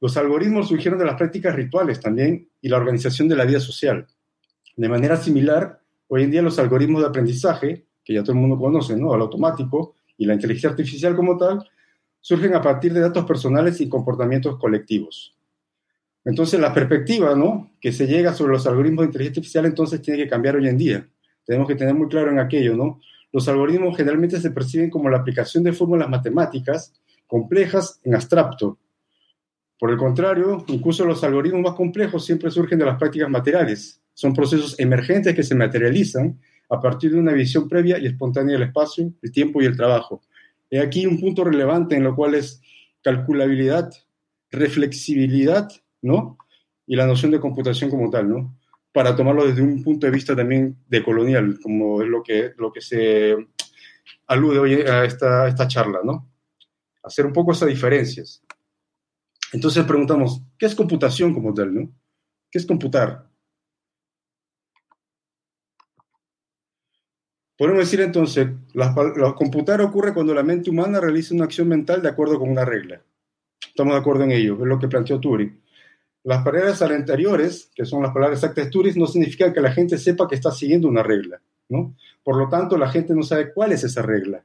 Los 0.00 0.16
algoritmos 0.16 0.68
surgieron 0.68 0.98
de 0.98 1.04
las 1.04 1.16
prácticas 1.16 1.54
rituales 1.54 2.00
también 2.00 2.48
y 2.60 2.68
la 2.68 2.76
organización 2.76 3.28
de 3.28 3.36
la 3.36 3.44
vida 3.44 3.60
social. 3.60 4.06
De 4.76 4.88
manera 4.88 5.16
similar, 5.16 5.80
hoy 6.08 6.22
en 6.22 6.30
día 6.30 6.42
los 6.42 6.58
algoritmos 6.58 7.02
de 7.02 7.08
aprendizaje, 7.08 7.86
que 8.04 8.14
ya 8.14 8.22
todo 8.22 8.32
el 8.32 8.38
mundo 8.38 8.58
conoce, 8.58 8.96
¿no? 8.96 9.12
Al 9.14 9.22
automático 9.22 9.94
y 10.18 10.26
la 10.26 10.34
inteligencia 10.34 10.70
artificial 10.70 11.16
como 11.16 11.36
tal, 11.36 11.66
surgen 12.20 12.54
a 12.54 12.62
partir 12.62 12.92
de 12.92 13.00
datos 13.00 13.24
personales 13.24 13.80
y 13.80 13.88
comportamientos 13.88 14.58
colectivos. 14.58 15.36
Entonces, 16.24 16.58
la 16.58 16.74
perspectiva 16.74 17.36
¿no? 17.36 17.70
que 17.80 17.92
se 17.92 18.06
llega 18.06 18.34
sobre 18.34 18.52
los 18.52 18.66
algoritmos 18.66 19.02
de 19.02 19.06
inteligencia 19.06 19.40
artificial 19.40 19.66
entonces 19.66 20.02
tiene 20.02 20.24
que 20.24 20.28
cambiar 20.28 20.56
hoy 20.56 20.66
en 20.66 20.76
día. 20.76 21.08
Tenemos 21.46 21.68
que 21.68 21.76
tener 21.76 21.94
muy 21.94 22.08
claro 22.08 22.30
en 22.30 22.38
aquello, 22.38 22.76
¿no? 22.76 23.00
Los 23.32 23.48
algoritmos 23.48 23.96
generalmente 23.96 24.40
se 24.40 24.50
perciben 24.50 24.90
como 24.90 25.08
la 25.08 25.18
aplicación 25.18 25.64
de 25.64 25.72
fórmulas 25.72 26.08
matemáticas 26.08 26.92
complejas 27.26 28.00
en 28.04 28.14
abstracto. 28.14 28.78
Por 29.78 29.90
el 29.90 29.98
contrario, 29.98 30.64
incluso 30.68 31.04
los 31.04 31.22
algoritmos 31.22 31.62
más 31.62 31.74
complejos 31.74 32.24
siempre 32.24 32.50
surgen 32.50 32.78
de 32.78 32.86
las 32.86 32.98
prácticas 32.98 33.28
materiales. 33.28 34.00
Son 34.14 34.32
procesos 34.32 34.78
emergentes 34.80 35.34
que 35.34 35.42
se 35.42 35.54
materializan 35.54 36.40
a 36.70 36.80
partir 36.80 37.12
de 37.12 37.18
una 37.18 37.32
visión 37.32 37.68
previa 37.68 37.98
y 37.98 38.06
espontánea 38.06 38.54
del 38.54 38.68
espacio, 38.68 39.12
el 39.22 39.30
tiempo 39.30 39.60
y 39.60 39.66
el 39.66 39.76
trabajo. 39.76 40.22
He 40.70 40.80
aquí 40.80 41.06
un 41.06 41.20
punto 41.20 41.44
relevante 41.44 41.94
en 41.94 42.04
lo 42.04 42.16
cual 42.16 42.34
es 42.34 42.60
calculabilidad, 43.02 43.90
reflexibilidad, 44.50 45.68
¿no? 46.02 46.38
Y 46.86 46.96
la 46.96 47.06
noción 47.06 47.30
de 47.32 47.40
computación 47.40 47.90
como 47.90 48.10
tal, 48.10 48.28
¿no? 48.30 48.56
Para 48.96 49.14
tomarlo 49.14 49.46
desde 49.46 49.60
un 49.60 49.82
punto 49.84 50.06
de 50.06 50.10
vista 50.10 50.34
también 50.34 50.78
de 50.88 51.04
colonial, 51.04 51.58
como 51.62 52.00
es 52.00 52.08
lo 52.08 52.22
que, 52.22 52.54
lo 52.56 52.72
que 52.72 52.80
se 52.80 53.36
alude 54.26 54.58
hoy 54.58 54.72
a 54.72 55.04
esta, 55.04 55.46
esta 55.46 55.68
charla, 55.68 55.98
¿no? 56.02 56.32
Hacer 57.02 57.26
un 57.26 57.34
poco 57.34 57.52
esas 57.52 57.68
diferencias. 57.68 58.42
Entonces 59.52 59.84
preguntamos, 59.84 60.40
¿qué 60.58 60.64
es 60.64 60.74
computación 60.74 61.34
como 61.34 61.52
tal, 61.52 61.74
¿no? 61.74 61.92
¿Qué 62.50 62.56
es 62.56 62.64
computar? 62.64 63.28
Podemos 67.58 67.80
decir 67.80 68.00
entonces, 68.00 68.48
la, 68.72 68.94
computar 69.34 69.82
ocurre 69.82 70.14
cuando 70.14 70.32
la 70.32 70.42
mente 70.42 70.70
humana 70.70 71.00
realiza 71.00 71.34
una 71.34 71.44
acción 71.44 71.68
mental 71.68 72.00
de 72.00 72.08
acuerdo 72.08 72.38
con 72.38 72.48
una 72.48 72.64
regla. 72.64 73.02
Estamos 73.60 73.92
de 73.92 74.00
acuerdo 74.00 74.24
en 74.24 74.30
ello, 74.30 74.54
es 74.54 74.66
lo 74.66 74.78
que 74.78 74.88
planteó 74.88 75.20
Turing. 75.20 75.65
Las 76.26 76.42
palabras 76.42 76.82
anteriores, 76.82 77.70
que 77.72 77.84
son 77.84 78.02
las 78.02 78.12
palabras 78.12 78.40
exactas 78.40 78.64
de 78.64 78.70
Turing, 78.72 78.98
no 78.98 79.06
significan 79.06 79.52
que 79.52 79.60
la 79.60 79.70
gente 79.70 79.96
sepa 79.96 80.26
que 80.26 80.34
está 80.34 80.50
siguiendo 80.50 80.88
una 80.88 81.04
regla, 81.04 81.40
¿no? 81.68 81.94
Por 82.24 82.36
lo 82.36 82.48
tanto, 82.48 82.76
la 82.76 82.88
gente 82.90 83.14
no 83.14 83.22
sabe 83.22 83.52
cuál 83.52 83.70
es 83.70 83.84
esa 83.84 84.02
regla. 84.02 84.44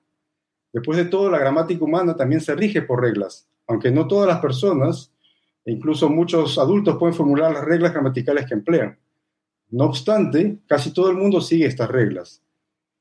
Después 0.71 0.99
de 0.99 1.05
todo, 1.05 1.31
la 1.31 1.39
gramática 1.39 1.83
humana 1.83 2.15
también 2.15 2.39
se 2.39 2.53
rige 2.53 2.83
por 2.83 3.01
reglas, 3.01 3.47
aunque 3.65 3.89
no 3.89 4.07
todas 4.07 4.27
las 4.27 4.39
personas, 4.39 5.11
incluso 5.65 6.07
muchos 6.07 6.59
adultos, 6.59 6.97
pueden 6.99 7.15
formular 7.15 7.51
las 7.51 7.65
reglas 7.65 7.93
gramaticales 7.93 8.45
que 8.45 8.53
emplean. 8.53 8.99
No 9.71 9.85
obstante, 9.85 10.59
casi 10.67 10.93
todo 10.93 11.09
el 11.09 11.17
mundo 11.17 11.41
sigue 11.41 11.65
estas 11.65 11.89
reglas. 11.89 12.43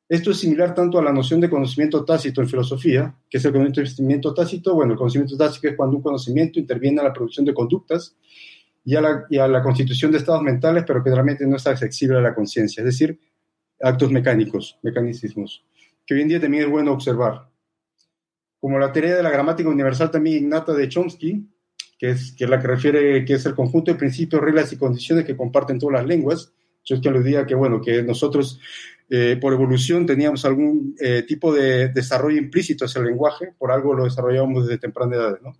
Esto 0.09 0.31
es 0.31 0.39
similar 0.39 0.74
tanto 0.74 0.99
a 0.99 1.03
la 1.03 1.12
noción 1.12 1.39
de 1.39 1.51
conocimiento 1.51 2.03
tácito 2.03 2.41
en 2.41 2.49
filosofía, 2.49 3.14
que 3.28 3.37
es 3.37 3.45
el 3.45 3.53
conocimiento 3.53 4.33
tácito. 4.33 4.74
Bueno, 4.74 4.93
el 4.93 4.99
conocimiento 4.99 5.37
tácito 5.37 5.68
es 5.68 5.76
cuando 5.76 5.99
un 5.99 6.03
conocimiento 6.03 6.59
interviene 6.59 7.03
en 7.03 7.09
la 7.09 7.12
producción 7.12 7.45
de 7.45 7.53
conductas 7.53 8.16
y 8.85 8.97
a 8.97 9.49
la, 9.49 9.62
constitución 9.62 10.11
de 10.11 10.18
estados 10.18 10.43
mentales, 10.43 10.85
pero 10.87 11.03
que 11.03 11.11
realmente 11.11 11.47
no 11.47 11.57
está 11.57 11.70
accesible 11.70 12.18
a 12.18 12.22
la 12.22 12.35
conciencia, 12.35 12.81
es 12.81 12.87
decir, 12.87 13.18
actos 13.81 14.11
mecánicos, 14.11 14.78
mecanicismos, 14.83 15.64
que 16.07 16.14
hoy 16.14 16.22
en 16.22 16.28
día 16.28 16.41
también 16.41 16.64
es 16.64 16.70
bueno 16.70 16.93
observar. 16.93 17.49
Como 18.59 18.78
la 18.78 18.93
teoría 18.93 19.16
de 19.16 19.22
la 19.22 19.31
gramática 19.31 19.68
universal 19.68 20.11
también 20.11 20.45
innata 20.45 20.72
de 20.72 20.89
Chomsky, 20.89 21.47
que 21.99 22.11
es, 22.11 22.33
que 22.33 22.45
es 22.45 22.51
la 22.51 22.59
que 22.59 22.66
refiere 22.66 23.24
que 23.24 23.35
es 23.35 23.47
el 23.47 23.55
conjunto 23.55 23.93
de 23.93 23.99
principios, 23.99 24.43
reglas 24.43 24.72
y 24.72 24.76
condiciones 24.76 25.24
que 25.24 25.37
comparten 25.37 25.78
todas 25.78 26.01
las 26.01 26.07
lenguas, 26.07 26.53
Chomsky 26.83 27.09
aludía 27.09 27.47
que, 27.47 27.55
bueno, 27.55 27.81
que 27.81 28.03
nosotros 28.03 28.61
eh, 29.09 29.37
por 29.41 29.53
evolución 29.53 30.07
teníamos 30.07 30.45
algún 30.45 30.95
eh, 31.01 31.24
tipo 31.26 31.53
de 31.53 31.89
desarrollo 31.89 32.39
implícito 32.39 32.85
hacia 32.85 33.01
el 33.01 33.07
lenguaje, 33.07 33.53
por 33.59 33.72
algo 33.72 33.95
lo 33.95 34.05
desarrollábamos 34.05 34.66
desde 34.66 34.78
temprana 34.78 35.16
edad, 35.16 35.39
¿no? 35.43 35.53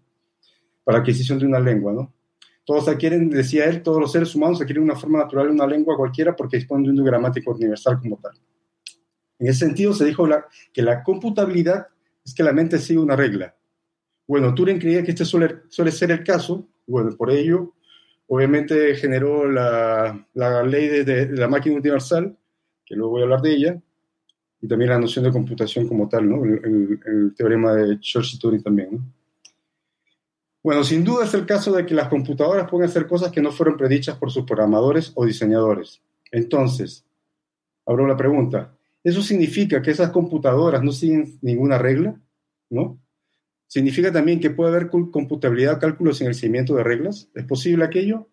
Para 0.85 0.99
la 0.99 1.03
adquisición 1.03 1.39
de 1.39 1.47
una 1.47 1.59
lengua, 1.59 1.93
¿no? 1.93 2.15
Todos 2.65 2.89
adquieren, 2.89 3.31
decía 3.31 3.65
él, 3.67 3.83
todos 3.83 4.01
los 4.01 4.13
seres 4.13 4.35
humanos 4.35 4.61
adquieren 4.61 4.85
una 4.85 4.97
forma 4.97 5.19
natural 5.19 5.47
de 5.47 5.53
una 5.53 5.67
lengua 5.67 5.97
cualquiera 5.97 6.37
porque 6.37 6.59
disponen 6.59 6.95
de 6.95 7.01
un 7.01 7.07
gramático 7.07 7.53
universal 7.53 7.99
como 8.01 8.19
tal. 8.19 8.33
En 9.39 9.49
ese 9.49 9.61
sentido 9.61 9.93
se 9.95 10.05
dijo 10.05 10.29
que 10.73 10.83
la 10.83 11.03
computabilidad 11.03 11.89
es 12.25 12.35
que 12.35 12.43
la 12.43 12.53
mente 12.53 12.79
sigue 12.79 13.01
una 13.01 13.17
regla. 13.17 13.57
Bueno, 14.27 14.55
Turing 14.55 14.79
creía 14.79 15.03
que 15.03 15.11
este 15.11 15.25
suele, 15.25 15.63
suele 15.69 15.91
ser 15.91 16.11
el 16.11 16.23
caso, 16.23 16.69
bueno, 16.87 17.17
por 17.17 17.31
ello, 17.31 17.75
obviamente 18.29 18.95
generó 18.95 19.51
la, 19.51 20.27
la 20.35 20.63
ley 20.63 20.87
de, 20.87 21.05
de, 21.05 21.33
la 21.33 21.49
máquina 21.49 21.77
universal, 21.77 22.37
que 22.85 22.95
luego 22.95 23.13
voy 23.13 23.23
a 23.23 23.25
hablar 23.25 23.43
de 23.43 23.53
ella, 23.53 23.83
y 24.61 24.69
también 24.69 24.91
la 24.91 24.99
noción 24.99 25.25
de 25.25 25.33
computación 25.33 25.89
como 25.89 26.09
tal, 26.09 26.29
¿no? 26.29 26.45
El, 26.45 27.35
teorema 27.37 27.73
de 27.75 27.99
George 28.01 28.37
Turing 28.39 28.63
también, 28.63 28.89
¿no? 28.93 29.20
Bueno, 30.63 30.85
sin 30.85 31.05
duda 31.05 31.25
es 31.25 31.33
el 31.33 31.47
caso 31.47 31.73
de 31.73 31.87
que 31.87 31.95
las 31.95 32.09
computadoras 32.09 32.69
pueden 32.71 32.89
hacer 32.89 33.07
cosas 33.07 33.33
que 33.33 33.41
no 33.41 33.51
fueron 33.51 33.79
predichas 33.79 34.19
por 34.19 34.31
sus 34.31 34.45
programadores 34.45 35.13
o 35.15 35.25
diseñadores. 35.25 36.03
Entonces, 36.31 37.05
abro 37.87 38.07
la 38.07 38.17
pregunta, 38.17 38.77
¿eso 39.03 39.23
significa 39.23 39.81
que 39.81 39.91
esas 39.91 40.11
computadoras 40.11 40.83
no 40.83 40.93
siguen 40.93 41.39
ninguna 41.41 41.79
regla? 41.79 42.21
¿No? 42.69 42.99
¿Significa 43.67 44.13
también 44.13 44.41
que 44.41 44.51
puede 44.51 44.71
haber 44.71 44.91
computabilidad, 44.91 45.81
cálculos 45.81 46.19
sin 46.19 46.27
el 46.27 46.35
seguimiento 46.35 46.75
de 46.75 46.85
reglas? 46.85 47.31
¿Es 47.35 47.45
posible 47.45 47.85
aquello? 47.85 48.29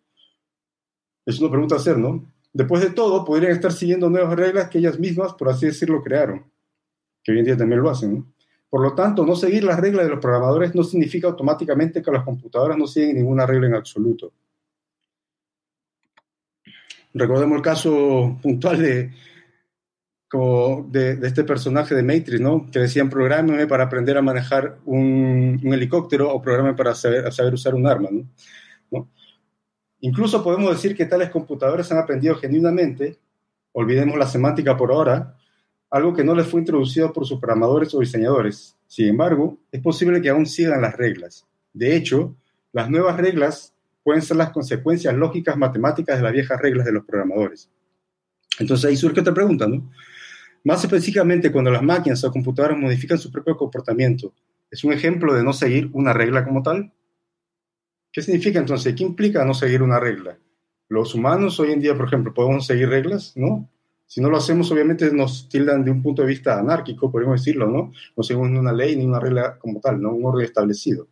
Es 1.26 1.40
una 1.40 1.50
pregunta 1.50 1.76
a 1.76 1.78
hacer, 1.78 1.98
¿no? 1.98 2.32
Después 2.54 2.82
de 2.82 2.90
todo, 2.90 3.24
podrían 3.24 3.52
estar 3.52 3.72
siguiendo 3.72 4.10
nuevas 4.10 4.36
reglas 4.36 4.70
que 4.70 4.80
ellas 4.80 5.00
mismas, 5.00 5.34
por 5.34 5.50
así 5.50 5.68
decirlo, 5.68 6.02
crearon, 6.02 6.52
que 7.24 7.32
hoy 7.32 7.40
en 7.40 7.46
día 7.46 7.58
también 7.58 7.82
lo 7.82 7.90
hacen. 7.90 8.26
Por 8.70 8.82
lo 8.82 8.94
tanto, 8.94 9.26
no 9.26 9.36
seguir 9.36 9.64
las 9.64 9.80
reglas 9.80 10.06
de 10.06 10.12
los 10.12 10.20
programadores 10.20 10.76
no 10.76 10.84
significa 10.84 11.28
automáticamente 11.28 12.02
que 12.02 12.12
las 12.12 12.24
computadoras 12.24 12.78
no 12.78 12.86
siguen 12.86 13.16
ninguna 13.16 13.46
regla 13.46 13.68
en 13.68 13.76
absoluto. 13.76 14.34
Recordemos 17.14 17.56
el 17.56 17.62
caso 17.62 18.38
puntual 18.42 18.82
de, 18.82 19.12
de, 20.90 21.28
este 21.28 21.44
personaje 21.44 21.96
de 21.96 22.04
Matrix, 22.04 22.42
¿no? 22.42 22.70
Que 22.70 22.80
decían, 22.80 23.10
prográmeme 23.10 23.66
para 23.66 23.86
aprender 23.86 24.18
a 24.18 24.22
manejar 24.22 24.78
un, 24.86 25.60
helicóptero 25.64 26.34
o 26.34 26.42
programa 26.42 26.76
para 26.76 26.94
saber, 26.94 27.54
usar 27.54 27.74
un 27.76 27.88
arma. 27.88 28.10
Incluso 30.02 30.44
podemos 30.44 30.70
decir 30.70 30.96
que 30.96 31.06
tales 31.06 31.30
computadores 31.30 31.92
han 31.92 31.98
aprendido 31.98 32.36
genuinamente, 32.36 33.18
olvidemos 33.72 34.18
la 34.18 34.28
semántica 34.28 34.78
por 34.78 34.92
ahora, 34.92 35.38
algo 35.90 36.14
que 36.14 36.24
no 36.24 36.36
les 36.36 36.48
fue 36.48 36.60
introducido 36.60 37.14
por 37.14 37.26
sus 37.26 37.40
programadores 37.40 37.94
o 37.94 38.00
diseñadores. 38.00 38.78
Sin 38.88 39.08
embargo, 39.08 39.58
es 39.72 39.82
posible 39.82 40.22
que 40.22 40.30
aún 40.30 40.46
sigan 40.46 40.82
las 40.82 40.96
reglas. 40.96 41.46
De 41.74 41.96
hecho, 41.96 42.36
las 42.74 42.90
nuevas 42.90 43.18
reglas 43.18 43.74
pueden 44.04 44.22
ser 44.22 44.38
las 44.38 44.52
consecuencias 44.52 45.14
lógicas 45.16 45.58
matemáticas 45.58 46.18
de 46.18 46.24
las 46.24 46.34
viejas 46.34 46.62
reglas 46.62 46.86
de 46.86 46.94
los 46.94 47.06
programadores. 47.06 47.70
Entonces 48.60 48.90
ahí 48.90 48.98
surge 48.98 49.22
otra 49.22 49.34
pregunta, 49.34 49.68
¿no? 49.68 49.92
Más 50.64 50.84
específicamente, 50.84 51.52
cuando 51.52 51.72
las 51.72 51.84
máquinas 51.84 52.24
o 52.24 52.32
computadoras 52.32 52.78
modifican 52.78 53.18
su 53.18 53.32
propio 53.32 53.56
comportamiento, 53.56 54.34
¿es 54.70 54.84
un 54.84 54.92
ejemplo 54.92 55.34
de 55.34 55.44
no 55.44 55.54
seguir 55.54 55.90
una 55.94 56.14
regla 56.14 56.44
como 56.44 56.62
tal? 56.64 56.92
¿Qué 58.12 58.22
significa 58.22 58.60
entonces? 58.60 58.96
¿Qué 58.96 59.04
implica 59.04 59.46
no 59.46 59.54
seguir 59.54 59.82
una 59.84 60.00
regla? 60.00 60.38
Los 60.90 61.14
humanos 61.14 61.60
hoy 61.60 61.72
en 61.72 61.82
día, 61.82 61.96
por 61.96 62.08
ejemplo, 62.08 62.34
podemos 62.34 62.66
seguir 62.66 62.90
reglas, 62.90 63.34
¿no? 63.36 63.70
Si 64.08 64.22
no 64.22 64.30
lo 64.30 64.38
hacemos, 64.38 64.72
obviamente 64.72 65.12
nos 65.12 65.48
tildan 65.50 65.84
de 65.84 65.92
un 65.92 66.02
punto 66.02 66.22
de 66.22 66.30
vista 66.30 66.58
anárquico, 66.58 67.12
podemos 67.12 67.40
decirlo, 67.40 67.68
¿no? 67.68 67.92
No 68.16 68.48
ni 68.48 68.58
una 68.58 68.74
ley 68.74 68.96
ni 68.96 69.06
una 69.06 69.20
regla 69.20 69.60
como 69.60 69.80
tal, 69.80 70.02
¿no? 70.02 70.14
Un 70.14 70.26
orden 70.26 70.46
establecido. 70.46 71.08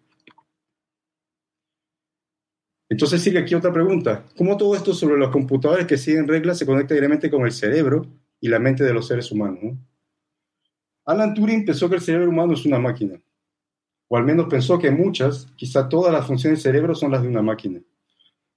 Entonces 2.90 3.22
sigue 3.22 3.40
aquí 3.40 3.54
otra 3.54 3.74
pregunta. 3.74 4.26
¿Cómo 4.38 4.58
todo 4.58 4.76
esto 4.76 4.94
sobre 4.94 5.18
los 5.18 5.30
computadores 5.30 5.86
que 5.86 5.98
siguen 5.98 6.28
reglas 6.28 6.58
se 6.58 6.66
conecta 6.66 6.94
directamente 6.94 7.30
con 7.30 7.46
el 7.46 7.52
cerebro 7.52 8.08
y 8.40 8.48
la 8.48 8.60
mente 8.60 8.84
de 8.84 8.94
los 8.94 9.08
seres 9.08 9.32
humanos? 9.32 9.76
Alan 11.06 11.34
Turing 11.34 11.66
pensó 11.66 11.90
que 11.90 11.96
el 11.96 12.02
cerebro 12.02 12.30
humano 12.30 12.54
es 12.54 12.66
una 12.66 12.80
máquina 12.80 13.20
o 14.08 14.18
al 14.18 14.24
menos 14.24 14.48
pensó 14.48 14.78
que 14.78 14.92
muchas, 14.92 15.48
quizá 15.56 15.90
todas 15.90 16.14
las 16.14 16.26
funciones 16.28 16.60
del 16.64 16.74
cerebro 16.74 16.96
son 16.96 17.12
las 17.12 17.22
de 17.22 17.28
una 17.28 17.42
máquina. 17.42 17.82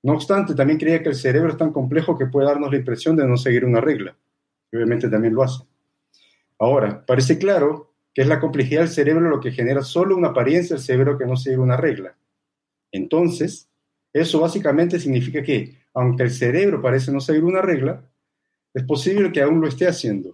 No 0.03 0.13
obstante, 0.13 0.55
también 0.55 0.79
creía 0.79 1.03
que 1.03 1.09
el 1.09 1.15
cerebro 1.15 1.51
es 1.51 1.57
tan 1.57 1.73
complejo 1.73 2.17
que 2.19 2.27
puede 2.27 2.47
darnos 2.47 2.71
la 2.71 2.79
impresión 2.79 3.17
de 3.17 3.27
no 3.27 3.37
seguir 3.37 3.65
una 3.65 3.81
regla. 3.81 4.17
Obviamente 4.73 5.09
también 5.09 5.35
lo 5.35 5.43
hace. 5.43 5.65
Ahora, 6.59 7.05
parece 7.07 7.39
claro 7.39 7.95
que 8.15 8.23
es 8.23 8.29
la 8.29 8.41
complejidad 8.41 8.81
del 8.81 8.91
cerebro 8.91 9.29
lo 9.29 9.41
que 9.41 9.53
genera 9.53 9.83
solo 9.83 10.17
una 10.17 10.29
apariencia 10.29 10.77
del 10.77 10.85
cerebro 10.85 11.17
que 11.17 11.27
no 11.27 11.37
sigue 11.37 11.59
una 11.59 11.77
regla. 11.77 12.17
Entonces, 12.91 13.71
eso 14.13 14.41
básicamente 14.41 14.99
significa 14.99 15.43
que, 15.43 15.79
aunque 15.95 16.25
el 16.25 16.31
cerebro 16.31 16.83
parece 16.83 17.13
no 17.13 17.21
seguir 17.21 17.45
una 17.45 17.63
regla, 17.63 18.11
es 18.75 18.83
posible 18.85 19.31
que 19.33 19.43
aún 19.43 19.61
lo 19.61 19.69
esté 19.69 19.87
haciendo. 19.87 20.33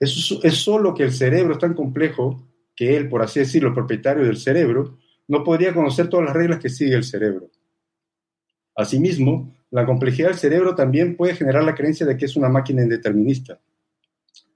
Es 0.00 0.54
solo 0.54 0.94
que 0.94 1.04
el 1.04 1.12
cerebro 1.12 1.54
es 1.54 1.58
tan 1.58 1.74
complejo 1.74 2.48
que 2.74 2.96
él, 2.96 3.08
por 3.08 3.22
así 3.22 3.40
decirlo, 3.40 3.72
propietario 3.72 4.24
del 4.24 4.36
cerebro, 4.36 4.98
no 5.28 5.44
podría 5.44 5.72
conocer 5.72 6.08
todas 6.08 6.26
las 6.26 6.34
reglas 6.34 6.58
que 6.58 6.68
sigue 6.68 6.94
el 6.94 7.04
cerebro. 7.04 7.50
Asimismo, 8.74 9.54
la 9.70 9.86
complejidad 9.86 10.28
del 10.28 10.38
cerebro 10.38 10.74
también 10.74 11.16
puede 11.16 11.34
generar 11.34 11.64
la 11.64 11.74
creencia 11.74 12.06
de 12.06 12.16
que 12.16 12.26
es 12.26 12.36
una 12.36 12.48
máquina 12.48 12.82
indeterminista. 12.82 13.58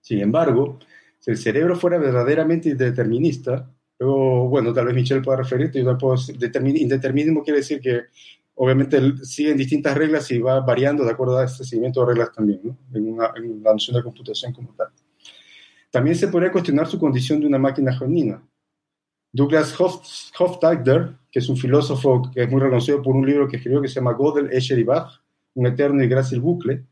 Sin 0.00 0.20
embargo, 0.20 0.78
si 1.18 1.30
el 1.30 1.36
cerebro 1.36 1.76
fuera 1.76 1.98
verdaderamente 1.98 2.70
indeterminista, 2.70 3.70
luego, 3.98 4.48
bueno, 4.48 4.72
tal 4.72 4.86
vez 4.86 4.94
Michelle 4.94 5.22
pueda 5.22 5.38
referirte, 5.38 5.82
yo 5.82 5.96
indeterminismo 6.56 7.42
quiere 7.42 7.60
decir 7.60 7.80
que 7.80 8.02
obviamente 8.54 9.00
siguen 9.24 9.56
distintas 9.56 9.96
reglas 9.96 10.30
y 10.30 10.38
va 10.38 10.60
variando 10.60 11.04
de 11.04 11.10
acuerdo 11.10 11.38
a 11.38 11.44
este 11.44 11.64
seguimiento 11.64 12.00
de 12.00 12.06
reglas 12.06 12.32
también, 12.32 12.60
en, 12.92 13.12
una, 13.12 13.32
en 13.36 13.62
la 13.62 13.72
noción 13.72 13.96
de 13.96 14.02
computación 14.02 14.52
como 14.52 14.74
tal. 14.74 14.88
También 15.90 16.16
se 16.16 16.28
podría 16.28 16.52
cuestionar 16.52 16.86
su 16.86 16.98
condición 16.98 17.40
de 17.40 17.46
una 17.46 17.58
máquina 17.58 17.96
genuina. 17.96 18.42
Douglas 19.32 19.74
Hofstadter, 19.78 21.14
que 21.30 21.38
es 21.38 21.48
un 21.48 21.56
filósofo 21.56 22.30
que 22.32 22.42
es 22.42 22.50
muy 22.50 22.60
reconocido 22.60 23.02
por 23.02 23.14
un 23.14 23.26
libro 23.26 23.48
que 23.48 23.56
escribió 23.56 23.82
que 23.82 23.88
se 23.88 23.96
llama 23.96 24.16
Gödel, 24.18 24.52
Escher 24.52 24.78
y 24.78 24.84
Bach, 24.84 25.20
un 25.54 25.66
eterno 25.66 26.02
y 26.02 26.08
grácil 26.08 26.40
bucle, 26.40 26.84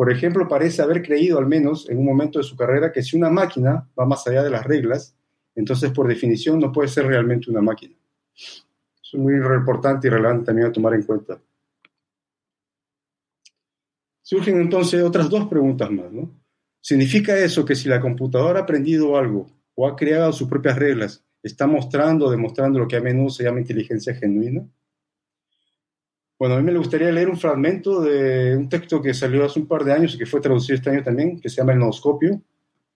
por 0.00 0.10
ejemplo, 0.10 0.48
parece 0.48 0.80
haber 0.80 1.02
creído 1.02 1.38
al 1.38 1.46
menos 1.46 1.86
en 1.90 1.98
un 1.98 2.06
momento 2.06 2.38
de 2.38 2.44
su 2.44 2.56
carrera 2.56 2.90
que 2.90 3.02
si 3.02 3.18
una 3.18 3.28
máquina 3.28 3.86
va 3.98 4.06
más 4.06 4.26
allá 4.26 4.42
de 4.42 4.48
las 4.48 4.64
reglas, 4.64 5.14
entonces 5.54 5.90
por 5.90 6.08
definición 6.08 6.58
no 6.58 6.72
puede 6.72 6.88
ser 6.88 7.06
realmente 7.06 7.50
una 7.50 7.60
máquina. 7.60 7.94
Es 8.34 9.12
muy 9.12 9.34
importante 9.34 10.06
y 10.06 10.10
relevante 10.10 10.46
también 10.46 10.68
a 10.68 10.72
tomar 10.72 10.94
en 10.94 11.02
cuenta. 11.02 11.38
Surgen 14.22 14.58
entonces 14.58 15.02
otras 15.02 15.28
dos 15.28 15.46
preguntas 15.48 15.90
más, 15.90 16.10
¿no? 16.10 16.30
¿Significa 16.80 17.36
eso 17.36 17.66
que 17.66 17.74
si 17.74 17.86
la 17.86 18.00
computadora 18.00 18.60
ha 18.60 18.62
aprendido 18.62 19.18
algo 19.18 19.50
o 19.74 19.86
ha 19.86 19.96
creado 19.96 20.32
sus 20.32 20.48
propias 20.48 20.78
reglas, 20.78 21.22
está 21.42 21.66
mostrando 21.66 22.30
demostrando 22.30 22.78
lo 22.78 22.88
que 22.88 22.96
a 22.96 23.00
menudo 23.00 23.30
se 23.30 23.44
llama 23.44 23.60
inteligencia 23.60 24.14
genuina? 24.14 24.66
Bueno, 26.38 26.54
a 26.54 26.58
mí 26.58 26.64
me 26.64 26.78
gustaría 26.78 27.12
leer 27.12 27.28
un 27.28 27.36
fragmento 27.36 28.00
de 28.00 28.56
un 28.56 28.68
texto 28.68 29.02
que 29.02 29.12
salió 29.12 29.44
hace 29.44 29.60
un 29.60 29.66
par 29.66 29.84
de 29.84 29.92
años 29.92 30.14
y 30.14 30.18
que 30.18 30.26
fue 30.26 30.40
traducido 30.40 30.76
este 30.76 30.90
año 30.90 31.02
también, 31.02 31.38
que 31.38 31.50
se 31.50 31.56
llama 31.56 31.72
El 31.72 31.80
Nooscopio, 31.80 32.40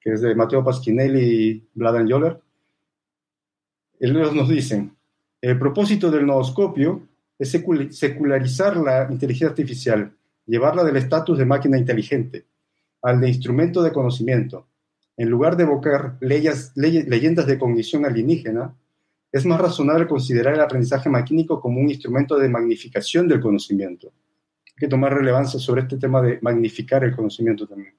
que 0.01 0.13
es 0.13 0.21
de 0.21 0.35
Matteo 0.35 0.65
Paschinelli 0.65 1.21
y 1.21 1.69
Bladan 1.75 2.09
Joller. 2.09 2.41
Ellos 4.01 4.35
nos 4.35 4.49
dicen, 4.49 4.95
el 5.41 5.59
propósito 5.59 6.11
del 6.11 6.27
nooscopio 6.27 7.07
es 7.39 7.51
secularizar 7.51 8.77
la 8.77 9.09
inteligencia 9.11 9.49
artificial, 9.49 10.15
llevarla 10.47 10.85
del 10.85 10.97
estatus 10.97 11.39
de 11.39 11.45
máquina 11.45 11.79
inteligente 11.79 12.47
al 13.03 13.21
de 13.21 13.29
instrumento 13.29 13.83
de 13.83 13.93
conocimiento. 13.93 14.67
En 15.17 15.29
lugar 15.29 15.57
de 15.57 15.63
evocar 15.63 16.17
leyendas 16.21 17.47
de 17.47 17.59
cognición 17.59 18.05
alienígena, 18.05 18.75
es 19.31 19.45
más 19.47 19.61
razonable 19.61 20.07
considerar 20.07 20.55
el 20.55 20.61
aprendizaje 20.61 21.09
maquínico 21.09 21.61
como 21.61 21.81
un 21.81 21.89
instrumento 21.89 22.37
de 22.37 22.49
magnificación 22.49 23.27
del 23.29 23.41
conocimiento. 23.41 24.13
Hay 24.67 24.75
que 24.77 24.89
tomar 24.89 25.15
relevancia 25.15 25.59
sobre 25.61 25.83
este 25.83 25.99
tema 25.99 26.21
de 26.23 26.39
magnificar 26.41 27.05
el 27.05 27.15
conocimiento 27.15 27.67
también, 27.67 27.95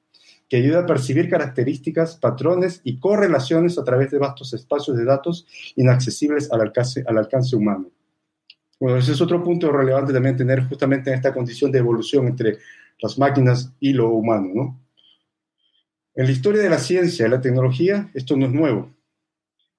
que 0.47 0.57
ayuda 0.57 0.79
a 0.79 0.85
percibir 0.85 1.29
características, 1.29 2.17
patrones 2.17 2.81
y 2.83 2.99
correlaciones 2.99 3.77
a 3.77 3.83
través 3.83 4.11
de 4.11 4.19
vastos 4.19 4.53
espacios 4.53 4.97
de 4.97 5.05
datos 5.05 5.45
inaccesibles 5.75 6.51
al 6.51 6.61
alcance, 6.61 7.03
al 7.07 7.17
alcance 7.17 7.55
humano. 7.55 7.89
Bueno, 8.79 8.97
ese 8.97 9.13
es 9.13 9.21
otro 9.21 9.41
punto 9.41 9.71
relevante 9.71 10.11
también 10.11 10.35
tener 10.35 10.67
justamente 10.67 11.09
en 11.09 11.15
esta 11.15 11.33
condición 11.33 11.71
de 11.71 11.79
evolución 11.79 12.27
entre 12.27 12.57
las 13.01 13.17
máquinas 13.17 13.73
y 13.79 13.93
lo 13.93 14.09
humano, 14.09 14.51
¿no? 14.53 14.84
En 16.15 16.25
la 16.25 16.31
historia 16.31 16.61
de 16.61 16.69
la 16.69 16.79
ciencia 16.79 17.27
y 17.27 17.29
la 17.29 17.41
tecnología, 17.41 18.09
esto 18.13 18.37
no 18.37 18.45
es 18.45 18.51
nuevo. 18.53 18.89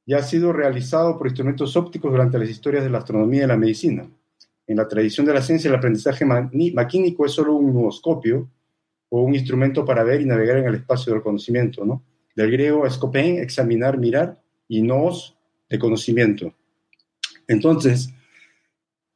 Ya 0.04 0.18
ha 0.18 0.22
sido 0.22 0.52
realizado 0.52 1.16
por 1.16 1.26
instrumentos 1.26 1.76
ópticos 1.76 2.10
durante 2.10 2.38
las 2.38 2.50
historias 2.50 2.84
de 2.84 2.90
la 2.90 2.98
astronomía 2.98 3.44
y 3.44 3.46
la 3.46 3.56
medicina. 3.56 4.06
En 4.66 4.76
la 4.76 4.86
tradición 4.86 5.24
de 5.24 5.32
la 5.32 5.40
ciencia, 5.40 5.68
el 5.68 5.76
aprendizaje 5.76 6.26
maquínico 6.26 7.24
es 7.24 7.32
solo 7.32 7.54
un 7.54 7.72
nuoscopio 7.72 8.50
o 9.08 9.22
un 9.22 9.34
instrumento 9.34 9.84
para 9.84 10.04
ver 10.04 10.20
y 10.20 10.26
navegar 10.26 10.58
en 10.58 10.66
el 10.66 10.74
espacio 10.74 11.12
del 11.12 11.22
conocimiento, 11.22 11.84
¿no? 11.86 12.02
Del 12.34 12.50
griego 12.50 12.86
escopein, 12.86 13.38
examinar, 13.38 13.96
mirar, 13.96 14.38
y 14.68 14.82
nos, 14.82 15.36
de 15.70 15.78
conocimiento. 15.78 16.52
Entonces, 17.48 18.10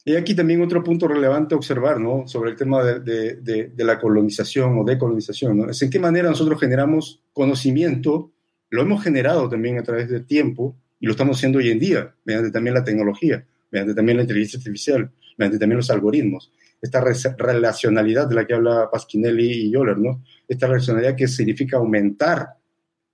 y 0.04 0.16
aquí 0.16 0.34
también 0.34 0.62
otro 0.62 0.82
punto 0.82 1.06
relevante 1.06 1.54
a 1.54 1.58
observar, 1.58 2.00
¿no? 2.00 2.26
Sobre 2.26 2.50
el 2.50 2.56
tema 2.56 2.82
de, 2.82 3.34
de, 3.36 3.84
la 3.84 3.98
colonización 3.98 4.78
o 4.78 4.84
decolonización, 4.84 5.58
¿no? 5.58 5.70
Es 5.70 5.82
en 5.82 5.90
qué 5.90 5.98
manera 5.98 6.30
nosotros 6.30 6.58
generamos 6.58 7.22
conocimiento, 7.32 8.32
lo 8.70 8.82
hemos 8.82 9.02
generado 9.02 9.48
también 9.48 9.78
a 9.78 9.82
través 9.82 10.08
del 10.08 10.24
tiempo 10.24 10.76
y 10.98 11.06
lo 11.06 11.12
estamos 11.12 11.36
haciendo 11.36 11.58
hoy 11.58 11.70
en 11.70 11.78
día, 11.78 12.14
mediante 12.24 12.50
también 12.50 12.74
la 12.74 12.84
tecnología, 12.84 13.44
mediante 13.70 13.94
también 13.94 14.16
la 14.16 14.22
inteligencia 14.22 14.58
artificial, 14.58 15.10
mediante 15.36 15.58
también 15.58 15.76
los 15.76 15.90
algoritmos. 15.90 16.50
Esta 16.80 17.04
relacionalidad 17.36 18.26
de 18.26 18.34
la 18.36 18.46
que 18.46 18.54
habla 18.54 18.88
Pasquinelli 18.90 19.66
y 19.66 19.70
Yoller, 19.70 19.98
¿no? 19.98 20.24
Esta 20.48 20.66
relacionalidad 20.66 21.14
que 21.14 21.28
significa 21.28 21.76
aumentar, 21.76 22.48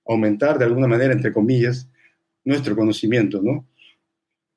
aumentar 0.06 0.56
de 0.56 0.66
alguna 0.66 0.86
manera, 0.86 1.12
entre 1.12 1.32
comillas, 1.32 1.88
nuestro 2.44 2.76
conocimiento, 2.76 3.42
¿no? 3.42 3.66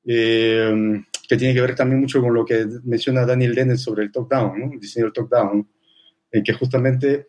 Eh, 0.04 1.02
que 1.30 1.36
tiene 1.36 1.54
que 1.54 1.60
ver 1.60 1.76
también 1.76 2.00
mucho 2.00 2.20
con 2.20 2.34
lo 2.34 2.44
que 2.44 2.66
menciona 2.82 3.24
Daniel 3.24 3.54
Dennett 3.54 3.76
sobre 3.76 4.02
el 4.02 4.10
top-down, 4.10 4.58
¿no? 4.58 4.72
el 4.72 4.80
diseño 4.80 5.04
del 5.04 5.12
top-down, 5.12 5.64
en 6.28 6.42
que 6.42 6.52
justamente 6.52 7.28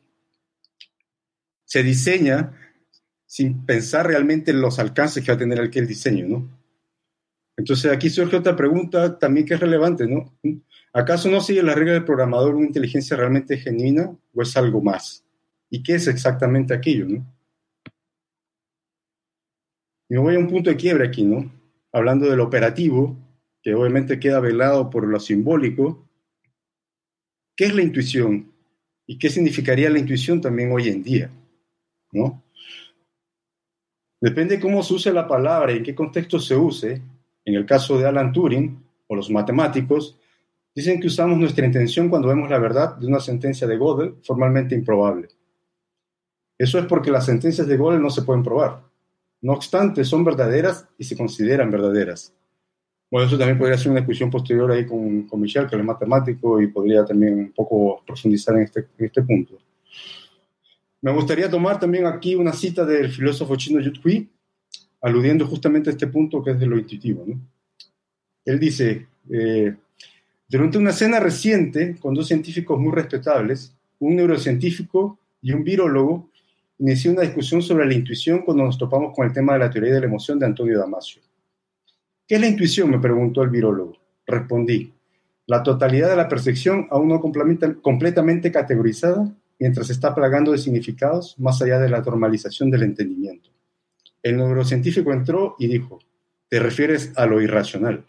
se 1.64 1.84
diseña 1.84 2.52
sin 3.28 3.64
pensar 3.64 4.08
realmente 4.08 4.50
en 4.50 4.60
los 4.60 4.80
alcances 4.80 5.24
que 5.24 5.32
va 5.32 5.36
a 5.36 5.38
tener 5.38 5.62
aquel 5.62 5.86
diseño, 5.86 6.28
¿no? 6.28 6.50
Entonces 7.56 7.92
aquí 7.92 8.10
surge 8.10 8.38
otra 8.38 8.56
pregunta 8.56 9.20
también 9.20 9.46
que 9.46 9.54
es 9.54 9.60
relevante, 9.60 10.08
¿no? 10.08 10.36
¿Acaso 10.94 11.30
no 11.30 11.40
sigue 11.40 11.62
la 11.62 11.76
regla 11.76 11.94
del 11.94 12.04
programador 12.04 12.56
una 12.56 12.66
inteligencia 12.66 13.16
realmente 13.16 13.58
genuina 13.58 14.10
o 14.34 14.42
es 14.42 14.58
algo 14.58 14.82
más? 14.82 15.24
¿Y 15.70 15.84
qué 15.84 15.94
es 15.94 16.08
exactamente 16.08 16.74
aquello, 16.74 17.06
no? 17.08 17.24
Y 20.10 20.16
me 20.16 20.20
voy 20.20 20.36
a 20.38 20.40
un 20.40 20.50
punto 20.50 20.72
de 20.72 20.76
quiebre 20.76 21.08
aquí, 21.08 21.24
¿no? 21.24 21.52
Hablando 21.92 22.28
del 22.28 22.40
operativo, 22.40 23.16
que 23.62 23.76
obviamente 23.76 24.20
queda 24.20 24.40
velado 24.40 24.90
por 24.90 25.08
lo 25.08 25.20
simbólico, 25.20 26.08
¿qué 27.56 27.66
es 27.66 27.76
la 27.76 27.84
intuición? 27.84 28.52
¿Y 29.06 29.18
qué 29.18 29.30
significaría 29.30 29.90
la 29.90 30.00
intuición 30.00 30.42
también 30.42 30.72
hoy 30.72 30.88
en 30.90 31.04
día? 31.04 31.30
¿No? 32.12 32.44
Depende 34.20 34.56
de 34.56 34.62
cómo 34.62 34.84
se 34.84 34.94
use 34.94 35.14
la 35.14 35.28
palabra 35.28 35.74
y 35.74 35.78
en 35.78 35.84
qué 35.84 35.96
contexto 35.96 36.40
se 36.40 36.56
use. 36.56 37.02
En 37.44 37.56
el 37.56 37.66
caso 37.66 37.98
de 37.98 38.06
Alan 38.06 38.32
Turing 38.32 38.84
o 39.08 39.16
los 39.16 39.30
matemáticos, 39.32 40.18
dicen 40.76 41.00
que 41.00 41.08
usamos 41.08 41.38
nuestra 41.38 41.66
intención 41.66 42.08
cuando 42.08 42.28
vemos 42.28 42.50
la 42.50 42.60
verdad 42.60 42.96
de 42.98 43.08
una 43.08 43.20
sentencia 43.20 43.68
de 43.68 43.78
Gödel 43.78 44.16
formalmente 44.24 44.76
improbable. 44.76 45.28
Eso 46.58 46.78
es 46.78 46.86
porque 46.86 47.10
las 47.10 47.26
sentencias 47.26 47.66
de 47.68 47.78
Gödel 47.78 48.02
no 48.02 48.12
se 48.12 48.22
pueden 48.22 48.44
probar. 48.44 48.84
No 49.42 49.54
obstante, 49.54 50.06
son 50.06 50.24
verdaderas 50.24 50.88
y 51.00 51.04
se 51.04 51.18
consideran 51.18 51.72
verdaderas. 51.72 52.36
Bueno, 53.12 53.28
eso 53.28 53.38
también 53.38 53.58
podría 53.58 53.78
ser 53.78 53.92
una 53.92 54.00
discusión 54.00 54.30
posterior 54.30 54.72
ahí 54.72 54.86
con, 54.86 55.24
con 55.24 55.42
Michel, 55.42 55.68
que 55.68 55.76
es 55.76 55.84
matemático, 55.84 56.62
y 56.62 56.68
podría 56.68 57.04
también 57.04 57.34
un 57.34 57.52
poco 57.52 58.02
profundizar 58.08 58.56
en 58.56 58.62
este, 58.62 58.88
en 58.98 59.06
este 59.06 59.22
punto. 59.22 59.60
Me 61.02 61.12
gustaría 61.12 61.50
tomar 61.50 61.78
también 61.78 62.06
aquí 62.06 62.36
una 62.36 62.54
cita 62.54 62.86
del 62.86 63.12
filósofo 63.12 63.58
chino 63.58 63.82
Yu 63.82 63.92
Hui, 64.02 64.30
aludiendo 65.02 65.46
justamente 65.46 65.90
a 65.90 65.94
este 65.94 66.08
punto 66.08 66.42
que 66.42 66.52
es 66.52 66.60
de 66.60 66.68
lo 66.68 66.78
intuitivo. 66.78 67.26
¿no? 67.28 67.38
Él 68.46 68.60
dice, 68.60 69.08
eh, 69.30 69.76
durante 70.48 70.78
una 70.78 70.94
cena 70.94 71.20
reciente 71.20 71.98
con 72.00 72.14
dos 72.14 72.28
científicos 72.28 72.80
muy 72.80 72.94
respetables, 72.94 73.76
un 74.00 74.16
neurocientífico 74.16 75.20
y 75.42 75.52
un 75.52 75.66
virólogo, 75.66 76.30
inició 76.78 77.12
una 77.12 77.24
discusión 77.24 77.62
sobre 77.62 77.86
la 77.86 77.94
intuición 77.94 78.44
cuando 78.44 78.64
nos 78.64 78.78
topamos 78.78 79.14
con 79.14 79.28
el 79.28 79.34
tema 79.34 79.54
de 79.54 79.60
la 79.60 79.70
teoría 79.70 79.96
de 79.96 80.00
la 80.00 80.06
emoción 80.06 80.40
de 80.40 80.46
Antonio 80.46 80.80
Damasio. 80.80 81.22
¿Qué 82.32 82.36
es 82.36 82.42
la 82.42 82.48
intuición? 82.48 82.90
me 82.90 82.98
preguntó 82.98 83.44
el 83.44 83.50
virólogo. 83.50 83.98
Respondí, 84.26 84.94
la 85.48 85.64
totalidad 85.64 86.12
de 86.12 86.16
la 86.16 86.30
percepción 86.30 86.88
aún 86.90 87.10
no 87.10 87.20
completamente 87.20 88.52
categorizada 88.54 89.36
mientras 89.60 89.90
está 89.90 90.16
plagando 90.16 90.54
de 90.54 90.58
significados 90.58 91.38
más 91.38 91.62
allá 91.62 91.78
de 91.78 91.90
la 91.90 92.00
normalización 92.00 92.72
del 92.72 92.84
entendimiento. 92.84 93.50
El 94.24 94.38
neurocientífico 94.38 95.12
entró 95.12 95.58
y 95.60 95.68
dijo, 95.68 96.00
te 96.48 96.62
refieres 96.62 97.12
a 97.18 97.26
lo 97.26 97.42
irracional. 97.42 98.06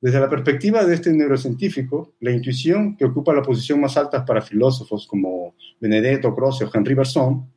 Desde 0.00 0.18
la 0.18 0.28
perspectiva 0.28 0.84
de 0.84 0.96
este 0.96 1.12
neurocientífico, 1.12 2.14
la 2.18 2.32
intuición, 2.32 2.96
que 2.96 3.04
ocupa 3.04 3.32
la 3.32 3.42
posición 3.42 3.80
más 3.80 3.96
alta 3.96 4.24
para 4.24 4.42
filósofos 4.42 5.06
como 5.06 5.54
Benedetto 5.78 6.34
Croce 6.34 6.64
o 6.64 6.70
Henri 6.74 6.94
Bergson, 6.94 7.48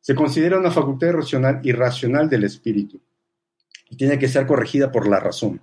se 0.00 0.16
considera 0.16 0.58
una 0.58 0.72
facultad 0.72 1.12
racional 1.12 1.60
irracional 1.62 2.28
del 2.28 2.42
espíritu, 2.42 3.00
y 3.90 3.96
tiene 3.96 4.18
que 4.18 4.28
ser 4.28 4.46
corregida 4.46 4.90
por 4.90 5.06
la 5.06 5.20
razón. 5.20 5.60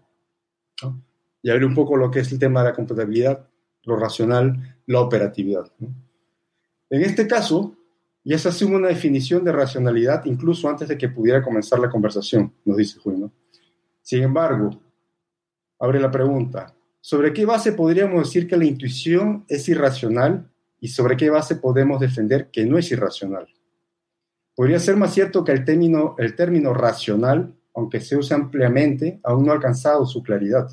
Y 1.41 1.49
ver 1.49 1.65
un 1.65 1.73
poco 1.73 1.95
lo 1.95 2.11
que 2.11 2.19
es 2.19 2.32
el 2.32 2.39
tema 2.39 2.61
de 2.61 2.69
la 2.69 2.75
computabilidad, 2.75 3.47
lo 3.84 3.95
racional, 3.95 4.78
la 4.86 4.99
operatividad. 5.01 5.71
En 6.89 7.01
este 7.01 7.25
caso, 7.25 7.75
ya 8.23 8.38
se 8.38 8.49
asume 8.49 8.75
una 8.75 8.89
definición 8.89 9.43
de 9.45 9.53
racionalidad 9.53 10.25
incluso 10.25 10.69
antes 10.69 10.89
de 10.89 10.97
que 10.97 11.07
pudiera 11.07 11.41
comenzar 11.41 11.80
la 11.80 11.89
conversación, 11.89 12.53
nos 12.65 12.78
dice 12.78 12.99
Julio. 12.99 13.32
Sin 14.01 14.23
embargo, 14.23 14.82
abre 15.80 15.99
la 15.99 16.11
pregunta, 16.11 16.75
¿sobre 16.99 17.32
qué 17.32 17.45
base 17.45 17.71
podríamos 17.71 18.23
decir 18.23 18.47
que 18.47 18.57
la 18.57 18.65
intuición 18.65 19.45
es 19.47 19.69
irracional 19.69 20.51
y 20.80 20.89
sobre 20.89 21.15
qué 21.15 21.30
base 21.30 21.55
podemos 21.55 22.01
defender 22.01 22.51
que 22.51 22.65
no 22.65 22.78
es 22.78 22.91
irracional? 22.91 23.47
Podría 24.55 24.80
ser 24.80 24.97
más 24.97 25.13
cierto 25.13 25.43
que 25.43 25.53
el 25.53 25.63
término, 25.63 26.15
el 26.17 26.36
término 26.36 26.73
racional, 26.73 27.57
aunque 27.78 28.01
se 28.01 28.17
use 28.17 28.34
ampliamente, 28.34 29.19
aún 29.23 29.45
no 29.45 29.51
ha 29.51 29.55
alcanzado 29.55 30.03
su 30.07 30.23
claridad, 30.23 30.67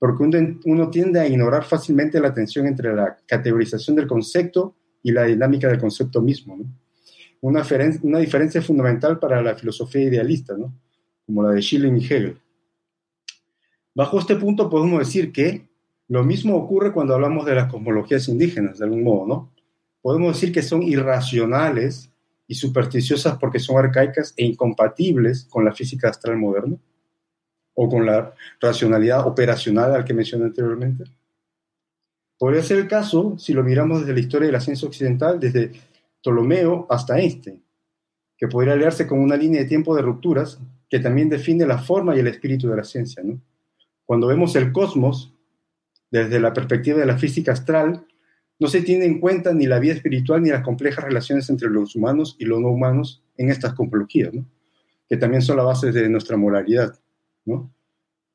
porque 0.00 0.24
uno 0.64 0.90
tiende 0.90 1.20
a 1.20 1.28
ignorar 1.28 1.62
fácilmente 1.62 2.18
la 2.18 2.34
tensión 2.34 2.66
entre 2.66 2.92
la 2.92 3.16
categorización 3.24 3.94
del 3.94 4.08
concepto 4.08 4.74
y 5.00 5.12
la 5.12 5.22
dinámica 5.22 5.68
del 5.68 5.78
concepto 5.78 6.20
mismo. 6.20 6.58
Una, 7.40 7.62
diferencia 8.18 8.60
fundamental 8.62 9.20
para 9.20 9.40
la 9.42 9.54
filosofía 9.54 10.02
idealista, 10.02 10.56
como 11.24 11.44
la 11.44 11.50
de 11.50 11.62
Schilling 11.62 11.98
y 11.98 12.04
Hegel. 12.04 12.36
Bajo 13.94 14.18
este 14.18 14.34
punto 14.34 14.68
podemos 14.68 14.98
decir 14.98 15.30
que 15.30 15.68
lo 16.08 16.24
mismo 16.24 16.56
ocurre 16.56 16.92
cuando 16.92 17.14
hablamos 17.14 17.46
de 17.46 17.54
las 17.54 17.70
cosmologías 17.70 18.26
indígenas, 18.26 18.78
de 18.78 18.86
algún 18.86 19.04
modo, 19.04 19.26
¿no? 19.28 19.52
Podemos 20.02 20.34
decir 20.34 20.52
que 20.52 20.62
son 20.62 20.82
irracionales 20.82 22.10
y 22.46 22.54
supersticiosas 22.54 23.38
porque 23.38 23.58
son 23.58 23.78
arcaicas 23.78 24.34
e 24.36 24.44
incompatibles 24.44 25.46
con 25.50 25.64
la 25.64 25.72
física 25.72 26.08
astral 26.08 26.36
moderna 26.36 26.76
o 27.74 27.88
con 27.88 28.06
la 28.06 28.34
racionalidad 28.60 29.26
operacional 29.26 29.94
al 29.94 30.04
que 30.04 30.14
mencioné 30.14 30.44
anteriormente. 30.44 31.04
Podría 32.38 32.62
ser 32.62 32.78
el 32.78 32.88
caso 32.88 33.38
si 33.38 33.52
lo 33.52 33.62
miramos 33.62 34.00
desde 34.00 34.14
la 34.14 34.20
historia 34.20 34.46
de 34.46 34.52
la 34.52 34.60
ciencia 34.60 34.88
occidental, 34.88 35.40
desde 35.40 35.72
Ptolomeo 36.20 36.86
hasta 36.90 37.18
Einstein, 37.18 37.62
que 38.36 38.48
podría 38.48 38.76
leerse 38.76 39.06
como 39.06 39.22
una 39.22 39.36
línea 39.36 39.62
de 39.62 39.68
tiempo 39.68 39.94
de 39.94 40.02
rupturas 40.02 40.58
que 40.88 40.98
también 40.98 41.28
define 41.28 41.66
la 41.66 41.78
forma 41.78 42.14
y 42.14 42.20
el 42.20 42.26
espíritu 42.26 42.68
de 42.68 42.76
la 42.76 42.84
ciencia. 42.84 43.22
Cuando 44.04 44.26
vemos 44.26 44.54
el 44.56 44.72
cosmos 44.72 45.32
desde 46.10 46.38
la 46.38 46.52
perspectiva 46.52 46.98
de 46.98 47.06
la 47.06 47.18
física 47.18 47.52
astral, 47.52 48.06
no 48.58 48.68
se 48.68 48.82
tiene 48.82 49.04
en 49.04 49.20
cuenta 49.20 49.52
ni 49.52 49.66
la 49.66 49.78
vida 49.78 49.94
espiritual 49.94 50.42
ni 50.42 50.50
las 50.50 50.62
complejas 50.62 51.04
relaciones 51.04 51.50
entre 51.50 51.68
los 51.70 51.96
humanos 51.96 52.36
y 52.38 52.44
los 52.44 52.60
no 52.60 52.68
humanos 52.68 53.22
en 53.36 53.50
estas 53.50 53.74
¿no? 53.76 54.46
que 55.08 55.16
también 55.16 55.42
son 55.42 55.56
la 55.56 55.64
base 55.64 55.92
de 55.92 56.08
nuestra 56.08 56.36
moralidad. 56.36 56.98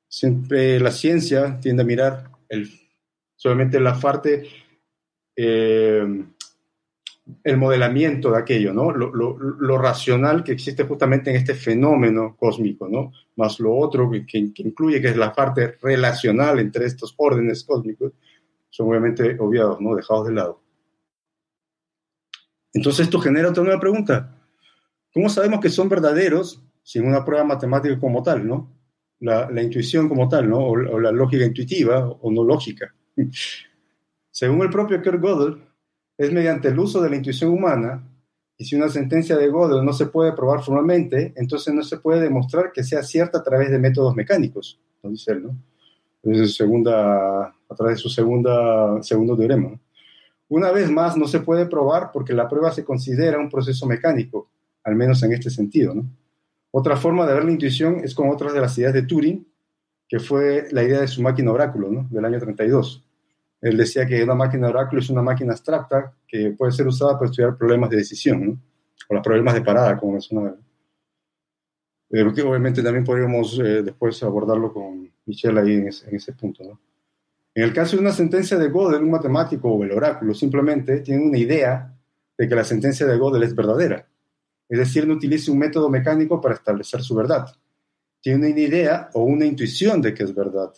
Siempre 0.07 0.79
la 0.79 0.91
ciencia 0.91 1.59
tiende 1.59 1.83
a 1.83 1.85
mirar 1.85 2.31
solamente 3.35 3.79
la 3.79 3.99
parte, 3.99 4.47
eh, 5.35 6.23
el 7.43 7.57
modelamiento 7.57 8.31
de 8.31 8.39
aquello, 8.39 8.73
¿no? 8.73 8.91
Lo, 8.91 9.77
racional 9.77 10.43
que 10.43 10.51
existe 10.51 10.83
justamente 10.83 11.29
en 11.29 11.37
este 11.37 11.53
fenómeno 11.53 12.35
cósmico, 12.37 12.87
¿no? 12.89 13.13
más 13.35 13.59
lo 13.59 13.75
otro 13.75 14.11
que 14.11 14.37
incluye, 14.37 15.01
que 15.01 15.09
es 15.09 15.17
la 15.17 15.33
parte 15.33 15.77
relacional 15.81 16.59
entre 16.59 16.85
estos 16.85 17.13
órdenes 17.17 17.63
cósmicos, 17.63 18.11
son 18.69 18.89
obviamente 18.89 19.37
obviados, 19.39 19.79
¿no? 19.81 19.95
Dejados 19.95 20.27
de 20.27 20.33
lado. 20.33 20.61
Entonces 22.73 23.05
esto 23.05 23.19
genera 23.19 23.49
otra 23.49 23.63
nueva 23.63 23.79
pregunta. 23.79 24.35
¿Cómo 25.13 25.29
sabemos 25.29 25.59
que 25.59 25.69
son 25.69 25.89
verdaderos 25.89 26.63
sin 26.83 27.05
una 27.05 27.25
prueba 27.25 27.43
matemática 27.43 27.99
como 27.99 28.21
tal, 28.23 28.47
¿no? 28.47 28.71
La, 29.19 29.61
intuición 29.61 30.07
como 30.07 30.29
tal, 30.29 30.49
¿no? 30.49 30.59
O, 30.59 30.99
la 30.99 31.11
lógica 31.11 31.45
intuitiva 31.45 32.07
o 32.07 32.31
no 32.31 32.43
lógica. 32.43 32.93
Según 34.31 34.61
el 34.61 34.69
propio 34.69 35.01
Kurt 35.01 35.21
Gödel, 35.21 35.61
es 36.17 36.31
mediante 36.31 36.69
el 36.69 36.79
uso 36.79 37.01
de 37.01 37.09
la 37.09 37.15
intuición 37.15 37.51
humana, 37.51 38.05
y 38.57 38.65
si 38.65 38.75
una 38.75 38.89
sentencia 38.89 39.37
de 39.37 39.49
Gödel 39.49 39.85
no 39.85 39.93
se 39.93 40.07
puede 40.07 40.33
probar 40.33 40.61
formalmente, 40.61 41.33
entonces 41.35 41.73
no 41.73 41.81
se 41.81 41.97
puede 41.97 42.21
demostrar 42.21 42.71
que 42.73 42.83
sea 42.83 43.03
cierta 43.03 43.39
a 43.39 43.43
través 43.43 43.71
de 43.71 43.79
métodos 43.79 44.15
mecánicos, 44.15 44.79
¿no? 45.01 45.09
dice 45.09 45.31
él, 45.31 45.43
¿no? 45.43 45.57
Es 46.23 46.55
segunda, 46.55 47.45
a 47.45 47.75
través 47.75 47.97
de 47.97 48.01
su 48.01 48.09
segunda, 48.09 49.01
segundo 49.01 49.37
teorema. 49.37 49.79
Una 50.49 50.71
vez 50.71 50.89
más, 50.89 51.15
no 51.15 51.27
se 51.27 51.39
puede 51.41 51.65
probar 51.67 52.11
porque 52.11 52.33
la 52.33 52.49
prueba 52.49 52.71
se 52.71 52.83
considera 52.83 53.39
un 53.39 53.49
proceso 53.49 53.85
mecánico, 53.85 54.49
al 54.83 54.95
menos 54.95 55.21
en 55.23 55.33
este 55.33 55.49
sentido. 55.49 55.93
Otra 56.71 56.97
forma 56.97 57.25
de 57.25 57.33
ver 57.33 57.45
la 57.45 57.51
intuición 57.51 58.01
es 58.03 58.13
con 58.13 58.29
otras 58.29 58.53
de 58.53 58.61
las 58.61 58.77
ideas 58.77 58.93
de 58.93 59.03
Turing, 59.03 59.45
que 60.07 60.19
fue 60.19 60.67
la 60.71 60.83
idea 60.83 61.01
de 61.01 61.07
su 61.07 61.21
máquina 61.21 61.51
oráculo, 61.51 62.07
del 62.09 62.25
año 62.25 62.39
32. 62.39 63.03
Él 63.61 63.77
decía 63.77 64.05
que 64.05 64.23
una 64.23 64.35
máquina 64.35 64.69
oráculo 64.69 65.01
es 65.01 65.09
una 65.09 65.21
máquina 65.21 65.51
abstracta 65.51 66.13
que 66.27 66.51
puede 66.51 66.71
ser 66.71 66.87
usada 66.87 67.13
para 67.13 67.29
estudiar 67.29 67.55
problemas 67.55 67.89
de 67.89 67.97
decisión, 67.97 68.59
o 69.07 69.13
los 69.13 69.23
problemas 69.23 69.53
de 69.53 69.61
parada, 69.61 69.97
como 69.97 70.13
mencionaba. 70.13 70.55
Obviamente 72.11 72.81
también 72.81 73.05
podríamos 73.05 73.59
eh, 73.59 73.83
después 73.83 74.21
abordarlo 74.23 74.73
con 74.73 75.09
Michelle 75.25 75.59
ahí 75.59 75.73
en 75.73 75.87
ese, 75.87 76.33
punto. 76.33 76.63
¿no? 76.63 76.79
En 77.53 77.63
el 77.63 77.73
caso 77.73 77.95
de 77.95 78.01
una 78.01 78.11
sentencia 78.11 78.57
de 78.57 78.69
Gödel, 78.69 79.03
un 79.03 79.11
matemático 79.11 79.69
o 79.69 79.83
el 79.83 79.91
oráculo 79.91 80.33
simplemente 80.33 81.01
tiene 81.01 81.23
una 81.23 81.37
idea 81.37 81.95
de 82.37 82.47
que 82.47 82.55
la 82.55 82.63
sentencia 82.63 83.05
de 83.05 83.17
Gödel 83.17 83.43
es 83.43 83.55
verdadera. 83.55 84.07
Es 84.67 84.79
decir, 84.79 85.07
no 85.07 85.15
utiliza 85.15 85.51
un 85.51 85.59
método 85.59 85.89
mecánico 85.89 86.41
para 86.41 86.55
establecer 86.55 87.01
su 87.01 87.15
verdad. 87.15 87.47
Tiene 88.21 88.47
una 88.47 88.59
idea 88.59 89.09
o 89.13 89.23
una 89.23 89.45
intuición 89.45 90.01
de 90.01 90.13
que 90.13 90.23
es 90.23 90.33
verdad. 90.33 90.71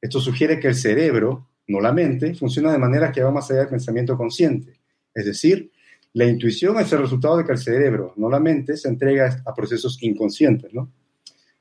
Esto 0.00 0.20
sugiere 0.20 0.58
que 0.58 0.68
el 0.68 0.74
cerebro, 0.74 1.48
no 1.66 1.80
la 1.80 1.92
mente, 1.92 2.34
funciona 2.34 2.72
de 2.72 2.78
manera 2.78 3.12
que 3.12 3.22
va 3.22 3.30
más 3.30 3.50
allá 3.50 3.60
del 3.60 3.68
pensamiento 3.68 4.16
consciente. 4.16 4.78
Es 5.14 5.26
decir, 5.26 5.70
la 6.12 6.26
intuición 6.26 6.78
es 6.80 6.92
el 6.92 7.00
resultado 7.00 7.36
de 7.36 7.44
que 7.44 7.52
el 7.52 7.58
cerebro, 7.58 8.14
no 8.16 8.28
la 8.28 8.40
mente, 8.40 8.76
se 8.76 8.88
entrega 8.88 9.42
a 9.46 9.54
procesos 9.54 10.02
inconscientes, 10.02 10.74
¿no? 10.74 10.92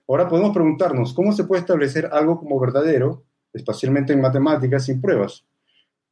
Ahora 0.08 0.28
podemos 0.28 0.54
preguntarnos, 0.54 1.14
¿cómo 1.14 1.32
se 1.34 1.44
puede 1.44 1.62
establecer 1.62 2.10
algo 2.12 2.40
como 2.40 2.60
verdadero, 2.60 3.24
especialmente 3.54 4.12
en 4.12 4.22
matemáticas, 4.22 4.86
sin 4.86 5.00
pruebas? 5.00 5.46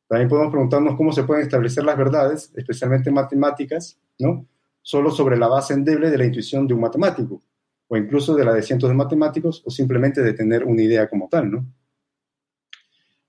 También 0.08 0.30
podemos 0.30 0.52
preguntarnos 0.52 0.96
cómo 0.96 1.12
se 1.12 1.24
pueden 1.24 1.44
establecer 1.44 1.84
las 1.84 1.98
verdades, 1.98 2.54
especialmente 2.56 3.10
en 3.10 3.16
matemáticas, 3.16 4.00
¿no? 4.20 4.46
Solo 4.84 5.10
sobre 5.10 5.36
la 5.36 5.48
base 5.48 5.74
endeble 5.74 6.12
de 6.12 6.18
la 6.20 6.26
intuición 6.26 6.68
de 6.68 6.76
un 6.76 6.82
matemático, 6.82 7.42
o 7.88 7.98
incluso 7.98 8.36
de 8.36 8.46
la 8.46 8.54
de 8.54 8.62
cientos 8.62 8.88
de 8.88 8.96
matemáticos, 8.96 9.64
o 9.66 9.72
simplemente 9.72 10.22
de 10.22 10.34
tener 10.34 10.64
una 10.64 10.84
idea 10.84 11.10
como 11.10 11.28
tal, 11.28 11.50
¿no? 11.50 11.66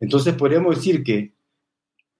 Entonces 0.00 0.34
podríamos 0.34 0.76
decir 0.76 1.02
que 1.02 1.32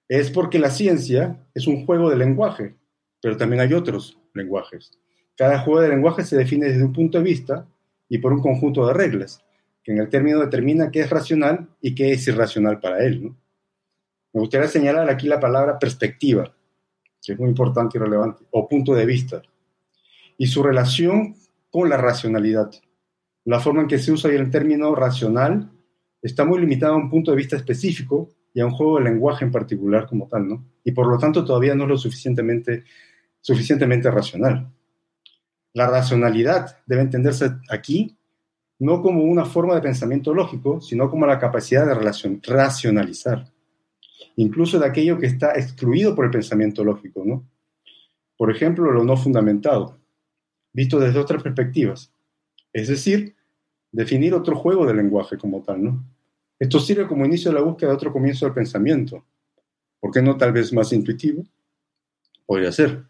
es 0.07 0.31
porque 0.31 0.57
la 0.57 0.71
ciencia 0.71 1.45
es 1.53 1.67
un 1.67 1.85
juego 1.85 2.09
de 2.09 2.17
lenguaje, 2.17 2.78
pero 3.21 3.37
también 3.37 3.61
hay 3.61 3.73
otros 3.73 4.19
lenguajes. 4.33 4.91
Cada 5.35 5.59
juego 5.59 5.81
de 5.81 5.89
lenguaje 5.89 6.23
se 6.23 6.37
define 6.37 6.67
desde 6.67 6.83
un 6.83 6.93
punto 6.93 7.17
de 7.17 7.23
vista 7.23 7.67
y 8.09 8.17
por 8.17 8.33
un 8.33 8.41
conjunto 8.41 8.85
de 8.87 8.93
reglas, 8.93 9.43
que 9.83 9.91
en 9.91 9.99
el 9.99 10.09
término 10.09 10.39
determina 10.39 10.91
qué 10.91 11.01
es 11.01 11.09
racional 11.09 11.69
y 11.81 11.95
qué 11.95 12.11
es 12.11 12.27
irracional 12.27 12.79
para 12.79 13.05
él. 13.05 13.33
Me 14.33 14.41
gustaría 14.41 14.67
señalar 14.67 15.09
aquí 15.09 15.27
la 15.27 15.39
palabra 15.39 15.79
perspectiva, 15.79 16.53
que 17.21 17.33
es 17.33 17.39
muy 17.39 17.49
importante 17.49 17.97
y 17.97 18.01
relevante, 18.01 18.43
o 18.51 18.67
punto 18.67 18.93
de 18.93 19.05
vista, 19.05 19.41
y 20.37 20.47
su 20.47 20.63
relación 20.63 21.35
con 21.69 21.89
la 21.89 21.97
racionalidad. 21.97 22.71
La 23.45 23.59
forma 23.59 23.81
en 23.81 23.87
que 23.87 23.99
se 23.99 24.11
usa 24.11 24.31
el 24.31 24.51
término 24.51 24.93
racional 24.95 25.71
está 26.21 26.45
muy 26.45 26.59
limitada 26.59 26.93
a 26.93 26.97
un 26.97 27.09
punto 27.09 27.31
de 27.31 27.37
vista 27.37 27.55
específico 27.55 28.29
y 28.53 28.61
a 28.61 28.65
un 28.65 28.71
juego 28.71 28.97
de 28.97 29.05
lenguaje 29.05 29.45
en 29.45 29.51
particular 29.51 30.07
como 30.07 30.27
tal, 30.27 30.47
¿no? 30.47 30.65
Y 30.83 30.91
por 30.91 31.07
lo 31.07 31.17
tanto 31.17 31.45
todavía 31.45 31.75
no 31.75 31.83
es 31.83 31.89
lo 31.89 31.97
suficientemente, 31.97 32.83
suficientemente 33.41 34.09
racional. 34.11 34.71
La 35.73 35.87
racionalidad 35.87 36.77
debe 36.85 37.01
entenderse 37.01 37.51
aquí 37.69 38.17
no 38.79 39.01
como 39.01 39.23
una 39.23 39.45
forma 39.45 39.75
de 39.75 39.81
pensamiento 39.81 40.33
lógico, 40.33 40.79
sino 40.81 41.09
como 41.09 41.25
la 41.25 41.37
capacidad 41.37 41.85
de 41.85 42.39
racionalizar, 42.41 43.51
incluso 44.37 44.79
de 44.79 44.87
aquello 44.87 45.19
que 45.19 45.25
está 45.25 45.51
excluido 45.53 46.15
por 46.15 46.25
el 46.25 46.31
pensamiento 46.31 46.83
lógico, 46.83 47.23
¿no? 47.25 47.45
Por 48.37 48.49
ejemplo, 48.51 48.89
lo 48.91 49.03
no 49.03 49.17
fundamentado, 49.17 49.99
visto 50.71 50.97
desde 50.97 51.19
otras 51.19 51.43
perspectivas, 51.43 52.13
es 52.71 52.87
decir, 52.87 53.35
definir 53.91 54.33
otro 54.33 54.55
juego 54.55 54.85
de 54.85 54.93
lenguaje 54.93 55.37
como 55.37 55.61
tal, 55.61 55.83
¿no? 55.83 56.05
Esto 56.57 56.79
sirve 56.79 57.07
como 57.07 57.25
inicio 57.25 57.51
de 57.51 57.55
la 57.55 57.63
búsqueda 57.63 57.89
de 57.89 57.95
otro 57.95 58.13
comienzo 58.13 58.45
del 58.45 58.53
pensamiento. 58.53 59.25
¿Por 59.99 60.11
qué 60.11 60.21
no 60.21 60.37
tal 60.37 60.53
vez 60.53 60.71
más 60.71 60.91
intuitivo? 60.93 61.43
Podría 62.45 62.71
ser. 62.71 63.08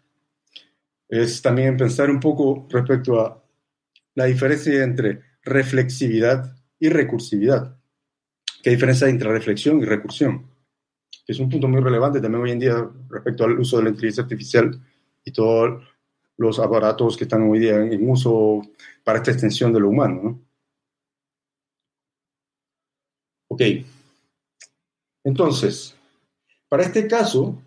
Es 1.10 1.42
también 1.42 1.76
pensar 1.76 2.08
un 2.08 2.20
poco 2.20 2.68
respecto 2.70 3.20
a 3.20 3.44
la 4.14 4.26
diferencia 4.26 4.84
entre 4.84 5.20
reflexividad 5.42 6.56
y 6.78 6.88
recursividad. 6.88 7.76
¿Qué 8.62 8.70
diferencia 8.70 9.08
hay 9.08 9.12
entre 9.12 9.32
reflexión 9.32 9.80
y 9.80 9.84
recursión? 9.84 10.48
es 11.26 11.38
un 11.38 11.48
punto 11.48 11.68
muy 11.68 11.80
relevante 11.80 12.20
también 12.20 12.42
hoy 12.42 12.50
en 12.50 12.58
día 12.58 12.90
respecto 13.08 13.44
al 13.44 13.58
uso 13.58 13.76
de 13.76 13.84
la 13.84 13.90
inteligencia 13.90 14.24
artificial 14.24 14.80
y 15.24 15.30
todos 15.32 15.82
los 16.36 16.58
aparatos 16.58 17.16
que 17.16 17.24
están 17.24 17.48
hoy 17.48 17.60
día 17.60 17.76
en 17.76 18.10
uso 18.10 18.62
para 19.04 19.18
esta 19.18 19.30
extensión 19.30 19.72
de 19.72 19.80
lo 19.80 19.90
humano. 19.90 20.20
¿no? 20.22 20.42
Ok. 23.48 23.62
Entonces, 25.22 25.94
para 26.68 26.82
este 26.82 27.06
caso, 27.06 27.62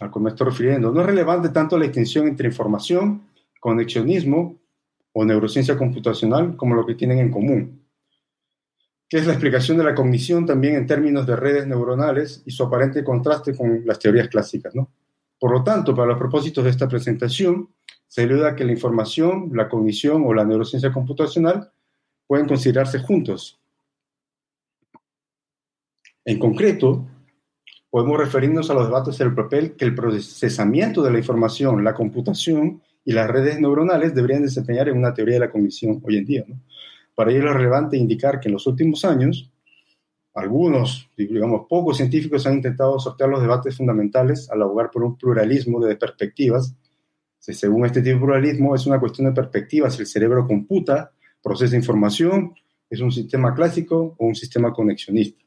al 0.00 0.10
cual 0.10 0.24
me 0.24 0.30
estoy 0.30 0.48
refiriendo, 0.48 0.90
no 0.90 1.00
es 1.00 1.06
relevante 1.06 1.50
tanto 1.50 1.78
la 1.78 1.84
distinción 1.84 2.26
entre 2.26 2.48
información, 2.48 3.22
conexionismo 3.60 4.58
o 5.12 5.24
neurociencia 5.24 5.76
computacional 5.76 6.56
como 6.56 6.74
lo 6.74 6.86
que 6.86 6.94
tienen 6.94 7.18
en 7.18 7.30
común. 7.30 7.78
que 9.08 9.18
es 9.18 9.26
la 9.26 9.34
explicación 9.34 9.76
de 9.76 9.84
la 9.84 9.94
cognición 9.94 10.46
también 10.46 10.74
en 10.74 10.86
términos 10.86 11.26
de 11.26 11.36
redes 11.36 11.66
neuronales 11.66 12.42
y 12.46 12.50
su 12.50 12.62
aparente 12.62 13.04
contraste 13.04 13.54
con 13.54 13.82
las 13.84 13.98
teorías 13.98 14.28
clásicas. 14.28 14.74
¿no? 14.74 14.88
Por 15.38 15.52
lo 15.52 15.62
tanto, 15.62 15.94
para 15.94 16.08
los 16.08 16.18
propósitos 16.18 16.64
de 16.64 16.70
esta 16.70 16.88
presentación, 16.88 17.68
se 18.08 18.22
ayuda 18.22 18.56
que 18.56 18.64
la 18.64 18.72
información, 18.72 19.50
la 19.52 19.68
cognición 19.68 20.22
o 20.24 20.32
la 20.32 20.46
neurociencia 20.46 20.90
computacional 20.90 21.70
pueden 22.26 22.46
considerarse 22.46 23.00
juntos. 23.00 23.60
En 26.24 26.38
concreto, 26.38 27.06
podemos 27.92 28.16
referirnos 28.16 28.70
a 28.70 28.74
los 28.74 28.86
debates 28.86 29.16
sobre 29.16 29.28
el 29.28 29.36
papel 29.36 29.76
que 29.76 29.84
el 29.84 29.94
procesamiento 29.94 31.02
de 31.02 31.10
la 31.10 31.18
información, 31.18 31.84
la 31.84 31.92
computación 31.92 32.80
y 33.04 33.12
las 33.12 33.28
redes 33.28 33.60
neuronales 33.60 34.14
deberían 34.14 34.40
desempeñar 34.40 34.88
en 34.88 34.96
una 34.96 35.12
teoría 35.12 35.34
de 35.34 35.40
la 35.40 35.50
cognición 35.50 36.00
hoy 36.02 36.16
en 36.16 36.24
día. 36.24 36.44
Para 37.14 37.32
ello 37.32 37.50
es 37.50 37.52
relevante 37.54 37.98
indicar 37.98 38.40
que 38.40 38.48
en 38.48 38.54
los 38.54 38.66
últimos 38.66 39.04
años, 39.04 39.52
algunos, 40.32 41.10
digamos, 41.18 41.66
pocos 41.68 41.98
científicos 41.98 42.46
han 42.46 42.54
intentado 42.54 42.98
sortear 42.98 43.28
los 43.28 43.42
debates 43.42 43.76
fundamentales 43.76 44.48
al 44.50 44.62
abogar 44.62 44.90
por 44.90 45.04
un 45.04 45.18
pluralismo 45.18 45.78
de 45.84 45.94
perspectivas. 45.94 46.74
según 47.40 47.84
este 47.84 48.00
tipo 48.00 48.14
de 48.14 48.24
pluralismo, 48.24 48.74
es 48.74 48.86
una 48.86 48.98
cuestión 48.98 49.26
de 49.26 49.34
perspectivas 49.34 49.96
si 49.96 50.00
el 50.00 50.06
cerebro 50.06 50.46
computa, 50.46 51.12
procesa 51.42 51.76
información, 51.76 52.54
es 52.88 53.00
un 53.00 53.12
sistema 53.12 53.54
clásico 53.54 54.14
o 54.16 54.24
un 54.24 54.34
sistema 54.34 54.72
conexionista. 54.72 55.41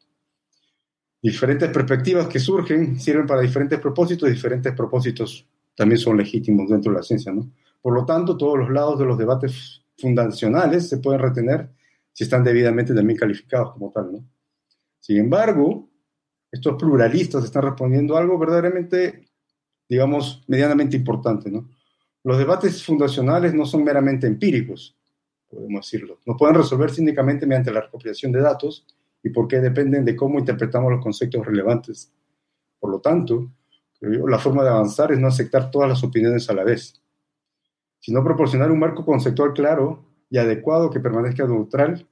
Diferentes 1.26 1.71
perspectivas 1.71 2.28
que 2.28 2.38
surgen 2.38 2.99
sirven 2.99 3.26
para 3.26 3.41
diferentes 3.41 3.80
propósitos 3.80 4.30
y 4.30 4.34
diferentes 4.34 4.71
propósitos 4.73 5.49
también 5.73 5.97
son 5.97 6.17
legítimos 6.17 6.69
dentro 6.69 6.91
de 6.91 6.99
la 6.99 7.03
ciencia, 7.03 7.34
¿no? 7.34 7.49
Por 7.82 7.95
lo 7.95 8.05
tanto, 8.05 8.38
todos 8.38 8.59
los 8.59 8.69
lados 8.69 8.99
de 8.99 9.05
los 9.05 9.17
debates 9.17 9.84
fundacionales 9.97 10.88
se 10.88 10.99
pueden 10.99 11.19
retener 11.19 11.71
si 12.13 12.26
están 12.26 12.43
debidamente 12.43 12.93
también 12.93 13.17
calificados 13.17 13.73
como 13.73 13.91
tal, 13.91 14.11
¿no? 14.11 14.23
Sin 14.99 15.17
embargo, 15.17 15.89
estos 16.51 16.76
pluralistas 16.76 17.43
están 17.43 17.63
respondiendo 17.63 18.15
a 18.15 18.19
algo 18.19 18.38
verdaderamente, 18.38 19.28
digamos, 19.89 20.43
medianamente 20.45 20.95
importante, 20.95 21.49
¿no? 21.49 21.71
Los 22.23 22.38
debates 22.38 22.84
fundacionales 22.84 23.51
no 23.55 23.65
son 23.65 23.84
meramente 23.84 24.28
empíricos, 24.28 24.95
podemos 25.49 25.88
decirlo. 25.88 26.19
No 26.28 26.38
pueden 26.38 26.53
resolverse 26.53 27.01
únicamente 27.01 27.47
mediante 27.47 27.71
la 27.71 27.82
recopilación 27.82 28.32
de 28.32 28.41
datos 28.41 28.86
y 29.26 29.32
porque 29.32 29.59
dependen 29.59 30.05
de 30.05 30.15
cómo 30.15 30.38
interpretamos 30.38 30.91
los 30.91 31.01
conceptos 31.01 31.43
relevantes. 31.43 32.13
Por 32.80 32.91
lo 32.91 33.01
tanto, 33.01 33.51
la 33.99 34.38
forma 34.38 34.61
de 34.61 34.69
avanzar 34.69 35.11
es 35.11 35.19
no 35.19 35.28
aceptar 35.28 35.71
todas 35.71 35.89
las 35.89 36.03
opiniones 36.03 36.47
a 36.47 36.53
la 36.53 36.63
vez, 36.63 37.01
sino 37.99 38.23
proporcionar 38.23 38.69
un 38.69 38.78
marco 38.78 39.03
conceptual 39.03 39.51
claro 39.53 40.05
y 40.30 40.38
adecuado 40.38 40.91
que 40.91 40.99
permanezca 40.99 41.47
neutral 41.47 42.07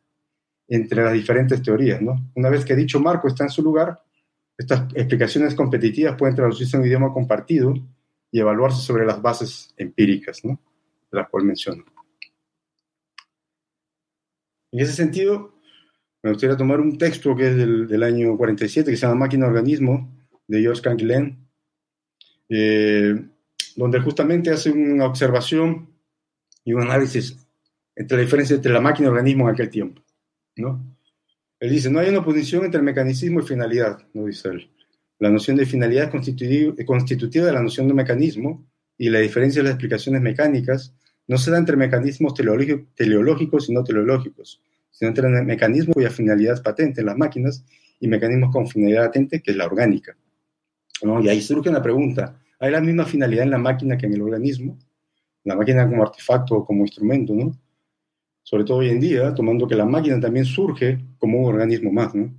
entre 0.68 1.04
las 1.04 1.14
diferentes 1.14 1.62
teorías. 1.62 2.02
¿no? 2.02 2.16
Una 2.34 2.50
vez 2.50 2.66
que 2.66 2.76
dicho 2.76 3.00
marco 3.00 3.28
está 3.28 3.44
en 3.44 3.52
su 3.52 3.62
lugar, 3.62 4.02
estas 4.58 4.92
explicaciones 4.96 5.54
competitivas 5.54 6.16
pueden 6.18 6.36
traducirse 6.36 6.78
en 6.78 6.82
un 6.82 6.88
idioma 6.88 7.14
compartido 7.14 7.76
y 8.32 8.40
evaluarse 8.40 8.82
sobre 8.82 9.06
las 9.06 9.22
bases 9.22 9.72
empíricas, 9.78 10.44
¿no? 10.44 10.60
de 11.12 11.20
las 11.20 11.30
cuales 11.30 11.46
menciono. 11.46 11.84
En 14.72 14.80
ese 14.80 14.94
sentido, 14.94 15.53
me 16.24 16.32
gustaría 16.32 16.58
tomar 16.58 16.80
un 16.80 16.98
texto 16.98 17.36
que 17.36 17.50
es 17.50 17.56
del, 17.58 17.88
del 17.88 18.02
año 18.02 18.38
47, 18.38 18.90
que 18.90 18.98
se 18.98 19.06
llama 19.06 19.26
Máquina-Organismo, 19.26 20.10
de 20.48 20.62
George 20.62 20.82
Canguilhem, 20.82 21.38
eh, 22.50 23.16
donde 23.76 24.00
justamente 24.00 24.50
hace 24.50 24.72
una 24.72 25.06
observación 25.06 25.90
y 26.64 26.74
un 26.74 26.82
análisis 26.82 27.38
entre 27.96 28.18
la 28.18 28.24
diferencia 28.24 28.56
entre 28.56 28.72
la 28.72 28.82
máquina 28.82 29.08
y 29.08 29.10
el 29.10 29.18
organismo 29.18 29.48
en 29.48 29.54
aquel 29.54 29.70
tiempo. 29.70 30.02
¿no? 30.56 30.98
Él 31.60 31.70
dice, 31.70 31.90
no 31.90 32.00
hay 32.00 32.10
una 32.10 32.20
oposición 32.20 32.66
entre 32.66 32.80
el 32.80 32.86
mecanismo 32.86 33.40
y 33.40 33.44
finalidad, 33.44 34.00
no 34.14 34.26
dice 34.26 34.50
él. 34.50 34.70
La 35.20 35.30
noción 35.30 35.58
de 35.58 35.66
finalidad 35.66 36.06
es 36.14 36.86
constitutiva 36.86 37.46
de 37.46 37.54
la 37.54 37.62
noción 37.62 37.88
de 37.88 37.94
mecanismo 37.94 38.66
y 38.98 39.10
la 39.10 39.20
diferencia 39.20 39.62
de 39.62 39.66
las 39.66 39.76
explicaciones 39.76 40.22
mecánicas 40.22 40.94
no 41.28 41.38
se 41.38 41.52
da 41.52 41.58
entre 41.58 41.78
mecanismos 41.78 42.34
teleológicos 42.34 43.70
y 43.70 43.74
no 43.74 43.84
teleológicos, 43.84 44.62
sino 44.94 45.10
entre 45.10 45.28
mecanismos 45.44 45.96
cuya 45.96 46.10
finalidad 46.10 46.54
es 46.54 46.62
patente 46.62 47.02
en 47.02 47.08
las 47.08 47.18
máquinas 47.18 47.66
y 48.00 48.08
mecanismos 48.08 48.52
con 48.52 48.68
finalidad 48.68 49.06
latente, 49.06 49.42
que 49.42 49.52
es 49.52 49.58
la 49.58 49.66
orgánica. 49.66 50.16
Y 51.22 51.28
ahí 51.28 51.42
surge 51.42 51.70
una 51.70 51.82
pregunta, 51.82 52.40
¿hay 52.60 52.72
la 52.72 52.80
misma 52.80 53.04
finalidad 53.04 53.44
en 53.44 53.52
la 53.52 53.58
máquina 53.58 53.98
que 53.98 54.06
en 54.06 54.14
el 54.14 54.22
organismo? 54.22 54.80
La 55.44 55.56
máquina 55.56 55.88
como 55.90 56.04
artefacto 56.04 56.56
o 56.56 56.66
como 56.66 56.84
instrumento, 56.84 57.34
¿no? 57.34 57.52
Sobre 58.44 58.64
todo 58.64 58.78
hoy 58.78 58.90
en 58.90 59.02
día, 59.02 59.34
tomando 59.34 59.68
que 59.68 59.76
la 59.76 59.86
máquina 59.86 60.20
también 60.20 60.46
surge 60.46 61.00
como 61.18 61.40
un 61.40 61.46
organismo 61.54 61.92
más, 61.92 62.16
¿no? 62.16 62.34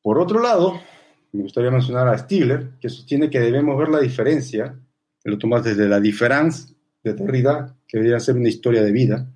Por 0.00 0.18
otro 0.18 0.40
lado, 0.40 0.80
me 1.32 1.42
gustaría 1.42 1.70
mencionar 1.70 2.08
a 2.08 2.18
Stigler, 2.18 2.70
que 2.80 2.88
sostiene 2.88 3.30
que 3.30 3.38
debemos 3.38 3.78
ver 3.78 3.88
la 3.88 4.00
diferencia, 4.00 4.76
lo 5.24 5.38
tomas 5.38 5.62
desde 5.62 5.88
la 5.88 6.00
diferencia 6.00 6.74
de 7.04 7.14
Derrida, 7.14 7.76
que 7.86 7.98
debería 7.98 8.18
ser 8.18 8.36
una 8.36 8.48
historia 8.48 8.82
de 8.82 8.90
vida, 8.90 9.28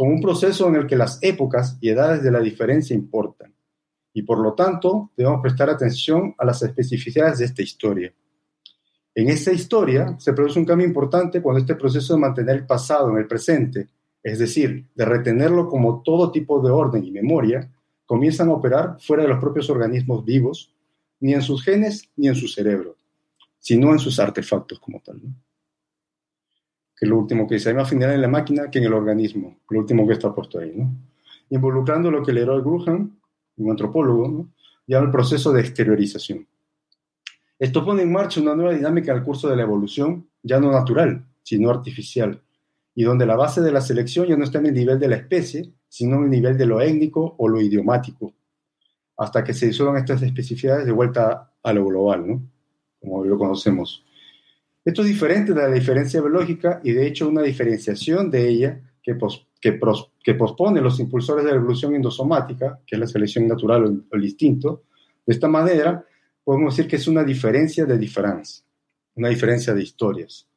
como 0.00 0.12
un 0.12 0.22
proceso 0.22 0.66
en 0.66 0.76
el 0.76 0.86
que 0.86 0.96
las 0.96 1.18
épocas 1.20 1.76
y 1.78 1.90
edades 1.90 2.22
de 2.22 2.30
la 2.30 2.40
diferencia 2.40 2.96
importan 2.96 3.52
y 4.14 4.22
por 4.22 4.38
lo 4.38 4.54
tanto 4.54 5.10
debemos 5.14 5.42
prestar 5.42 5.68
atención 5.68 6.34
a 6.38 6.46
las 6.46 6.62
especificidades 6.62 7.40
de 7.40 7.44
esta 7.44 7.60
historia. 7.60 8.10
En 9.14 9.28
esta 9.28 9.52
historia 9.52 10.16
se 10.18 10.32
produce 10.32 10.58
un 10.58 10.64
cambio 10.64 10.86
importante 10.86 11.42
cuando 11.42 11.60
este 11.60 11.74
proceso 11.74 12.14
de 12.14 12.20
mantener 12.20 12.56
el 12.56 12.66
pasado 12.66 13.10
en 13.10 13.18
el 13.18 13.26
presente, 13.26 13.88
es 14.22 14.38
decir, 14.38 14.86
de 14.94 15.04
retenerlo 15.04 15.68
como 15.68 16.00
todo 16.02 16.32
tipo 16.32 16.62
de 16.62 16.70
orden 16.70 17.04
y 17.04 17.10
memoria, 17.10 17.70
comienzan 18.06 18.48
a 18.48 18.54
operar 18.54 18.96
fuera 19.00 19.24
de 19.24 19.28
los 19.28 19.38
propios 19.38 19.68
organismos 19.68 20.24
vivos, 20.24 20.72
ni 21.20 21.34
en 21.34 21.42
sus 21.42 21.62
genes 21.62 22.08
ni 22.16 22.28
en 22.28 22.36
su 22.36 22.48
cerebro, 22.48 22.96
sino 23.58 23.92
en 23.92 23.98
sus 23.98 24.18
artefactos 24.18 24.80
como 24.80 25.00
tal. 25.00 25.20
Que 27.00 27.06
es 27.06 27.08
lo 27.08 27.18
último 27.18 27.48
que 27.48 27.54
dice, 27.54 27.70
hay 27.70 27.74
más 27.74 27.86
afinidad 27.86 28.14
en 28.14 28.20
la 28.20 28.28
máquina 28.28 28.70
que 28.70 28.78
en 28.78 28.84
el 28.84 28.92
organismo, 28.92 29.56
lo 29.70 29.80
último 29.80 30.06
que 30.06 30.12
está 30.12 30.34
puesto 30.34 30.58
ahí. 30.58 30.74
¿no? 30.76 30.92
Involucrando 31.48 32.10
lo 32.10 32.22
que 32.22 32.34
Leroy 32.34 32.60
Gruhan 32.60 33.18
un 33.60 33.70
antropólogo, 33.70 34.28
¿no? 34.28 34.48
llama 34.86 35.06
el 35.06 35.12
proceso 35.12 35.52
de 35.52 35.60
exteriorización. 35.60 36.46
Esto 37.58 37.84
pone 37.84 38.02
en 38.02 38.12
marcha 38.12 38.40
una 38.40 38.54
nueva 38.54 38.72
dinámica 38.72 39.12
al 39.12 39.22
curso 39.22 39.48
de 39.48 39.56
la 39.56 39.62
evolución, 39.62 40.26
ya 40.42 40.58
no 40.58 40.72
natural, 40.72 41.24
sino 41.42 41.70
artificial, 41.70 42.40
y 42.94 43.04
donde 43.04 43.26
la 43.26 43.36
base 43.36 43.60
de 43.60 43.70
la 43.70 43.80
selección 43.80 44.26
ya 44.26 44.36
no 44.36 44.44
está 44.44 44.58
en 44.58 44.66
el 44.66 44.74
nivel 44.74 44.98
de 44.98 45.08
la 45.08 45.16
especie, 45.16 45.70
sino 45.88 46.16
en 46.16 46.24
el 46.24 46.30
nivel 46.30 46.56
de 46.56 46.66
lo 46.66 46.80
étnico 46.80 47.34
o 47.38 47.48
lo 47.48 47.60
idiomático, 47.60 48.32
hasta 49.16 49.44
que 49.44 49.52
se 49.52 49.66
disuelvan 49.66 49.98
estas 49.98 50.22
especificidades 50.22 50.86
de 50.86 50.92
vuelta 50.92 51.52
a 51.62 51.72
lo 51.72 51.84
global, 51.86 52.26
¿no? 52.26 52.42
como 53.00 53.24
lo 53.24 53.38
conocemos. 53.38 54.04
Esto 54.90 55.02
es 55.02 55.08
diferente 55.08 55.54
de 55.54 55.60
la 55.62 55.70
diferencia 55.70 56.20
biológica 56.20 56.80
y 56.82 56.90
de 56.90 57.06
hecho 57.06 57.28
una 57.28 57.42
diferenciación 57.42 58.28
de 58.28 58.48
ella 58.48 58.80
que, 59.00 59.14
pospone 60.34 60.80
los 60.80 60.98
impulsores 60.98 61.44
de 61.44 61.52
la 61.52 61.58
evolución 61.58 61.94
endosomática, 61.94 62.80
que 62.84 62.96
es 62.96 62.98
la 62.98 63.06
selección 63.06 63.46
natural 63.46 63.84
o 63.84 64.16
el, 64.16 64.24
instinto. 64.24 64.82
De 65.24 65.32
esta 65.32 65.46
manera, 65.46 66.04
podemos 66.42 66.74
decir 66.74 66.90
que 66.90 66.96
es 66.96 67.06
una 67.06 67.22
diferencia 67.22 67.86
de 67.86 67.96
diferencia, 67.98 68.64
una 69.14 69.28
diferencia 69.28 69.72
de 69.74 69.80
historias. 69.84 70.48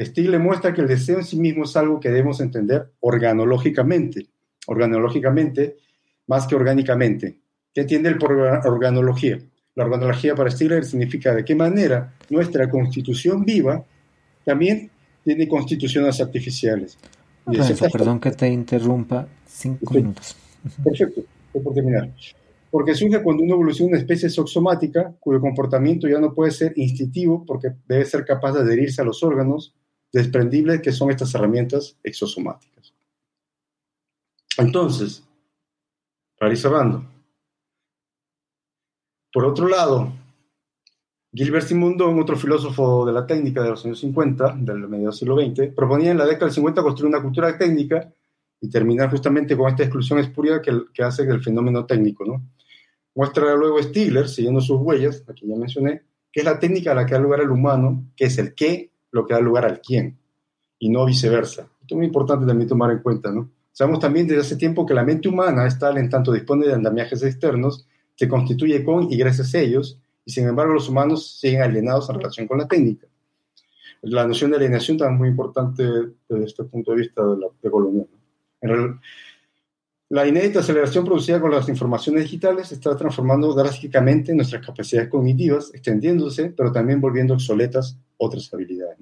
Stigler 0.00 0.38
muestra 0.38 0.72
que 0.72 0.82
el 0.82 0.86
deseo 0.86 1.18
en 1.18 1.24
sí 1.24 1.40
mismo 1.40 1.64
es 1.64 1.76
algo 1.76 1.98
que 1.98 2.10
debemos 2.10 2.40
entender 2.40 2.92
organológicamente, 3.00 4.28
organológicamente 4.68 5.78
más 6.28 6.46
que 6.46 6.54
orgánicamente. 6.54 7.40
¿Qué 7.74 7.80
entiende 7.80 8.10
el 8.10 8.18
por 8.18 8.30
organología? 8.30 9.40
La 9.74 9.84
organología 9.84 10.34
para 10.34 10.50
Stigler 10.50 10.84
significa 10.84 11.34
de 11.34 11.44
qué 11.44 11.54
manera 11.54 12.12
nuestra 12.28 12.68
constitución 12.68 13.44
viva 13.44 13.84
también 14.44 14.90
tiene 15.24 15.48
constituciones 15.48 16.20
artificiales. 16.20 16.98
Perdón 17.92 18.20
que 18.20 18.30
te 18.32 18.48
interrumpa, 18.48 19.26
cinco 19.46 19.94
minutos. 19.94 20.36
Perfecto, 20.82 21.22
por 21.52 21.74
terminar. 21.74 22.10
Porque 22.70 22.94
surge 22.94 23.22
cuando 23.22 23.42
uno 23.42 23.54
evoluciona 23.54 23.90
una 23.90 23.98
especie 23.98 24.28
exosomática 24.28 25.14
cuyo 25.20 25.40
comportamiento 25.40 26.08
ya 26.08 26.18
no 26.18 26.32
puede 26.32 26.50
ser 26.50 26.72
instintivo 26.76 27.44
porque 27.44 27.72
debe 27.86 28.04
ser 28.04 28.24
capaz 28.24 28.52
de 28.52 28.60
adherirse 28.60 29.02
a 29.02 29.04
los 29.04 29.22
órganos 29.22 29.74
desprendibles 30.12 30.80
que 30.80 30.92
son 30.92 31.10
estas 31.10 31.34
herramientas 31.34 31.96
exosomáticas. 32.02 32.94
Entonces, 34.58 35.22
para 36.38 36.52
ir 36.52 36.58
cerrando, 36.58 37.04
por 39.32 39.44
otro 39.46 39.68
lado, 39.68 40.12
Gilbert 41.32 41.66
Simondon, 41.66 42.20
otro 42.20 42.36
filósofo 42.36 43.06
de 43.06 43.12
la 43.12 43.26
técnica 43.26 43.62
de 43.62 43.70
los 43.70 43.84
años 43.86 44.00
50, 44.00 44.56
del 44.58 44.86
medio 44.86 45.06
del 45.06 45.14
siglo 45.14 45.36
XX, 45.36 45.74
proponía 45.74 46.10
en 46.10 46.18
la 46.18 46.26
década 46.26 46.46
del 46.46 46.54
50 46.54 46.82
construir 46.82 47.08
una 47.08 47.22
cultura 47.22 47.56
técnica 47.56 48.12
y 48.60 48.68
terminar 48.68 49.10
justamente 49.10 49.56
con 49.56 49.70
esta 49.70 49.82
exclusión 49.82 50.18
espuria 50.18 50.60
que, 50.60 51.02
hace 51.02 51.22
el 51.22 51.42
fenómeno 51.42 51.86
técnico. 51.86 52.26
¿no? 52.26 52.42
Muestra 53.14 53.54
luego 53.54 53.82
Stigler, 53.82 54.28
siguiendo 54.28 54.60
sus 54.60 54.78
huellas, 54.80 55.24
aquí 55.26 55.46
ya 55.46 55.56
mencioné, 55.56 56.02
que 56.30 56.40
es 56.40 56.44
la 56.44 56.58
técnica 56.58 56.92
a 56.92 56.94
la 56.94 57.06
que 57.06 57.14
da 57.14 57.20
lugar 57.20 57.40
al 57.40 57.50
humano, 57.50 58.04
que 58.14 58.26
es 58.26 58.36
el 58.36 58.54
qué 58.54 58.90
lo 59.10 59.26
que 59.26 59.34
da 59.34 59.40
lugar 59.40 59.64
al 59.64 59.80
quién, 59.80 60.18
y 60.78 60.90
no 60.90 61.06
viceversa. 61.06 61.62
Esto 61.80 61.94
es 61.94 61.96
muy 61.96 62.06
importante 62.06 62.46
también 62.46 62.68
tomar 62.68 62.90
en 62.90 62.98
cuenta, 62.98 63.32
¿no? 63.32 63.50
Sabemos 63.72 64.00
también 64.00 64.26
desde 64.26 64.42
hace 64.42 64.56
tiempo 64.56 64.84
que 64.84 64.92
la 64.92 65.02
mente 65.02 65.28
humana 65.28 65.66
es 65.66 65.78
tal 65.78 65.96
en 65.96 66.10
tanto 66.10 66.30
dispone 66.30 66.66
de 66.66 66.74
andamiajes 66.74 67.22
externos, 67.22 67.86
se 68.14 68.28
constituye 68.28 68.84
con 68.84 69.12
y 69.12 69.16
gracias 69.16 69.54
a 69.54 69.60
ellos, 69.60 69.98
y 70.24 70.32
sin 70.32 70.46
embargo 70.46 70.74
los 70.74 70.88
humanos 70.88 71.38
siguen 71.40 71.62
alienados 71.62 72.08
en 72.08 72.16
relación 72.16 72.46
con 72.46 72.58
la 72.58 72.68
técnica. 72.68 73.06
La 74.02 74.26
noción 74.26 74.50
de 74.50 74.56
alienación 74.56 74.96
también 74.96 75.14
es 75.14 75.18
muy 75.20 75.28
importante 75.28 75.84
desde 76.28 76.44
este 76.44 76.64
punto 76.64 76.92
de 76.92 76.98
vista 76.98 77.22
de 77.22 77.38
la 77.38 77.46
de 77.62 77.70
la 80.12 80.26
inédita 80.26 80.60
aceleración 80.60 81.06
producida 81.06 81.40
con 81.40 81.50
las 81.50 81.70
informaciones 81.70 82.24
digitales 82.24 82.70
está 82.70 82.94
transformando 82.94 83.54
drásticamente 83.54 84.34
nuestras 84.34 84.66
capacidades 84.66 85.08
cognitivas, 85.08 85.72
extendiéndose, 85.72 86.52
pero 86.54 86.70
también 86.70 87.00
volviendo 87.00 87.32
obsoletas 87.32 87.96
otras 88.18 88.52
habilidades. 88.52 88.98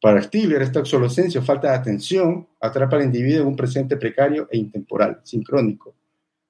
Para 0.00 0.20
Stigler, 0.20 0.60
esta 0.60 0.80
obsolescencia 0.80 1.40
o 1.40 1.44
falta 1.44 1.70
de 1.70 1.76
atención 1.76 2.48
atrapa 2.60 2.96
al 2.96 3.04
individuo 3.04 3.42
en 3.42 3.46
un 3.46 3.54
presente 3.54 3.96
precario 3.96 4.48
e 4.50 4.58
intemporal, 4.58 5.20
sincrónico, 5.22 5.94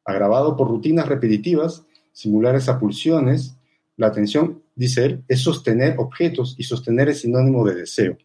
agravado 0.05 0.57
por 0.57 0.68
rutinas 0.68 1.09
repetitivas, 1.09 1.84
similares 2.12 2.68
a 2.68 2.78
pulsiones. 2.78 3.57
La 3.96 4.09
atención, 4.09 4.62
dice 4.74 5.05
él, 5.05 5.24
es 5.28 5.40
sostener 5.40 5.96
objetos 5.98 6.55
y 6.59 6.64
sostener 6.64 7.09
es 7.09 7.20
sinónimo 7.20 7.64
de 7.64 7.74
deseo. 7.74 8.18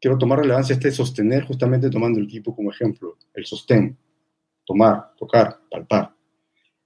Quiero 0.00 0.18
tomar 0.18 0.40
relevancia 0.40 0.74
este 0.74 0.90
sostener 0.90 1.44
justamente 1.44 1.90
tomando 1.90 2.18
el 2.18 2.26
equipo 2.26 2.54
como 2.54 2.70
ejemplo, 2.70 3.16
el 3.34 3.46
sostén 3.46 3.96
tomar, 4.66 5.14
tocar, 5.16 5.60
palpar. 5.70 6.12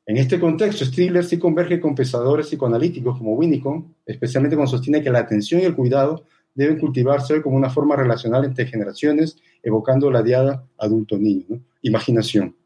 En 0.06 0.16
este 0.16 0.38
contexto, 0.38 0.84
Stigler 0.84 1.24
sí 1.24 1.38
converge 1.38 1.80
con 1.80 1.94
pensadores 1.94 2.46
psicoanalíticos 2.46 3.18
como 3.18 3.34
Winnicott, 3.34 3.86
especialmente 4.06 4.56
cuando 4.56 4.72
sostiene 4.72 5.02
que 5.02 5.10
la 5.10 5.20
atención 5.20 5.60
y 5.60 5.64
el 5.64 5.74
cuidado 5.74 6.24
deben 6.54 6.78
cultivarse 6.78 7.40
como 7.42 7.56
una 7.56 7.70
forma 7.70 7.96
relacional 7.96 8.44
entre 8.44 8.66
generaciones, 8.66 9.36
evocando 9.62 10.10
la 10.10 10.22
diada 10.22 10.66
adulto-niño, 10.78 11.60
imaginación. 11.82 12.56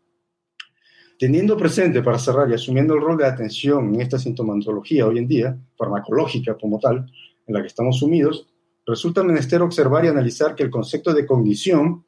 Teniendo 1.19 1.57
presente, 1.57 2.03
para 2.03 2.19
cerrar 2.19 2.51
y 2.51 2.55
asumiendo 2.55 2.95
el 2.95 3.01
rol 3.01 3.17
de 3.17 3.27
atención 3.27 3.95
en 3.95 4.01
esta 4.01 4.19
sintomatología 4.19 5.07
hoy 5.07 5.19
en 5.19 5.29
día, 5.29 5.57
farmacológica 5.77 6.57
como 6.59 6.79
tal, 6.81 7.07
en 7.47 7.55
la 7.55 7.61
que 7.61 7.69
estamos 7.69 7.99
sumidos, 7.99 8.49
resulta 8.87 9.23
menester 9.23 9.63
observar 9.63 10.05
y 10.05 10.09
analizar 10.09 10.55
que 10.55 10.65
el 10.65 10.71
concepto 10.71 11.15
de 11.15 11.25
cognición 11.25 12.05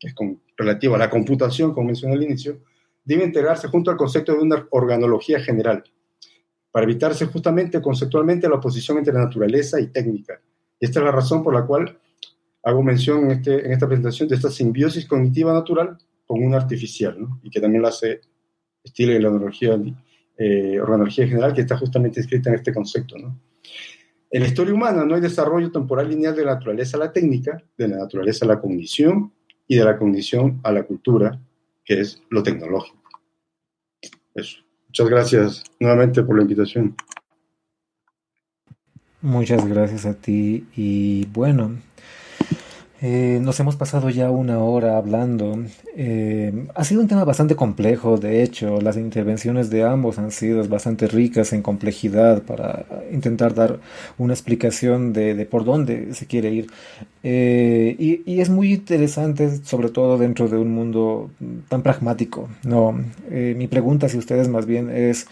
que 0.00 0.08
es 0.08 0.14
relativo 0.56 0.94
a 0.94 0.98
la 0.98 1.10
computación, 1.10 1.74
como 1.74 1.88
mencioné 1.88 2.14
al 2.14 2.22
inicio, 2.22 2.60
debe 3.04 3.24
integrarse 3.24 3.68
junto 3.68 3.90
al 3.90 3.96
concepto 3.98 4.32
de 4.32 4.40
una 4.40 4.66
organología 4.70 5.40
general, 5.40 5.84
para 6.72 6.84
evitarse 6.84 7.26
justamente 7.26 7.82
conceptualmente 7.82 8.48
la 8.48 8.56
oposición 8.56 8.98
entre 8.98 9.12
naturaleza 9.12 9.78
y 9.78 9.88
técnica. 9.88 10.40
Y 10.78 10.86
esta 10.86 11.00
es 11.00 11.04
la 11.04 11.12
razón 11.12 11.42
por 11.42 11.54
la 11.54 11.66
cual 11.66 11.98
hago 12.62 12.82
mención 12.82 13.24
en, 13.24 13.30
este, 13.32 13.66
en 13.66 13.72
esta 13.72 13.86
presentación 13.86 14.28
de 14.28 14.36
esta 14.36 14.50
simbiosis 14.50 15.06
cognitiva 15.06 15.52
natural 15.52 15.98
con 16.26 16.42
una 16.42 16.56
artificial, 16.56 17.18
y 17.42 17.50
que 17.50 17.60
también 17.60 17.82
la 17.82 17.88
hace 17.88 18.20
estilo 18.82 19.12
de 19.12 19.20
la 19.20 19.28
organología, 19.28 19.78
eh, 20.36 20.80
organología 20.80 21.26
general, 21.26 21.52
que 21.52 21.62
está 21.62 21.76
justamente 21.76 22.20
escrita 22.20 22.50
en 22.50 22.56
este 22.56 22.72
concepto. 22.72 23.16
¿no? 23.18 23.38
En 24.30 24.42
la 24.42 24.48
historia 24.48 24.74
humana 24.74 25.04
no 25.04 25.14
hay 25.14 25.20
desarrollo 25.20 25.70
temporal 25.70 26.08
lineal 26.08 26.36
de 26.36 26.44
la 26.44 26.54
naturaleza 26.54 26.96
a 26.96 27.00
la 27.00 27.12
técnica, 27.12 27.62
de 27.76 27.88
la 27.88 27.98
naturaleza 27.98 28.44
a 28.44 28.48
la 28.48 28.60
cognición 28.60 29.32
y 29.66 29.76
de 29.76 29.84
la 29.84 29.98
cognición 29.98 30.60
a 30.62 30.72
la 30.72 30.84
cultura, 30.84 31.40
que 31.84 32.00
es 32.00 32.22
lo 32.30 32.42
tecnológico. 32.42 33.02
Eso. 34.34 34.58
Muchas 34.86 35.08
gracias 35.08 35.64
nuevamente 35.78 36.22
por 36.22 36.36
la 36.36 36.42
invitación. 36.42 36.96
Muchas 39.22 39.66
gracias 39.66 40.06
a 40.06 40.14
ti 40.14 40.66
y 40.74 41.26
bueno, 41.26 41.76
eh, 43.02 43.38
nos 43.40 43.58
hemos 43.60 43.76
pasado 43.76 44.10
ya 44.10 44.30
una 44.30 44.58
hora 44.58 44.98
hablando. 44.98 45.58
Eh, 45.96 46.66
ha 46.74 46.84
sido 46.84 47.00
un 47.00 47.08
tema 47.08 47.24
bastante 47.24 47.56
complejo, 47.56 48.18
de 48.18 48.42
hecho, 48.42 48.80
las 48.82 48.98
intervenciones 48.98 49.70
de 49.70 49.84
ambos 49.84 50.18
han 50.18 50.30
sido 50.30 50.62
bastante 50.68 51.06
ricas 51.06 51.54
en 51.54 51.62
complejidad 51.62 52.42
para 52.42 52.84
intentar 53.10 53.54
dar 53.54 53.80
una 54.18 54.34
explicación 54.34 55.14
de, 55.14 55.46
por 55.46 55.64
dónde 55.64 56.12
se 56.12 56.26
quiere 56.26 56.50
ir. 56.50 56.66
Eh, 57.22 57.96
y, 57.98 58.40
es 58.40 58.50
muy 58.50 58.74
interesante, 58.74 59.64
sobre 59.64 59.88
todo 59.88 60.18
dentro 60.18 60.48
de 60.48 60.58
un 60.58 60.74
mundo 60.74 61.30
tan 61.68 61.82
pragmático. 61.82 62.48
No, 62.64 62.92
mi 63.30 63.66
pregunta, 63.66 64.10
si 64.10 64.18
ustedes 64.18 64.48
más 64.48 64.66
bien 64.66 64.90
es, 64.90 65.26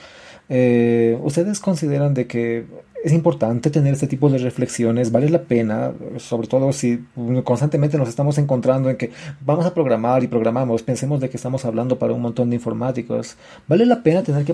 ¿ustedes 1.21 1.61
consideran 1.61 2.15
de 2.15 2.27
que 2.27 2.65
es 3.05 3.13
importante 3.13 3.71
tener 3.71 3.95
este 3.95 4.07
tipo 4.07 4.29
de 4.29 4.39
reflexiones, 4.39 5.13
vale 5.13 5.31
la 5.31 5.43
pena, 5.43 5.93
sobre 6.17 6.49
todo 6.49 6.73
si 6.73 7.05
constantemente 7.45 7.97
nos 7.97 8.09
estamos 8.09 8.39
encontrando 8.39 8.91
en 8.91 8.97
que 8.97 9.11
vamos 9.41 9.67
a 9.67 9.75
programar 9.75 10.25
y 10.25 10.27
programamos, 10.27 10.83
pensemos 10.83 11.21
de 11.21 11.31
que 11.31 11.37
estamos 11.37 11.65
hablando 11.65 11.99
para 11.99 12.13
un 12.13 12.21
montón 12.21 12.51
de 12.51 12.57
informáticos, 12.57 13.37
vale 13.69 13.87
la 13.87 14.03
pena 14.03 14.23
tener 14.23 14.45
que 14.45 14.53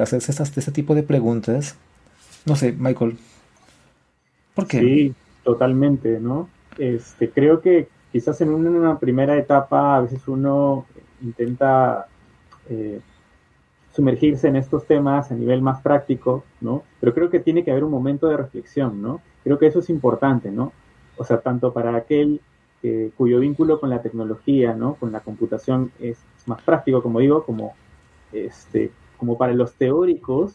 hacerse 0.00 0.42
este 0.42 0.72
tipo 0.72 0.94
de 0.94 1.02
preguntas. 1.02 1.76
No 2.46 2.56
sé, 2.56 2.72
Michael, 2.72 3.16
¿por 4.54 4.66
qué? 4.66 4.80
Sí, 4.80 5.14
totalmente, 5.42 6.18
¿no? 6.20 6.48
Este, 6.78 7.30
creo 7.30 7.60
que 7.60 7.88
quizás 8.12 8.40
en 8.40 8.50
una 8.50 8.98
primera 8.98 9.38
etapa 9.38 9.96
a 9.96 10.00
veces 10.00 10.26
uno 10.26 10.86
intenta 11.22 12.06
eh, 12.68 13.00
sumergirse 13.94 14.48
en 14.48 14.56
estos 14.56 14.86
temas 14.86 15.30
a 15.30 15.34
nivel 15.34 15.62
más 15.62 15.80
práctico, 15.80 16.44
¿no? 16.60 16.82
Pero 17.00 17.14
creo 17.14 17.30
que 17.30 17.40
tiene 17.40 17.64
que 17.64 17.70
haber 17.70 17.84
un 17.84 17.92
momento 17.92 18.28
de 18.28 18.36
reflexión, 18.36 19.00
¿no? 19.00 19.20
Creo 19.44 19.58
que 19.58 19.66
eso 19.66 19.78
es 19.78 19.88
importante, 19.88 20.50
¿no? 20.50 20.72
O 21.16 21.24
sea, 21.24 21.40
tanto 21.40 21.72
para 21.72 21.94
aquel 21.96 22.40
cuyo 23.16 23.40
vínculo 23.40 23.80
con 23.80 23.88
la 23.88 24.02
tecnología, 24.02 24.74
¿no? 24.74 24.94
Con 24.96 25.10
la 25.10 25.20
computación 25.20 25.90
es 26.00 26.18
más 26.46 26.60
práctico, 26.62 27.02
como 27.02 27.20
digo, 27.20 27.44
como, 27.44 27.72
este, 28.32 28.90
como 29.16 29.38
para 29.38 29.54
los 29.54 29.72
teóricos 29.74 30.54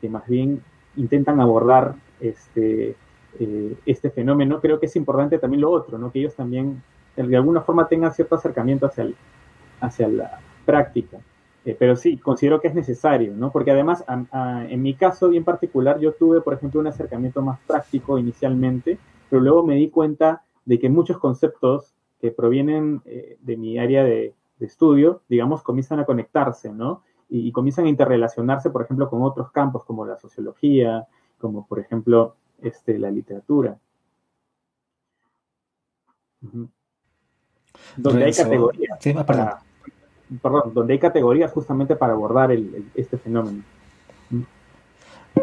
que 0.00 0.08
más 0.08 0.26
bien 0.28 0.62
intentan 0.96 1.40
abordar 1.40 1.96
este, 2.20 2.94
eh, 3.40 3.74
este 3.86 4.10
fenómeno, 4.10 4.60
creo 4.60 4.78
que 4.78 4.86
es 4.86 4.94
importante 4.94 5.38
también 5.38 5.62
lo 5.62 5.70
otro, 5.70 5.98
¿no? 5.98 6.12
Que 6.12 6.20
ellos 6.20 6.36
también 6.36 6.80
de 7.16 7.36
alguna 7.36 7.62
forma 7.62 7.88
tengan 7.88 8.12
cierto 8.12 8.36
acercamiento 8.36 8.88
hacia 9.80 10.08
la 10.08 10.38
práctica. 10.64 11.18
Eh, 11.64 11.74
pero 11.78 11.96
sí, 11.96 12.18
considero 12.18 12.60
que 12.60 12.68
es 12.68 12.74
necesario, 12.74 13.34
¿no? 13.34 13.50
Porque 13.50 13.70
además, 13.70 14.04
en 14.08 14.82
mi 14.82 14.94
caso 14.94 15.30
bien 15.30 15.44
particular, 15.44 15.98
yo 15.98 16.12
tuve, 16.12 16.42
por 16.42 16.54
ejemplo, 16.54 16.80
un 16.80 16.86
acercamiento 16.86 17.40
más 17.40 17.58
práctico 17.66 18.18
inicialmente, 18.18 18.98
pero 19.30 19.40
luego 19.40 19.64
me 19.64 19.74
di 19.74 19.88
cuenta 19.88 20.42
de 20.66 20.78
que 20.78 20.90
muchos 20.90 21.18
conceptos 21.18 21.94
que 22.20 22.30
provienen 22.30 23.02
eh, 23.06 23.38
de 23.40 23.56
mi 23.56 23.78
área 23.78 24.04
de, 24.04 24.34
estudio, 24.60 25.20
digamos, 25.28 25.62
comienzan 25.62 26.00
a 26.00 26.06
conectarse, 26.06 26.72
¿no? 26.72 27.02
Y, 27.28 27.52
comienzan 27.52 27.84
a 27.84 27.90
interrelacionarse, 27.90 28.70
por 28.70 28.80
ejemplo, 28.82 29.10
con 29.10 29.22
otros 29.22 29.50
campos 29.50 29.84
como 29.84 30.06
la 30.06 30.16
sociología, 30.16 31.06
como, 31.38 31.66
por 31.66 31.80
ejemplo, 31.80 32.36
este, 32.62 32.98
la 32.98 33.10
literatura. 33.10 33.76
Donde 37.98 38.24
hay 38.24 38.32
categorías 38.32 38.98
para, 39.26 39.60
perdón, 40.42 40.72
donde 40.74 40.94
hay 40.94 40.98
categorías 40.98 41.52
justamente 41.52 41.96
para 41.96 42.12
abordar 42.12 42.50
este 42.94 43.18
fenómeno. 43.18 43.62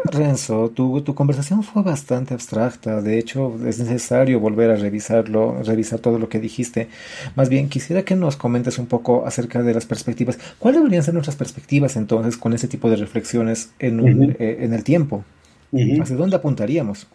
Renzo, 0.04 0.70
tu, 0.70 1.02
tu, 1.02 1.14
conversación 1.14 1.62
fue 1.62 1.82
bastante 1.82 2.32
abstracta, 2.32 3.02
de 3.02 3.18
hecho 3.18 3.54
es 3.66 3.78
necesario 3.78 4.40
volver 4.40 4.70
a 4.70 4.76
revisarlo, 4.76 5.62
revisar 5.62 6.00
todo 6.00 6.18
lo 6.18 6.30
que 6.30 6.40
dijiste. 6.40 6.88
Más 7.36 7.50
bien, 7.50 7.68
quisiera 7.68 8.02
que 8.02 8.16
nos 8.16 8.36
comentes 8.36 8.78
un 8.78 8.86
poco 8.86 9.26
acerca 9.26 9.62
de 9.62 9.74
las 9.74 9.84
perspectivas. 9.84 10.38
¿Cuáles 10.58 10.80
deberían 10.80 11.02
ser 11.02 11.12
nuestras 11.12 11.36
perspectivas 11.36 11.96
entonces 11.96 12.38
con 12.38 12.54
ese 12.54 12.68
tipo 12.68 12.88
de 12.88 12.96
reflexiones 12.96 13.74
en, 13.78 14.34
eh, 14.38 14.58
en 14.60 14.72
el 14.72 14.82
tiempo? 14.82 15.24
¿Hacia 15.72 16.16
dónde 16.16 16.36
apuntaríamos? 16.36 17.06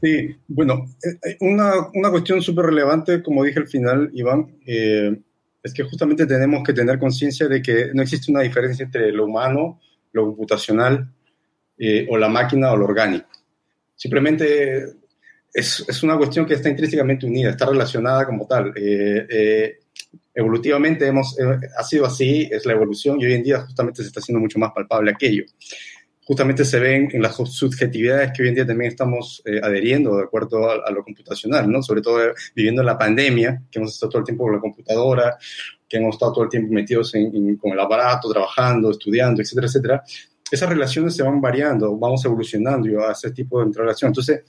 Sí, 0.00 0.34
bueno, 0.48 0.86
eh, 1.04 1.28
eh, 1.28 1.36
una, 1.40 1.72
una 1.94 2.10
cuestión 2.10 2.40
súper 2.40 2.66
relevante, 2.66 3.22
como 3.22 3.44
dije 3.44 3.58
al 3.58 3.68
final, 3.68 4.10
Iván, 4.14 4.46
eh, 4.66 5.20
es 5.62 5.74
que 5.74 5.82
justamente 5.82 6.26
tenemos 6.26 6.62
que 6.64 6.72
tener 6.72 6.98
conciencia 6.98 7.48
de 7.48 7.60
que 7.60 7.90
no 7.92 8.02
existe 8.02 8.30
una 8.30 8.40
diferencia 8.40 8.84
entre 8.84 9.12
lo 9.12 9.26
humano, 9.26 9.80
lo 10.12 10.26
computacional 10.26 11.08
eh, 11.78 12.06
o 12.10 12.16
la 12.16 12.28
máquina 12.28 12.72
o 12.72 12.76
lo 12.76 12.84
orgánico. 12.86 13.28
Simplemente 13.94 14.84
es, 15.52 15.84
es, 15.86 16.02
una 16.02 16.16
cuestión 16.16 16.46
que 16.46 16.54
está 16.54 16.70
intrínsecamente 16.70 17.26
unida, 17.26 17.50
está 17.50 17.66
relacionada 17.66 18.24
como 18.24 18.46
tal. 18.46 18.72
Eh, 18.76 19.26
eh, 19.28 19.78
evolutivamente 20.34 21.06
hemos, 21.06 21.36
ha 21.76 21.82
sido 21.82 22.06
así, 22.06 22.48
es 22.50 22.64
la 22.64 22.72
evolución 22.72 23.20
y 23.20 23.26
hoy 23.26 23.34
en 23.34 23.42
día 23.42 23.60
justamente 23.60 24.02
se 24.02 24.08
está 24.08 24.20
haciendo 24.20 24.40
mucho 24.40 24.58
más 24.58 24.72
palpable 24.72 25.10
aquello 25.10 25.44
justamente 26.30 26.64
se 26.64 26.78
ven 26.78 27.08
en 27.12 27.22
las 27.22 27.34
subjetividades 27.34 28.30
que 28.32 28.44
hoy 28.44 28.50
en 28.50 28.54
día 28.54 28.64
también 28.64 28.92
estamos 28.92 29.42
eh, 29.44 29.58
adheriendo 29.60 30.16
de 30.16 30.22
acuerdo 30.22 30.70
a, 30.70 30.88
lo 30.92 31.02
computacional, 31.02 31.68
¿no? 31.68 31.82
Sobre 31.82 32.02
todo 32.02 32.24
eh, 32.24 32.32
viviendo 32.54 32.84
la 32.84 32.96
pandemia, 32.96 33.64
que 33.68 33.80
hemos 33.80 33.94
estado 33.94 34.10
todo 34.10 34.20
el 34.20 34.26
tiempo 34.26 34.44
con 34.44 34.52
la 34.52 34.60
computadora, 34.60 35.36
que 35.88 35.96
hemos 35.96 36.14
estado 36.14 36.32
todo 36.34 36.44
el 36.44 36.50
tiempo 36.50 36.72
metidos 36.72 37.16
en, 37.16 37.56
con 37.56 37.72
el 37.72 37.80
aparato, 37.80 38.30
trabajando, 38.30 38.92
estudiando, 38.92 39.42
etcétera, 39.42 39.66
etcétera. 39.66 40.04
Esas 40.48 40.68
relaciones 40.68 41.16
se 41.16 41.24
van 41.24 41.40
variando, 41.40 41.98
vamos 41.98 42.24
evolucionando 42.24 43.04
a 43.04 43.10
ese 43.10 43.32
tipo 43.32 43.58
de 43.58 43.66
interrelación. 43.66 44.10
Entonces, 44.10 44.44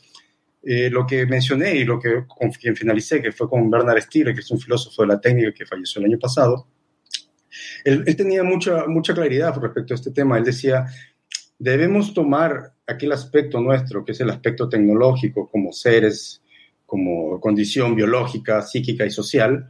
eh, 0.61 0.87
lo 0.87 1.07
que 1.07 1.25
mencioné 1.25 1.77
y 1.77 1.83
lo 1.83 1.99
que 1.99 2.25
con 2.27 2.51
quien 2.51 2.75
finalicé, 2.75 3.23
que 3.23 3.31
fue 3.31 3.49
con 3.49 3.71
Bernard 3.71 4.03
Stier, 4.03 4.35
que 4.35 4.41
es 4.41 4.51
un 4.51 4.59
filósofo 4.59 5.01
de 5.01 5.07
la 5.07 5.19
técnica 5.19 5.51
que 5.51 5.65
falleció 5.65 5.99
el 5.99 6.05
año 6.05 6.19
pasado, 6.19 6.67
Él, 7.83 8.15
tenía 8.15 8.43
mucha, 8.43 8.85
mucha 8.85 9.15
claridad 9.15 9.57
respecto 9.59 9.95
a 9.95 9.95
este 9.95 10.11
tema. 10.11 10.37
Él 10.37 10.43
decía, 10.43 10.85
debemos 11.61 12.11
tomar 12.11 12.73
aquel 12.87 13.11
aspecto 13.11 13.61
nuestro, 13.61 14.03
que 14.03 14.13
es 14.13 14.19
el 14.19 14.31
aspecto 14.31 14.67
tecnológico, 14.67 15.47
como 15.47 15.71
seres, 15.71 16.41
como 16.87 17.39
condición 17.39 17.95
biológica, 17.95 18.63
psíquica 18.63 19.05
y 19.05 19.11
social, 19.11 19.69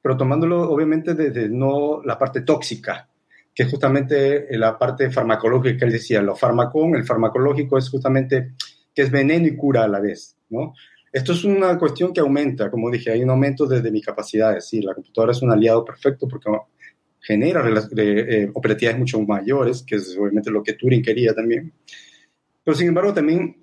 pero 0.00 0.16
tomándolo 0.16 0.70
obviamente 0.70 1.14
desde 1.14 1.48
no 1.48 2.00
la 2.04 2.16
parte 2.16 2.42
tóxica, 2.42 3.08
que 3.52 3.64
es 3.64 3.70
justamente 3.70 4.46
la 4.56 4.78
parte 4.78 5.10
farmacológica 5.10 5.76
que 5.76 5.84
él 5.86 5.92
decía, 5.92 6.22
lo 6.22 6.36
farmacón, 6.36 6.94
el 6.94 7.04
farmacológico 7.04 7.78
es 7.78 7.90
justamente 7.90 8.52
que 8.94 9.02
es 9.02 9.10
veneno 9.10 9.48
y 9.48 9.56
cura 9.56 9.82
a 9.82 9.88
la 9.88 9.98
vez, 9.98 10.36
¿no? 10.50 10.72
Esto 11.12 11.32
es 11.32 11.44
una 11.44 11.76
cuestión 11.78 12.12
que 12.12 12.20
aumenta, 12.20 12.70
como 12.70 12.90
dije, 12.90 13.10
hay 13.10 13.24
un 13.24 13.30
aumento 13.30 13.66
desde 13.66 13.90
mi 13.90 14.00
capacidad, 14.00 14.58
sí, 14.60 14.80
la 14.80 14.94
computadora 14.94 15.32
es 15.32 15.42
un 15.42 15.50
aliado 15.50 15.84
perfecto 15.84 16.28
porque 16.28 16.48
genera 17.24 17.64
eh, 17.96 18.50
operatividades 18.52 18.98
mucho 18.98 19.20
mayores, 19.22 19.82
que 19.82 19.96
es 19.96 20.16
obviamente 20.18 20.50
lo 20.50 20.62
que 20.62 20.74
Turing 20.74 21.02
quería 21.02 21.34
también. 21.34 21.72
Pero 22.62 22.76
sin 22.76 22.88
embargo 22.88 23.14
también 23.14 23.56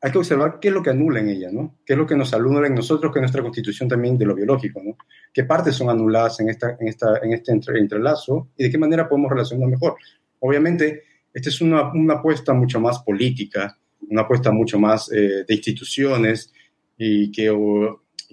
hay 0.00 0.10
que 0.10 0.18
observar 0.18 0.58
qué 0.60 0.68
es 0.68 0.74
lo 0.74 0.82
que 0.82 0.90
anula 0.90 1.20
en 1.20 1.28
ella, 1.28 1.50
¿no? 1.52 1.76
¿Qué 1.84 1.92
es 1.92 1.98
lo 1.98 2.06
que 2.06 2.16
nos 2.16 2.32
anula 2.32 2.66
en 2.66 2.74
nosotros, 2.74 3.12
que 3.12 3.18
es 3.18 3.22
nuestra 3.22 3.42
constitución 3.42 3.88
también 3.88 4.16
de 4.16 4.24
lo 4.24 4.34
biológico, 4.34 4.82
¿no? 4.82 4.96
¿Qué 5.32 5.44
partes 5.44 5.74
son 5.74 5.90
anuladas 5.90 6.40
en, 6.40 6.48
esta, 6.48 6.76
en, 6.80 6.88
esta, 6.88 7.18
en 7.22 7.32
este 7.32 7.52
entrelazo 7.52 8.48
y 8.56 8.64
de 8.64 8.70
qué 8.70 8.78
manera 8.78 9.08
podemos 9.08 9.30
relacionarnos 9.30 9.70
mejor? 9.70 9.96
Obviamente, 10.40 11.02
esta 11.34 11.50
es 11.50 11.60
una, 11.60 11.92
apuesta 12.14 12.54
mucho 12.54 12.80
más 12.80 13.00
política, 13.00 13.76
una 14.08 14.22
apuesta 14.22 14.50
mucho 14.50 14.78
más 14.78 15.12
eh, 15.12 15.44
de 15.46 15.54
instituciones 15.54 16.52
y 16.96 17.30
que, 17.30 17.54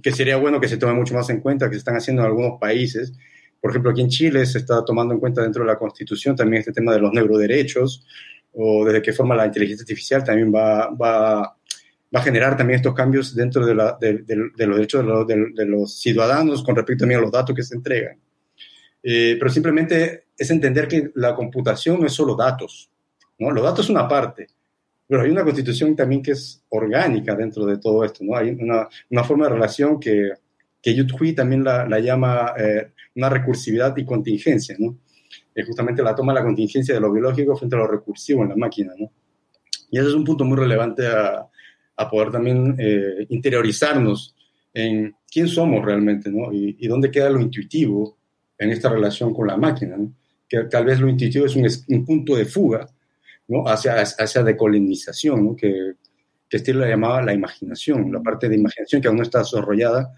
que 0.02 0.12
sería 0.12 0.38
bueno 0.38 0.62
que 0.62 0.70
se 0.70 0.78
tome 0.78 0.94
mucho 0.94 1.14
más 1.16 1.30
en 1.30 1.42
cuenta, 1.42 1.68
que 1.68 1.76
se 1.76 1.80
están 1.80 1.98
haciendo 1.98 2.22
en 2.22 2.30
algunos 2.30 2.60
países. 2.60 3.14
Por 3.64 3.72
ejemplo, 3.72 3.92
aquí 3.92 4.02
en 4.02 4.10
Chile 4.10 4.46
se 4.46 4.58
está 4.58 4.84
tomando 4.84 5.14
en 5.14 5.22
cuenta 5.22 5.42
dentro 5.42 5.64
de 5.64 5.68
la 5.72 5.78
Constitución 5.78 6.36
también 6.36 6.60
este 6.60 6.74
tema 6.74 6.92
de 6.92 7.00
los 7.00 7.14
neuroderechos, 7.14 8.06
o 8.52 8.84
desde 8.84 9.02
qué 9.02 9.14
forma 9.14 9.38
la 9.38 9.46
inteligencia 9.46 9.84
artificial 9.84 10.22
también 10.22 10.54
va, 10.54 10.90
va, 10.90 11.44
va 11.44 12.20
a 12.20 12.22
generar 12.22 12.58
también 12.58 12.76
estos 12.76 12.94
cambios 12.94 13.34
dentro 13.34 13.66
de, 13.66 13.74
la, 13.74 13.98
de, 14.02 14.18
de, 14.24 14.68
los 14.68 14.76
derechos 14.76 15.26
de, 15.26 15.66
los 15.66 15.98
ciudadanos 15.98 16.62
con 16.62 16.76
respecto 16.76 17.04
también 17.04 17.20
a 17.20 17.24
los 17.24 17.32
datos 17.32 17.56
que 17.56 17.64
se 17.64 17.76
entregan. 17.76 18.20
Eh, 19.02 19.38
pero 19.40 19.50
simplemente 19.50 20.26
es 20.38 20.52
entender 20.52 20.86
que 20.90 21.12
la 21.16 21.34
computación 21.34 22.06
es 22.06 22.12
solo 22.12 22.36
datos, 22.36 22.92
¿no? 23.40 23.50
Los 23.50 23.64
datos 23.64 23.86
es 23.86 23.90
una 23.92 24.10
parte, 24.10 24.48
pero 25.08 25.22
hay 25.22 25.30
una 25.30 25.46
constitución 25.46 25.96
también 25.96 26.22
que 26.22 26.32
es 26.32 26.62
orgánica 26.68 27.34
dentro 27.34 27.66
de 27.66 27.78
todo 27.78 28.04
esto, 28.04 28.26
¿no? 28.26 28.36
Hay 28.36 28.50
una, 28.50 28.90
una 29.10 29.24
forma 29.24 29.46
de 29.46 29.54
relación 29.54 30.02
que, 30.02 30.34
que 30.82 30.94
Yuthui 30.94 31.32
también 31.32 31.64
la, 31.64 31.88
la 31.88 32.00
llama 32.00 32.54
eh, 32.58 32.92
una 33.16 33.30
recursividad 33.30 33.96
y 33.98 34.06
contingencia, 34.06 34.76
¿no? 34.80 34.98
Es 35.54 35.66
justamente 35.66 36.04
la 36.04 36.16
toma 36.16 36.34
de 36.34 36.40
la 36.40 36.46
contingencia 36.46 36.94
de 36.94 37.00
lo 37.00 37.12
biológico 37.12 37.56
frente 37.56 37.76
a 37.76 37.80
lo 37.80 37.88
recursivo 37.88 38.44
en 38.44 38.50
la 38.50 38.56
máquina, 38.56 38.94
¿no? 38.98 39.12
Y 39.92 39.98
ese 39.98 40.08
es 40.08 40.14
un 40.14 40.24
punto 40.24 40.44
muy 40.44 40.58
relevante 40.58 41.06
a, 41.08 41.48
a 41.96 42.10
poder 42.10 42.32
también 42.32 42.76
eh, 42.80 43.26
interiorizarnos 43.30 44.36
en 44.74 45.16
quién 45.32 45.48
somos 45.48 45.86
realmente, 45.86 46.32
¿no? 46.32 46.52
Y, 46.52 46.76
y, 46.80 46.88
dónde 46.88 47.12
queda 47.12 47.30
lo 47.30 47.40
intuitivo 47.40 48.18
en 48.58 48.72
esta 48.72 48.90
relación 48.90 49.34
con 49.34 49.48
la 49.48 49.58
máquina, 49.58 49.98
¿no? 49.98 50.14
Que 50.48 50.64
tal 50.64 50.86
vez 50.86 51.00
lo 51.00 51.10
intuitivo 51.10 51.46
es 51.46 51.56
un, 51.56 51.68
un 51.96 52.06
punto 52.06 52.36
de 52.36 52.46
fuga 52.46 52.88
¿no? 53.48 53.68
hacia, 53.68 53.96
hacia 54.02 54.44
decolonización, 54.44 55.46
¿no? 55.46 55.56
que, 55.56 55.94
que 56.50 56.60
Steele 56.60 56.82
la 56.82 56.90
llamaba 56.90 57.22
la 57.22 57.34
imaginación, 57.34 58.12
la 58.12 58.22
parte 58.22 58.50
de 58.50 58.56
imaginación 58.56 59.02
que 59.02 59.08
aún 59.08 59.18
no 59.18 59.24
está 59.24 59.40
desarrollada 59.40 60.14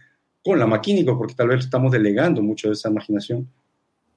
con 0.45 0.59
la 0.59 0.67
maquínica, 0.67 1.17
porque 1.17 1.33
tal 1.33 1.47
vez 1.47 1.61
estamos 1.61 1.91
delegando 1.91 2.43
mucho 2.43 2.67
de 2.67 2.73
esa 2.73 2.89
imaginación 2.89 3.49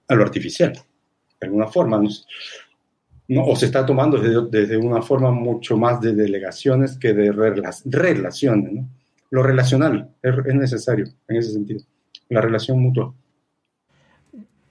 a 0.06 0.14
lo 0.14 0.22
artificial, 0.22 0.72
de 0.72 1.46
alguna 1.46 1.68
forma, 1.68 1.98
¿no? 1.98 3.44
o 3.44 3.56
se 3.56 3.66
está 3.66 3.84
tomando 3.86 4.18
desde, 4.18 4.46
desde, 4.50 4.76
una 4.76 5.00
forma 5.00 5.30
mucho 5.30 5.78
más 5.78 6.00
de 6.02 6.14
delegaciones 6.14 6.98
que 6.98 7.14
de 7.14 7.32
relaciones. 7.32 8.84
Lo 9.30 9.42
relacional 9.42 10.10
es, 10.22 10.34
es 10.46 10.54
necesario 10.54 11.06
en 11.28 11.36
ese 11.36 11.52
sentido, 11.52 11.80
la 12.28 12.42
relación 12.42 12.78
mutua. 12.78 13.14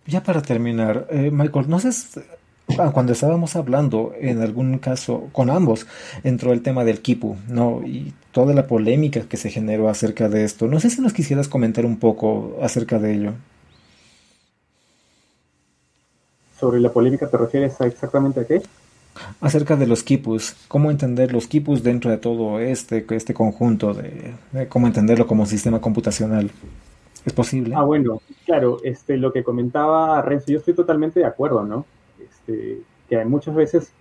Ya 0.06 0.22
para 0.22 0.42
terminar, 0.44 1.08
eh, 1.10 1.32
Michael, 1.32 1.70
¿no 1.70 1.80
sé 1.80 1.92
Ah, 2.78 2.92
cuando 2.94 3.14
estábamos 3.14 3.56
hablando, 3.56 4.14
en 4.20 4.42
algún 4.42 4.78
caso, 4.80 5.30
con 5.32 5.50
ambos, 5.50 5.88
entró 6.24 6.52
el 6.52 6.62
tema 6.62 6.84
del 6.84 7.02
Kipu, 7.02 7.38
¿no? 7.48 7.82
Y 7.86 8.14
toda 8.32 8.54
la 8.54 8.68
polémica 8.68 9.22
que 9.22 9.38
se 9.38 9.50
generó 9.50 9.88
acerca 9.88 10.28
de 10.28 10.44
esto. 10.44 10.68
No 10.68 10.80
sé 10.80 10.90
si 10.90 11.02
nos 11.02 11.14
quisieras 11.14 11.48
comentar 11.48 11.86
un 11.86 11.98
poco 11.98 12.58
acerca 12.62 13.00
de 13.00 13.14
ello. 13.14 13.34
¿Sobre 16.60 16.80
la 16.80 16.92
polémica 16.92 17.28
te 17.30 17.38
refieres 17.38 17.80
a 17.80 17.88
exactamente 17.88 18.42
a 18.42 18.46
qué? 18.46 18.62
Acerca 19.42 19.76
de 19.76 19.88
los 19.88 20.04
quipus, 20.04 20.56
cómo 20.68 20.92
entender 20.92 21.32
los 21.32 21.48
quipus 21.48 21.84
dentro 21.84 22.12
de 22.12 22.18
todo 22.18 22.60
este, 22.60 23.06
este 23.10 23.34
conjunto, 23.34 23.94
de, 23.94 24.34
de 24.52 24.68
cómo 24.68 24.88
entenderlo 24.88 25.26
como 25.26 25.46
sistema 25.46 25.80
computacional. 25.80 26.52
¿Es 27.26 27.34
posible? 27.34 27.74
Ah, 27.76 27.84
bueno, 27.84 28.22
claro, 28.46 28.80
este, 28.84 29.18
lo 29.18 29.32
que 29.34 29.44
comentaba 29.44 30.22
Renzo, 30.22 30.46
yo 30.48 30.60
estoy 30.60 30.74
totalmente 30.74 31.20
de 31.20 31.26
acuerdo, 31.26 31.64
¿no? 31.64 31.86
Este, 32.48 32.82
que 33.10 33.26
muchas 33.26 33.56
veces 33.56 33.92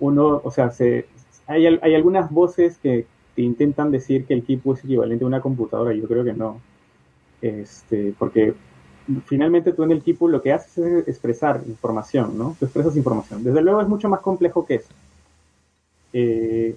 uno, 0.00 0.40
o 0.42 0.50
sea, 0.50 0.70
se, 0.70 1.06
hay, 1.46 1.66
hay 1.66 1.94
algunas 1.94 2.30
voces 2.30 2.78
que 2.78 3.06
te 3.34 3.42
intentan 3.42 3.90
decir 3.90 4.26
que 4.26 4.34
el 4.34 4.42
Kipu 4.42 4.74
es 4.74 4.84
equivalente 4.84 5.24
a 5.24 5.28
una 5.28 5.40
computadora, 5.40 5.94
yo 5.94 6.06
creo 6.06 6.24
que 6.24 6.32
no. 6.32 6.60
Este, 7.40 8.14
porque 8.18 8.54
finalmente 9.26 9.72
tú 9.72 9.82
en 9.82 9.92
el 9.92 10.02
Kipu 10.02 10.28
lo 10.28 10.42
que 10.42 10.52
haces 10.52 10.78
es 10.78 11.08
expresar 11.08 11.62
información, 11.66 12.38
¿no? 12.38 12.56
Tú 12.58 12.66
expresas 12.66 12.96
información. 12.96 13.42
Desde 13.42 13.62
luego 13.62 13.80
es 13.80 13.88
mucho 13.88 14.08
más 14.08 14.20
complejo 14.20 14.64
que 14.64 14.76
eso. 14.76 14.92
Eh, 16.12 16.76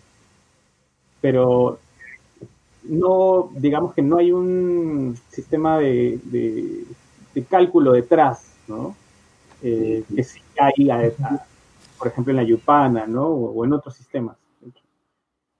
pero 1.21 1.79
no, 2.83 3.49
digamos 3.55 3.93
que 3.93 4.01
no 4.01 4.17
hay 4.17 4.31
un 4.31 5.17
sistema 5.29 5.77
de, 5.79 6.19
de 7.33 7.43
cálculo 7.43 7.91
detrás, 7.91 8.45
¿no? 8.67 8.95
Eh, 9.61 10.03
que 10.13 10.23
sí 10.23 10.41
hay, 10.59 10.89
por 11.97 12.07
ejemplo, 12.07 12.31
en 12.31 12.37
la 12.37 12.43
Yupana, 12.43 13.07
¿no? 13.07 13.27
O, 13.27 13.65
en 13.65 13.73
otros 13.73 13.95
sistemas. 13.95 14.37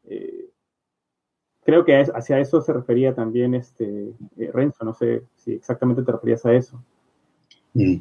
Eh, 0.09 0.49
creo 1.63 1.83
que 1.83 1.97
hacia 1.97 2.39
eso 2.39 2.61
se 2.61 2.71
refería 2.71 3.13
también 3.13 3.53
este 3.53 4.13
eh, 4.37 4.51
Renzo, 4.53 4.85
no 4.85 4.93
sé 4.93 5.23
si 5.35 5.53
exactamente 5.53 6.03
te 6.03 6.11
referías 6.11 6.45
a 6.45 6.53
eso. 6.53 6.81
Mm. 7.73 7.97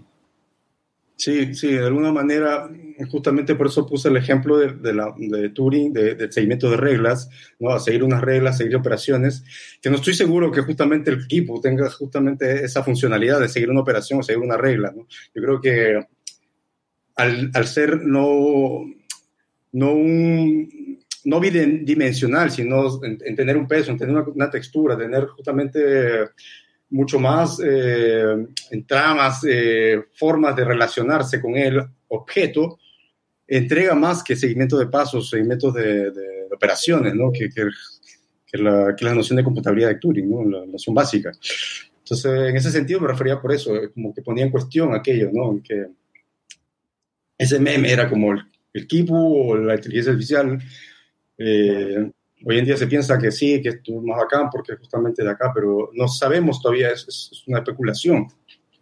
Sí, 1.18 1.54
sí, 1.54 1.68
de 1.72 1.86
alguna 1.86 2.12
manera, 2.12 2.68
justamente 3.10 3.54
por 3.54 3.68
eso 3.68 3.86
puse 3.86 4.08
el 4.08 4.18
ejemplo 4.18 4.58
de, 4.58 4.74
de, 4.74 4.92
la, 4.92 5.14
de 5.16 5.48
Turing, 5.48 5.90
del 5.90 6.30
seguimiento 6.30 6.70
de 6.70 6.76
reglas, 6.76 7.30
¿no? 7.58 7.78
Seguir 7.80 8.04
unas 8.04 8.20
reglas, 8.20 8.58
seguir 8.58 8.76
operaciones, 8.76 9.42
que 9.80 9.88
no 9.88 9.96
estoy 9.96 10.12
seguro 10.12 10.52
que 10.52 10.60
justamente 10.60 11.10
el 11.10 11.24
equipo 11.24 11.58
tenga 11.58 11.88
justamente 11.88 12.62
esa 12.62 12.82
funcionalidad 12.82 13.40
de 13.40 13.48
seguir 13.48 13.70
una 13.70 13.80
operación 13.80 14.20
o 14.20 14.22
seguir 14.22 14.42
una 14.42 14.58
regla. 14.58 14.92
Yo 15.34 15.42
creo 15.42 15.58
que 15.58 16.06
al, 17.16 17.66
ser 17.66 18.02
no, 18.02 18.84
no 19.72 19.96
no 21.24 21.40
bidimensional, 21.40 22.50
sino 22.50 23.02
en, 23.02 23.18
en, 23.24 23.34
tener 23.34 23.56
un 23.56 23.66
peso, 23.66 23.90
en 23.90 23.96
tener 23.96 24.14
una, 24.14 24.24
una 24.28 24.50
textura, 24.50 24.98
tener 24.98 25.24
justamente 25.28 26.28
mucho 26.90 27.18
más 27.18 27.60
eh, 27.64 28.46
en 28.70 28.86
tramas, 28.86 29.44
eh, 29.48 30.04
formas 30.14 30.54
de 30.54 30.64
relacionarse 30.64 31.40
con 31.40 31.56
el 31.56 31.82
objeto, 32.08 32.78
entrega 33.46 33.94
más 33.94 34.22
que 34.22 34.36
seguimiento 34.36 34.78
de 34.78 34.86
pasos, 34.86 35.30
seguimientos 35.30 35.74
de, 35.74 36.10
de 36.10 36.48
operaciones, 36.54 37.14
¿no? 37.14 37.32
que, 37.32 37.48
que, 37.48 37.68
que, 38.46 38.58
la, 38.58 38.94
que, 38.96 39.04
la, 39.04 39.14
noción 39.14 39.36
de 39.36 39.44
computabilidad 39.44 39.88
de 39.88 39.96
Turing, 39.96 40.30
¿no? 40.30 40.44
la 40.44 40.66
noción 40.66 40.94
básica. 40.94 41.32
Entonces, 41.98 42.50
en 42.50 42.56
ese 42.56 42.70
sentido 42.70 43.00
me 43.00 43.08
refería 43.08 43.40
por 43.40 43.52
eso, 43.52 43.72
como 43.92 44.14
que 44.14 44.22
ponía 44.22 44.44
en 44.44 44.50
cuestión 44.50 44.94
aquello, 44.94 45.30
¿no? 45.32 45.60
que 45.62 45.86
ese 47.38 47.58
meme 47.58 47.92
era 47.92 48.08
como 48.08 48.32
el, 48.32 48.42
el 48.72 48.86
Kipu 48.86 49.50
o 49.50 49.56
la 49.56 49.74
inteligencia 49.74 50.12
artificial. 50.12 50.58
Eh, 51.38 52.10
Hoy 52.44 52.58
en 52.58 52.64
día 52.64 52.76
se 52.76 52.86
piensa 52.86 53.18
que 53.18 53.30
sí, 53.30 53.62
que 53.62 53.70
es 53.70 53.80
más 54.02 54.18
bacán 54.18 54.50
porque 54.50 54.72
es 54.72 54.78
justamente 54.78 55.22
de 55.22 55.30
acá, 55.30 55.52
pero 55.54 55.90
no 55.94 56.06
sabemos 56.06 56.60
todavía, 56.60 56.90
es, 56.90 57.06
es 57.08 57.44
una 57.46 57.58
especulación. 57.58 58.26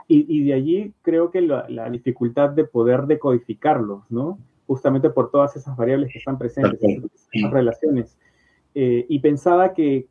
Y, 0.08 0.26
y, 0.28 0.44
de 0.44 0.54
allí 0.54 0.92
creo 1.02 1.30
que 1.30 1.40
la, 1.40 1.66
la, 1.68 1.88
dificultad 1.88 2.50
de 2.50 2.64
poder 2.64 3.02
decodificarlos, 3.06 4.02
¿no? 4.10 4.38
Justamente 4.66 5.08
por 5.08 5.30
todas 5.30 5.56
esas 5.56 5.76
variables 5.76 6.12
que 6.12 6.18
están 6.18 6.36
presentes, 6.36 6.78
esas, 6.82 7.10
esas 7.32 7.50
relaciones. 7.50 8.18
Eh, 8.74 9.06
y 9.08 9.20
pensaba 9.20 9.72
que, 9.72 10.06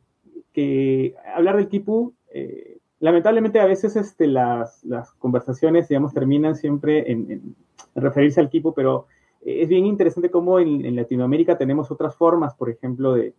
que, 0.52 1.14
hablar 1.34 1.56
del 1.56 1.68
Kipu, 1.68 2.14
eh, 2.32 2.78
lamentablemente 2.98 3.60
a 3.60 3.66
veces 3.66 3.94
este, 3.94 4.26
las, 4.26 4.82
las, 4.84 5.12
conversaciones, 5.12 5.86
digamos, 5.88 6.12
terminan 6.12 6.56
siempre 6.56 7.12
en, 7.12 7.30
en, 7.30 7.56
referirse 7.94 8.40
al 8.40 8.50
Kipu, 8.50 8.74
pero 8.74 9.06
es 9.44 9.68
bien 9.68 9.86
interesante 9.86 10.30
cómo 10.30 10.58
en, 10.58 10.84
en, 10.84 10.96
Latinoamérica 10.96 11.58
tenemos 11.58 11.90
otras 11.90 12.16
formas, 12.16 12.54
por 12.54 12.70
ejemplo, 12.70 13.14
de, 13.14 13.34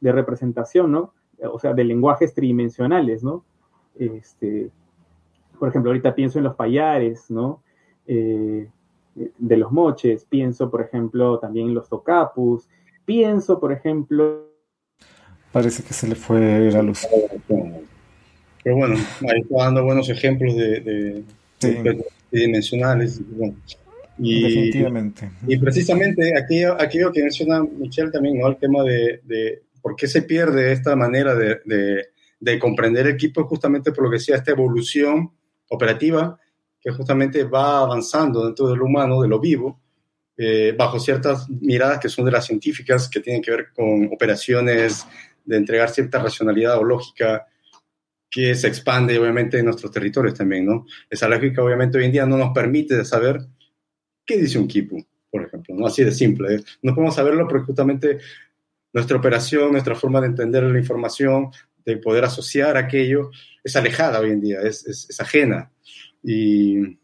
de, 0.00 0.12
representación, 0.12 0.92
¿no? 0.92 1.12
O 1.52 1.58
sea, 1.58 1.74
de 1.74 1.84
lenguajes 1.84 2.34
tridimensionales, 2.34 3.22
¿no? 3.22 3.44
Este, 3.98 4.70
por 5.58 5.68
ejemplo, 5.68 5.90
ahorita 5.90 6.14
pienso 6.14 6.38
en 6.38 6.44
los 6.44 6.54
payares, 6.54 7.30
¿no? 7.30 7.62
Eh, 8.06 8.68
de 9.14 9.56
los 9.56 9.70
moches, 9.70 10.24
pienso, 10.24 10.70
por 10.70 10.80
ejemplo, 10.80 11.38
también 11.38 11.68
en 11.68 11.74
los 11.74 11.88
tocapus, 11.88 12.66
pienso, 13.04 13.60
por 13.60 13.72
ejemplo... 13.72 14.48
Parece 15.52 15.82
que 15.82 15.92
se 15.92 16.08
le 16.08 16.14
fue 16.14 16.70
la 16.70 16.82
luz. 16.82 17.06
Pero 18.62 18.76
bueno, 18.76 18.94
ahí 18.94 19.40
está 19.40 19.64
dando 19.64 19.84
buenos 19.84 20.08
ejemplos 20.08 20.54
de, 20.54 21.24
dimensionales. 22.30 23.20
Y, 24.22 24.42
Definitivamente. 24.42 25.30
Y 25.46 25.56
precisamente 25.58 26.36
aquello, 26.36 26.80
aquello 26.80 27.10
que 27.10 27.22
menciona 27.22 27.62
Michelle 27.62 28.10
también, 28.10 28.38
¿no? 28.38 28.48
El 28.48 28.56
tema 28.56 28.82
de, 28.84 29.20
de 29.24 29.62
por 29.80 29.96
qué 29.96 30.06
se 30.06 30.22
pierde 30.22 30.72
esta 30.72 30.94
manera 30.94 31.34
de, 31.34 31.60
de, 32.38 32.58
comprender 32.58 33.06
el 33.06 33.14
equipo, 33.14 33.44
justamente 33.44 33.92
por 33.92 34.04
lo 34.04 34.10
que 34.10 34.16
decía, 34.16 34.36
esta 34.36 34.50
evolución 34.50 35.30
operativa 35.68 36.38
que 36.80 36.90
justamente 36.90 37.44
va 37.44 37.80
avanzando 37.80 38.44
dentro 38.44 38.68
del 38.68 38.82
humano, 38.82 39.22
de 39.22 39.28
lo 39.28 39.38
vivo, 39.38 39.80
eh, 40.36 40.74
bajo 40.76 40.98
ciertas 40.98 41.48
miradas 41.48 41.98
que 41.98 42.08
son 42.08 42.24
de 42.24 42.32
las 42.32 42.46
científicas, 42.46 43.08
que 43.08 43.20
tienen 43.20 43.42
que 43.42 43.50
ver 43.50 43.66
con 43.74 44.08
operaciones 44.12 45.06
de 45.44 45.56
entregar 45.56 45.90
cierta 45.90 46.18
racionalidad 46.18 46.78
o 46.78 46.84
lógica 46.84 47.46
que 48.30 48.54
se 48.54 48.68
expande 48.68 49.18
obviamente 49.18 49.58
en 49.58 49.64
nuestros 49.64 49.90
territorios 49.90 50.34
también, 50.34 50.64
¿no? 50.64 50.86
Esa 51.10 51.28
lógica 51.28 51.62
obviamente 51.62 51.98
hoy 51.98 52.04
en 52.04 52.12
día 52.12 52.26
no 52.26 52.36
nos 52.36 52.52
permite 52.54 53.04
saber 53.04 53.40
qué 54.24 54.38
dice 54.38 54.58
un 54.58 54.68
kipu, 54.68 55.04
por 55.30 55.44
ejemplo, 55.44 55.74
¿no? 55.74 55.86
Así 55.86 56.04
de 56.04 56.12
simple. 56.12 56.56
¿eh? 56.56 56.64
No 56.82 56.94
podemos 56.94 57.14
saberlo 57.14 57.46
porque 57.48 57.66
justamente 57.66 58.18
nuestra 58.92 59.16
operación, 59.16 59.72
nuestra 59.72 59.94
forma 59.94 60.20
de 60.20 60.28
entender 60.28 60.62
la 60.64 60.78
información, 60.78 61.50
de 61.84 61.96
poder 61.96 62.24
asociar 62.24 62.76
aquello, 62.76 63.30
es 63.62 63.76
alejada 63.76 64.20
hoy 64.20 64.30
en 64.30 64.40
día, 64.40 64.60
es, 64.62 64.86
es, 64.86 65.20
ajena. 65.20 65.70
Y, 66.22 66.98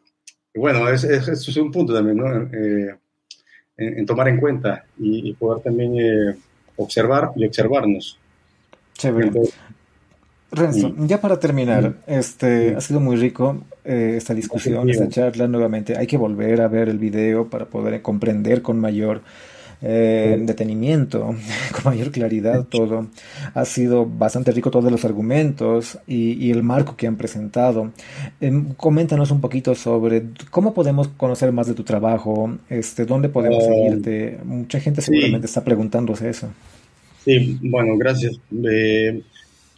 bueno, 0.54 0.88
eso 0.88 1.08
es, 1.08 1.28
es, 1.28 1.56
un 1.56 1.70
punto 1.70 1.94
también, 1.94 2.16
¿no? 2.16 2.42
Eh, 2.52 2.94
en, 3.76 4.06
tomar 4.06 4.28
en 4.28 4.40
cuenta 4.40 4.84
y, 4.98 5.32
poder 5.34 5.62
también 5.62 5.94
eh, 5.98 6.36
observar 6.76 7.32
y 7.36 7.46
observarnos. 7.46 8.18
Chévere. 8.94 9.30
Renzo, 10.52 10.94
ya 10.98 11.20
para 11.20 11.38
terminar, 11.40 11.96
este 12.06 12.76
ha 12.76 12.80
sido 12.80 13.00
muy 13.00 13.16
rico 13.16 13.64
eh, 13.84 14.14
esta 14.16 14.32
discusión, 14.32 14.88
esta 14.88 15.08
charla 15.08 15.48
nuevamente. 15.48 15.96
Hay 15.96 16.06
que 16.06 16.16
volver 16.16 16.60
a 16.60 16.68
ver 16.68 16.88
el 16.88 16.98
video 16.98 17.48
para 17.50 17.66
poder 17.66 18.00
comprender 18.00 18.62
con 18.62 18.78
mayor 18.78 19.22
eh, 19.82 20.38
detenimiento, 20.40 21.34
con 21.72 21.84
mayor 21.84 22.10
claridad 22.10 22.64
todo. 22.64 23.08
Ha 23.54 23.64
sido 23.64 24.06
bastante 24.06 24.52
rico 24.52 24.70
todos 24.70 24.90
los 24.90 25.04
argumentos 25.04 25.98
y, 26.06 26.50
el 26.50 26.62
marco 26.62 26.96
que 26.96 27.06
han 27.06 27.16
presentado. 27.16 27.92
Em, 28.40 28.72
coméntanos 28.74 29.30
un 29.30 29.40
poquito 29.40 29.74
sobre 29.74 30.24
cómo 30.50 30.72
podemos 30.72 31.08
conocer 31.08 31.52
más 31.52 31.66
de 31.66 31.74
tu 31.74 31.82
trabajo, 31.82 32.56
este, 32.70 33.04
dónde 33.04 33.28
podemos 33.28 33.64
oh. 33.64 33.68
seguirte. 33.68 34.38
Mucha 34.44 34.80
gente 34.80 35.02
seguramente 35.02 35.46
está 35.46 35.62
preguntándose 35.62 36.30
eso. 36.30 36.48
Sí, 37.24 37.58
bueno, 37.62 37.98
gracias. 37.98 38.38
Eh, 38.70 39.22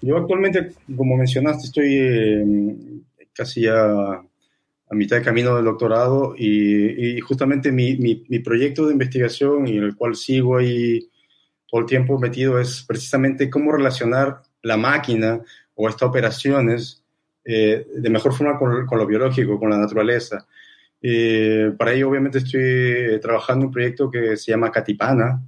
yo 0.00 0.16
actualmente, 0.16 0.72
como 0.96 1.16
mencionaste, 1.16 1.66
estoy 1.66 1.98
eh, 1.98 2.46
casi 3.32 3.62
ya 3.62 4.22
a 4.90 4.94
mitad 4.94 5.16
de 5.16 5.22
camino 5.22 5.56
del 5.56 5.64
doctorado 5.64 6.34
y, 6.36 7.20
justamente 7.20 7.70
mi, 7.72 7.96
mi, 7.96 8.38
proyecto 8.38 8.86
de 8.86 8.92
investigación 8.92 9.68
y 9.68 9.76
en 9.76 9.84
el 9.84 9.96
cual 9.96 10.16
sigo 10.16 10.56
ahí 10.56 11.10
todo 11.66 11.82
el 11.82 11.86
tiempo 11.86 12.18
metido 12.18 12.58
es 12.58 12.84
precisamente 12.88 13.50
cómo 13.50 13.72
relacionar 13.72 14.42
la 14.62 14.76
máquina 14.78 15.40
o 15.74 15.88
estas 15.88 16.08
operaciones 16.08 17.04
eh, 17.44 17.86
de 17.94 18.10
mejor 18.10 18.32
forma 18.34 18.58
con, 18.58 18.86
con, 18.86 18.98
lo 18.98 19.06
biológico, 19.06 19.58
con 19.58 19.70
la 19.70 19.78
naturaleza. 19.78 20.46
Eh, 21.02 21.72
para 21.78 21.92
ello, 21.92 22.08
obviamente, 22.08 22.38
estoy 22.38 23.20
trabajando 23.20 23.64
en 23.64 23.66
un 23.68 23.72
proyecto 23.72 24.10
que 24.10 24.36
se 24.36 24.52
llama 24.52 24.72
Catipana, 24.72 25.42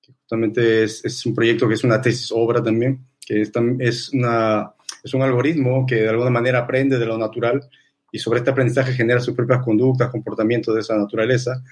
que 0.00 0.12
justamente 0.12 0.84
es, 0.84 1.04
es 1.04 1.26
un 1.26 1.34
proyecto 1.34 1.68
que 1.68 1.74
es 1.74 1.84
una 1.84 2.00
tesis 2.00 2.30
obra 2.32 2.62
también, 2.62 3.04
que 3.30 3.42
es, 3.78 4.12
una, 4.12 4.74
es 5.04 5.14
un 5.14 5.22
algoritmo 5.22 5.86
que 5.86 5.94
de 5.94 6.08
alguna 6.08 6.30
manera 6.30 6.58
aprende 6.58 6.98
de 6.98 7.06
lo 7.06 7.16
natural 7.16 7.62
y 8.10 8.18
sobre 8.18 8.40
este 8.40 8.50
aprendizaje 8.50 8.92
genera 8.92 9.20
sus 9.20 9.36
propias 9.36 9.62
conductas, 9.62 10.10
comportamientos 10.10 10.74
de 10.74 10.80
esa 10.80 10.96
naturaleza. 10.96 11.62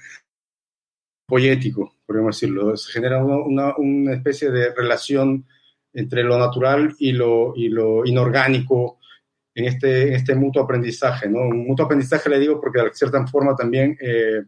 Poético, 1.27 1.97
podríamos 2.05 2.37
decirlo. 2.37 2.77
Se 2.77 2.93
genera 2.93 3.21
una, 3.21 3.75
una, 3.75 4.13
especie 4.13 4.49
de 4.51 4.73
relación 4.73 5.45
entre 5.91 6.23
lo 6.23 6.39
natural 6.39 6.95
y 6.97 7.11
lo, 7.11 7.51
y 7.53 7.67
lo 7.67 8.05
inorgánico 8.05 8.97
en 9.53 9.65
este, 9.65 10.13
este 10.13 10.35
mutuo 10.35 10.63
aprendizaje. 10.63 11.27
¿no? 11.27 11.41
Un 11.41 11.67
mutuo 11.67 11.87
aprendizaje 11.87 12.29
le 12.29 12.39
digo 12.39 12.61
porque 12.61 12.81
de 12.81 12.93
cierta 12.93 13.27
forma 13.27 13.53
también 13.53 13.97
eh, 13.99 14.43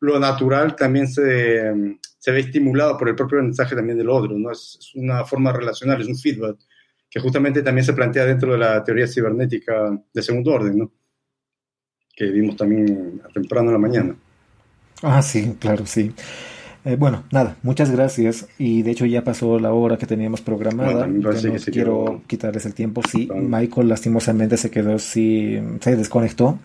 lo 0.00 0.18
natural 0.18 0.76
también 0.76 1.08
se, 1.08 1.98
se 2.18 2.30
ve 2.30 2.40
estimulado 2.40 2.96
por 2.98 3.08
el 3.08 3.14
propio 3.14 3.38
aprendizaje 3.38 3.74
también 3.74 3.98
del 3.98 4.10
otro. 4.10 4.38
¿no? 4.38 4.50
Es, 4.50 4.76
es 4.80 4.94
una 4.94 5.24
forma 5.24 5.52
relacional, 5.52 6.00
es 6.00 6.08
un 6.08 6.16
feedback 6.16 6.56
que 7.08 7.20
justamente 7.20 7.62
también 7.62 7.84
se 7.84 7.92
plantea 7.92 8.24
dentro 8.26 8.52
de 8.52 8.58
la 8.58 8.82
teoría 8.84 9.06
cibernética 9.06 9.98
de 10.12 10.22
segundo 10.22 10.52
orden. 10.52 10.78
¿no? 10.78 10.92
que 12.16 12.24
vimos 12.24 12.56
también 12.56 13.20
temprano 13.32 13.68
en 13.68 13.72
la 13.74 13.78
mañana. 13.78 14.16
Ah, 15.02 15.20
sí, 15.20 15.54
claro, 15.60 15.84
sí. 15.84 16.12
Eh, 16.86 16.96
bueno, 16.96 17.24
nada, 17.30 17.56
muchas 17.62 17.90
gracias. 17.90 18.48
Y 18.58 18.82
de 18.82 18.92
hecho 18.92 19.04
ya 19.04 19.22
pasó 19.22 19.58
la 19.58 19.72
hora 19.72 19.98
que 19.98 20.06
teníamos 20.06 20.40
programada. 20.40 21.06
no 21.06 21.30
quiero 21.70 22.22
quitarles 22.26 22.64
el 22.64 22.74
tiempo. 22.74 23.02
Sí, 23.06 23.28
Michael 23.34 23.88
lastimosamente 23.88 24.56
se 24.56 24.70
quedó, 24.70 24.98
sí, 24.98 25.60
se 25.80 25.96
desconectó. 25.96 26.58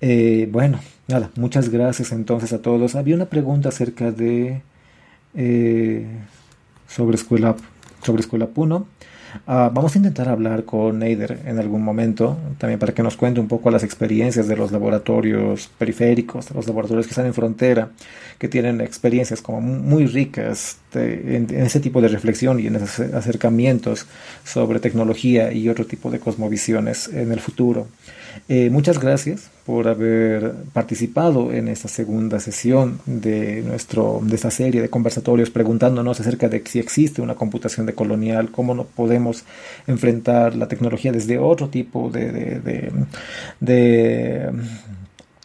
Eh, 0.00 0.48
bueno, 0.50 0.80
nada, 1.10 1.30
muchas 1.36 1.68
gracias 1.68 2.12
entonces 2.12 2.52
a 2.52 2.62
todos. 2.62 2.94
Había 2.94 3.16
una 3.16 3.26
pregunta 3.26 3.68
acerca 3.68 4.12
de 4.12 4.62
eh, 5.34 6.06
sobre 6.88 7.16
escuela 7.16 7.56
sobre 8.02 8.22
Puno. 8.46 8.86
Ah, 9.46 9.70
vamos 9.72 9.94
a 9.94 9.98
intentar 9.98 10.28
hablar 10.28 10.64
con 10.64 10.98
Neider 10.98 11.38
en 11.44 11.58
algún 11.58 11.82
momento, 11.82 12.36
también 12.58 12.80
para 12.80 12.92
que 12.92 13.02
nos 13.02 13.16
cuente 13.16 13.38
un 13.38 13.46
poco 13.46 13.70
las 13.70 13.84
experiencias 13.84 14.48
de 14.48 14.56
los 14.56 14.72
laboratorios 14.72 15.70
periféricos, 15.78 16.48
de 16.48 16.54
los 16.54 16.66
laboratorios 16.66 17.06
que 17.06 17.10
están 17.10 17.26
en 17.26 17.34
frontera, 17.34 17.90
que 18.38 18.48
tienen 18.48 18.80
experiencias 18.80 19.40
como 19.40 19.60
muy 19.60 20.06
ricas 20.06 20.78
en, 20.94 21.46
ese 21.50 21.78
tipo 21.78 22.00
de 22.00 22.08
reflexión 22.08 22.58
y 22.58 22.66
en 22.66 22.76
esos 22.76 23.14
acercamientos 23.14 24.06
sobre 24.44 24.80
tecnología 24.80 25.52
y 25.52 25.68
otro 25.68 25.86
tipo 25.86 26.10
de 26.10 26.18
cosmovisiones 26.18 27.08
en 27.08 27.30
el 27.30 27.38
futuro. 27.38 27.86
Eh, 28.48 28.70
muchas 28.70 28.98
gracias 28.98 29.50
por 29.64 29.86
haber 29.86 30.52
participado 30.72 31.52
en 31.52 31.68
esta 31.68 31.86
segunda 31.88 32.40
sesión 32.40 33.00
de, 33.06 33.62
nuestro, 33.62 34.20
de 34.22 34.34
esta 34.34 34.50
serie 34.50 34.82
de 34.82 34.90
conversatorios 34.90 35.50
preguntándonos 35.50 36.18
acerca 36.18 36.48
de 36.48 36.62
si 36.66 36.78
existe 36.80 37.22
una 37.22 37.36
computación 37.36 37.86
decolonial, 37.86 38.50
cómo 38.50 38.74
no 38.74 38.84
podemos 38.84 39.44
enfrentar 39.86 40.56
la 40.56 40.66
tecnología 40.66 41.12
desde 41.12 41.38
otro 41.38 41.68
tipo 41.68 42.10
de, 42.10 42.90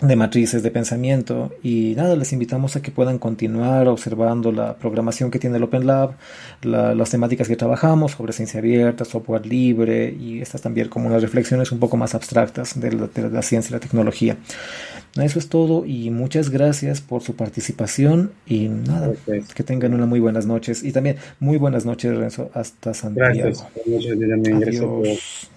matrices 0.01 0.61
de 0.61 0.71
pensamiento 0.71 1.53
y 1.63 1.93
nada, 1.95 2.15
les 2.17 2.33
invitamos 2.33 2.75
a 2.75 2.81
que 2.81 2.91
puedan 2.91 3.17
continuar 3.17 3.87
observando 3.87 4.51
la 4.51 4.75
programación 4.75 5.31
que 5.31 5.39
tiene 5.39 5.55
el 5.55 5.63
Open 5.63 5.87
Lab, 5.87 6.15
las 6.63 7.09
temáticas 7.09 7.47
que 7.47 7.55
trabajamos 7.55 8.11
sobre 8.11 8.33
ciencia 8.33 8.59
abierta, 8.59 9.05
software 9.05 9.45
libre 9.45 10.13
y 10.13 10.41
estas 10.41 10.61
también 10.61 10.89
como 10.89 11.07
unas 11.07 11.21
reflexiones 11.21 11.71
un 11.71 11.79
poco 11.79 11.95
más 11.95 12.13
abstractas 12.13 12.79
de 12.79 12.91
la, 12.91 13.41
ciencia 13.41 13.69
y 13.69 13.73
la 13.73 13.79
tecnología. 13.79 14.37
Eso 15.15 15.39
es 15.39 15.47
todo 15.47 15.85
y 15.85 16.09
muchas 16.09 16.49
gracias 16.49 16.99
por 16.99 17.21
su 17.21 17.37
participación 17.37 18.31
y 18.45 18.67
nada, 18.67 19.13
que 19.25 19.63
tengan 19.63 19.93
una 19.93 20.05
muy 20.05 20.19
buenas 20.19 20.45
noches 20.45 20.83
y 20.83 20.91
también 20.91 21.15
muy 21.39 21.57
buenas 21.57 21.85
noches 21.85 22.17
Renzo 22.17 22.49
hasta 22.53 22.93
Santiago. 22.93 23.33
Gracias, 23.33 23.65
buenas 23.85 24.39
noches, 24.39 24.81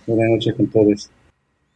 Buenas 0.06 0.30
noches 0.30 0.54
con 0.54 0.66
todos. 0.68 1.10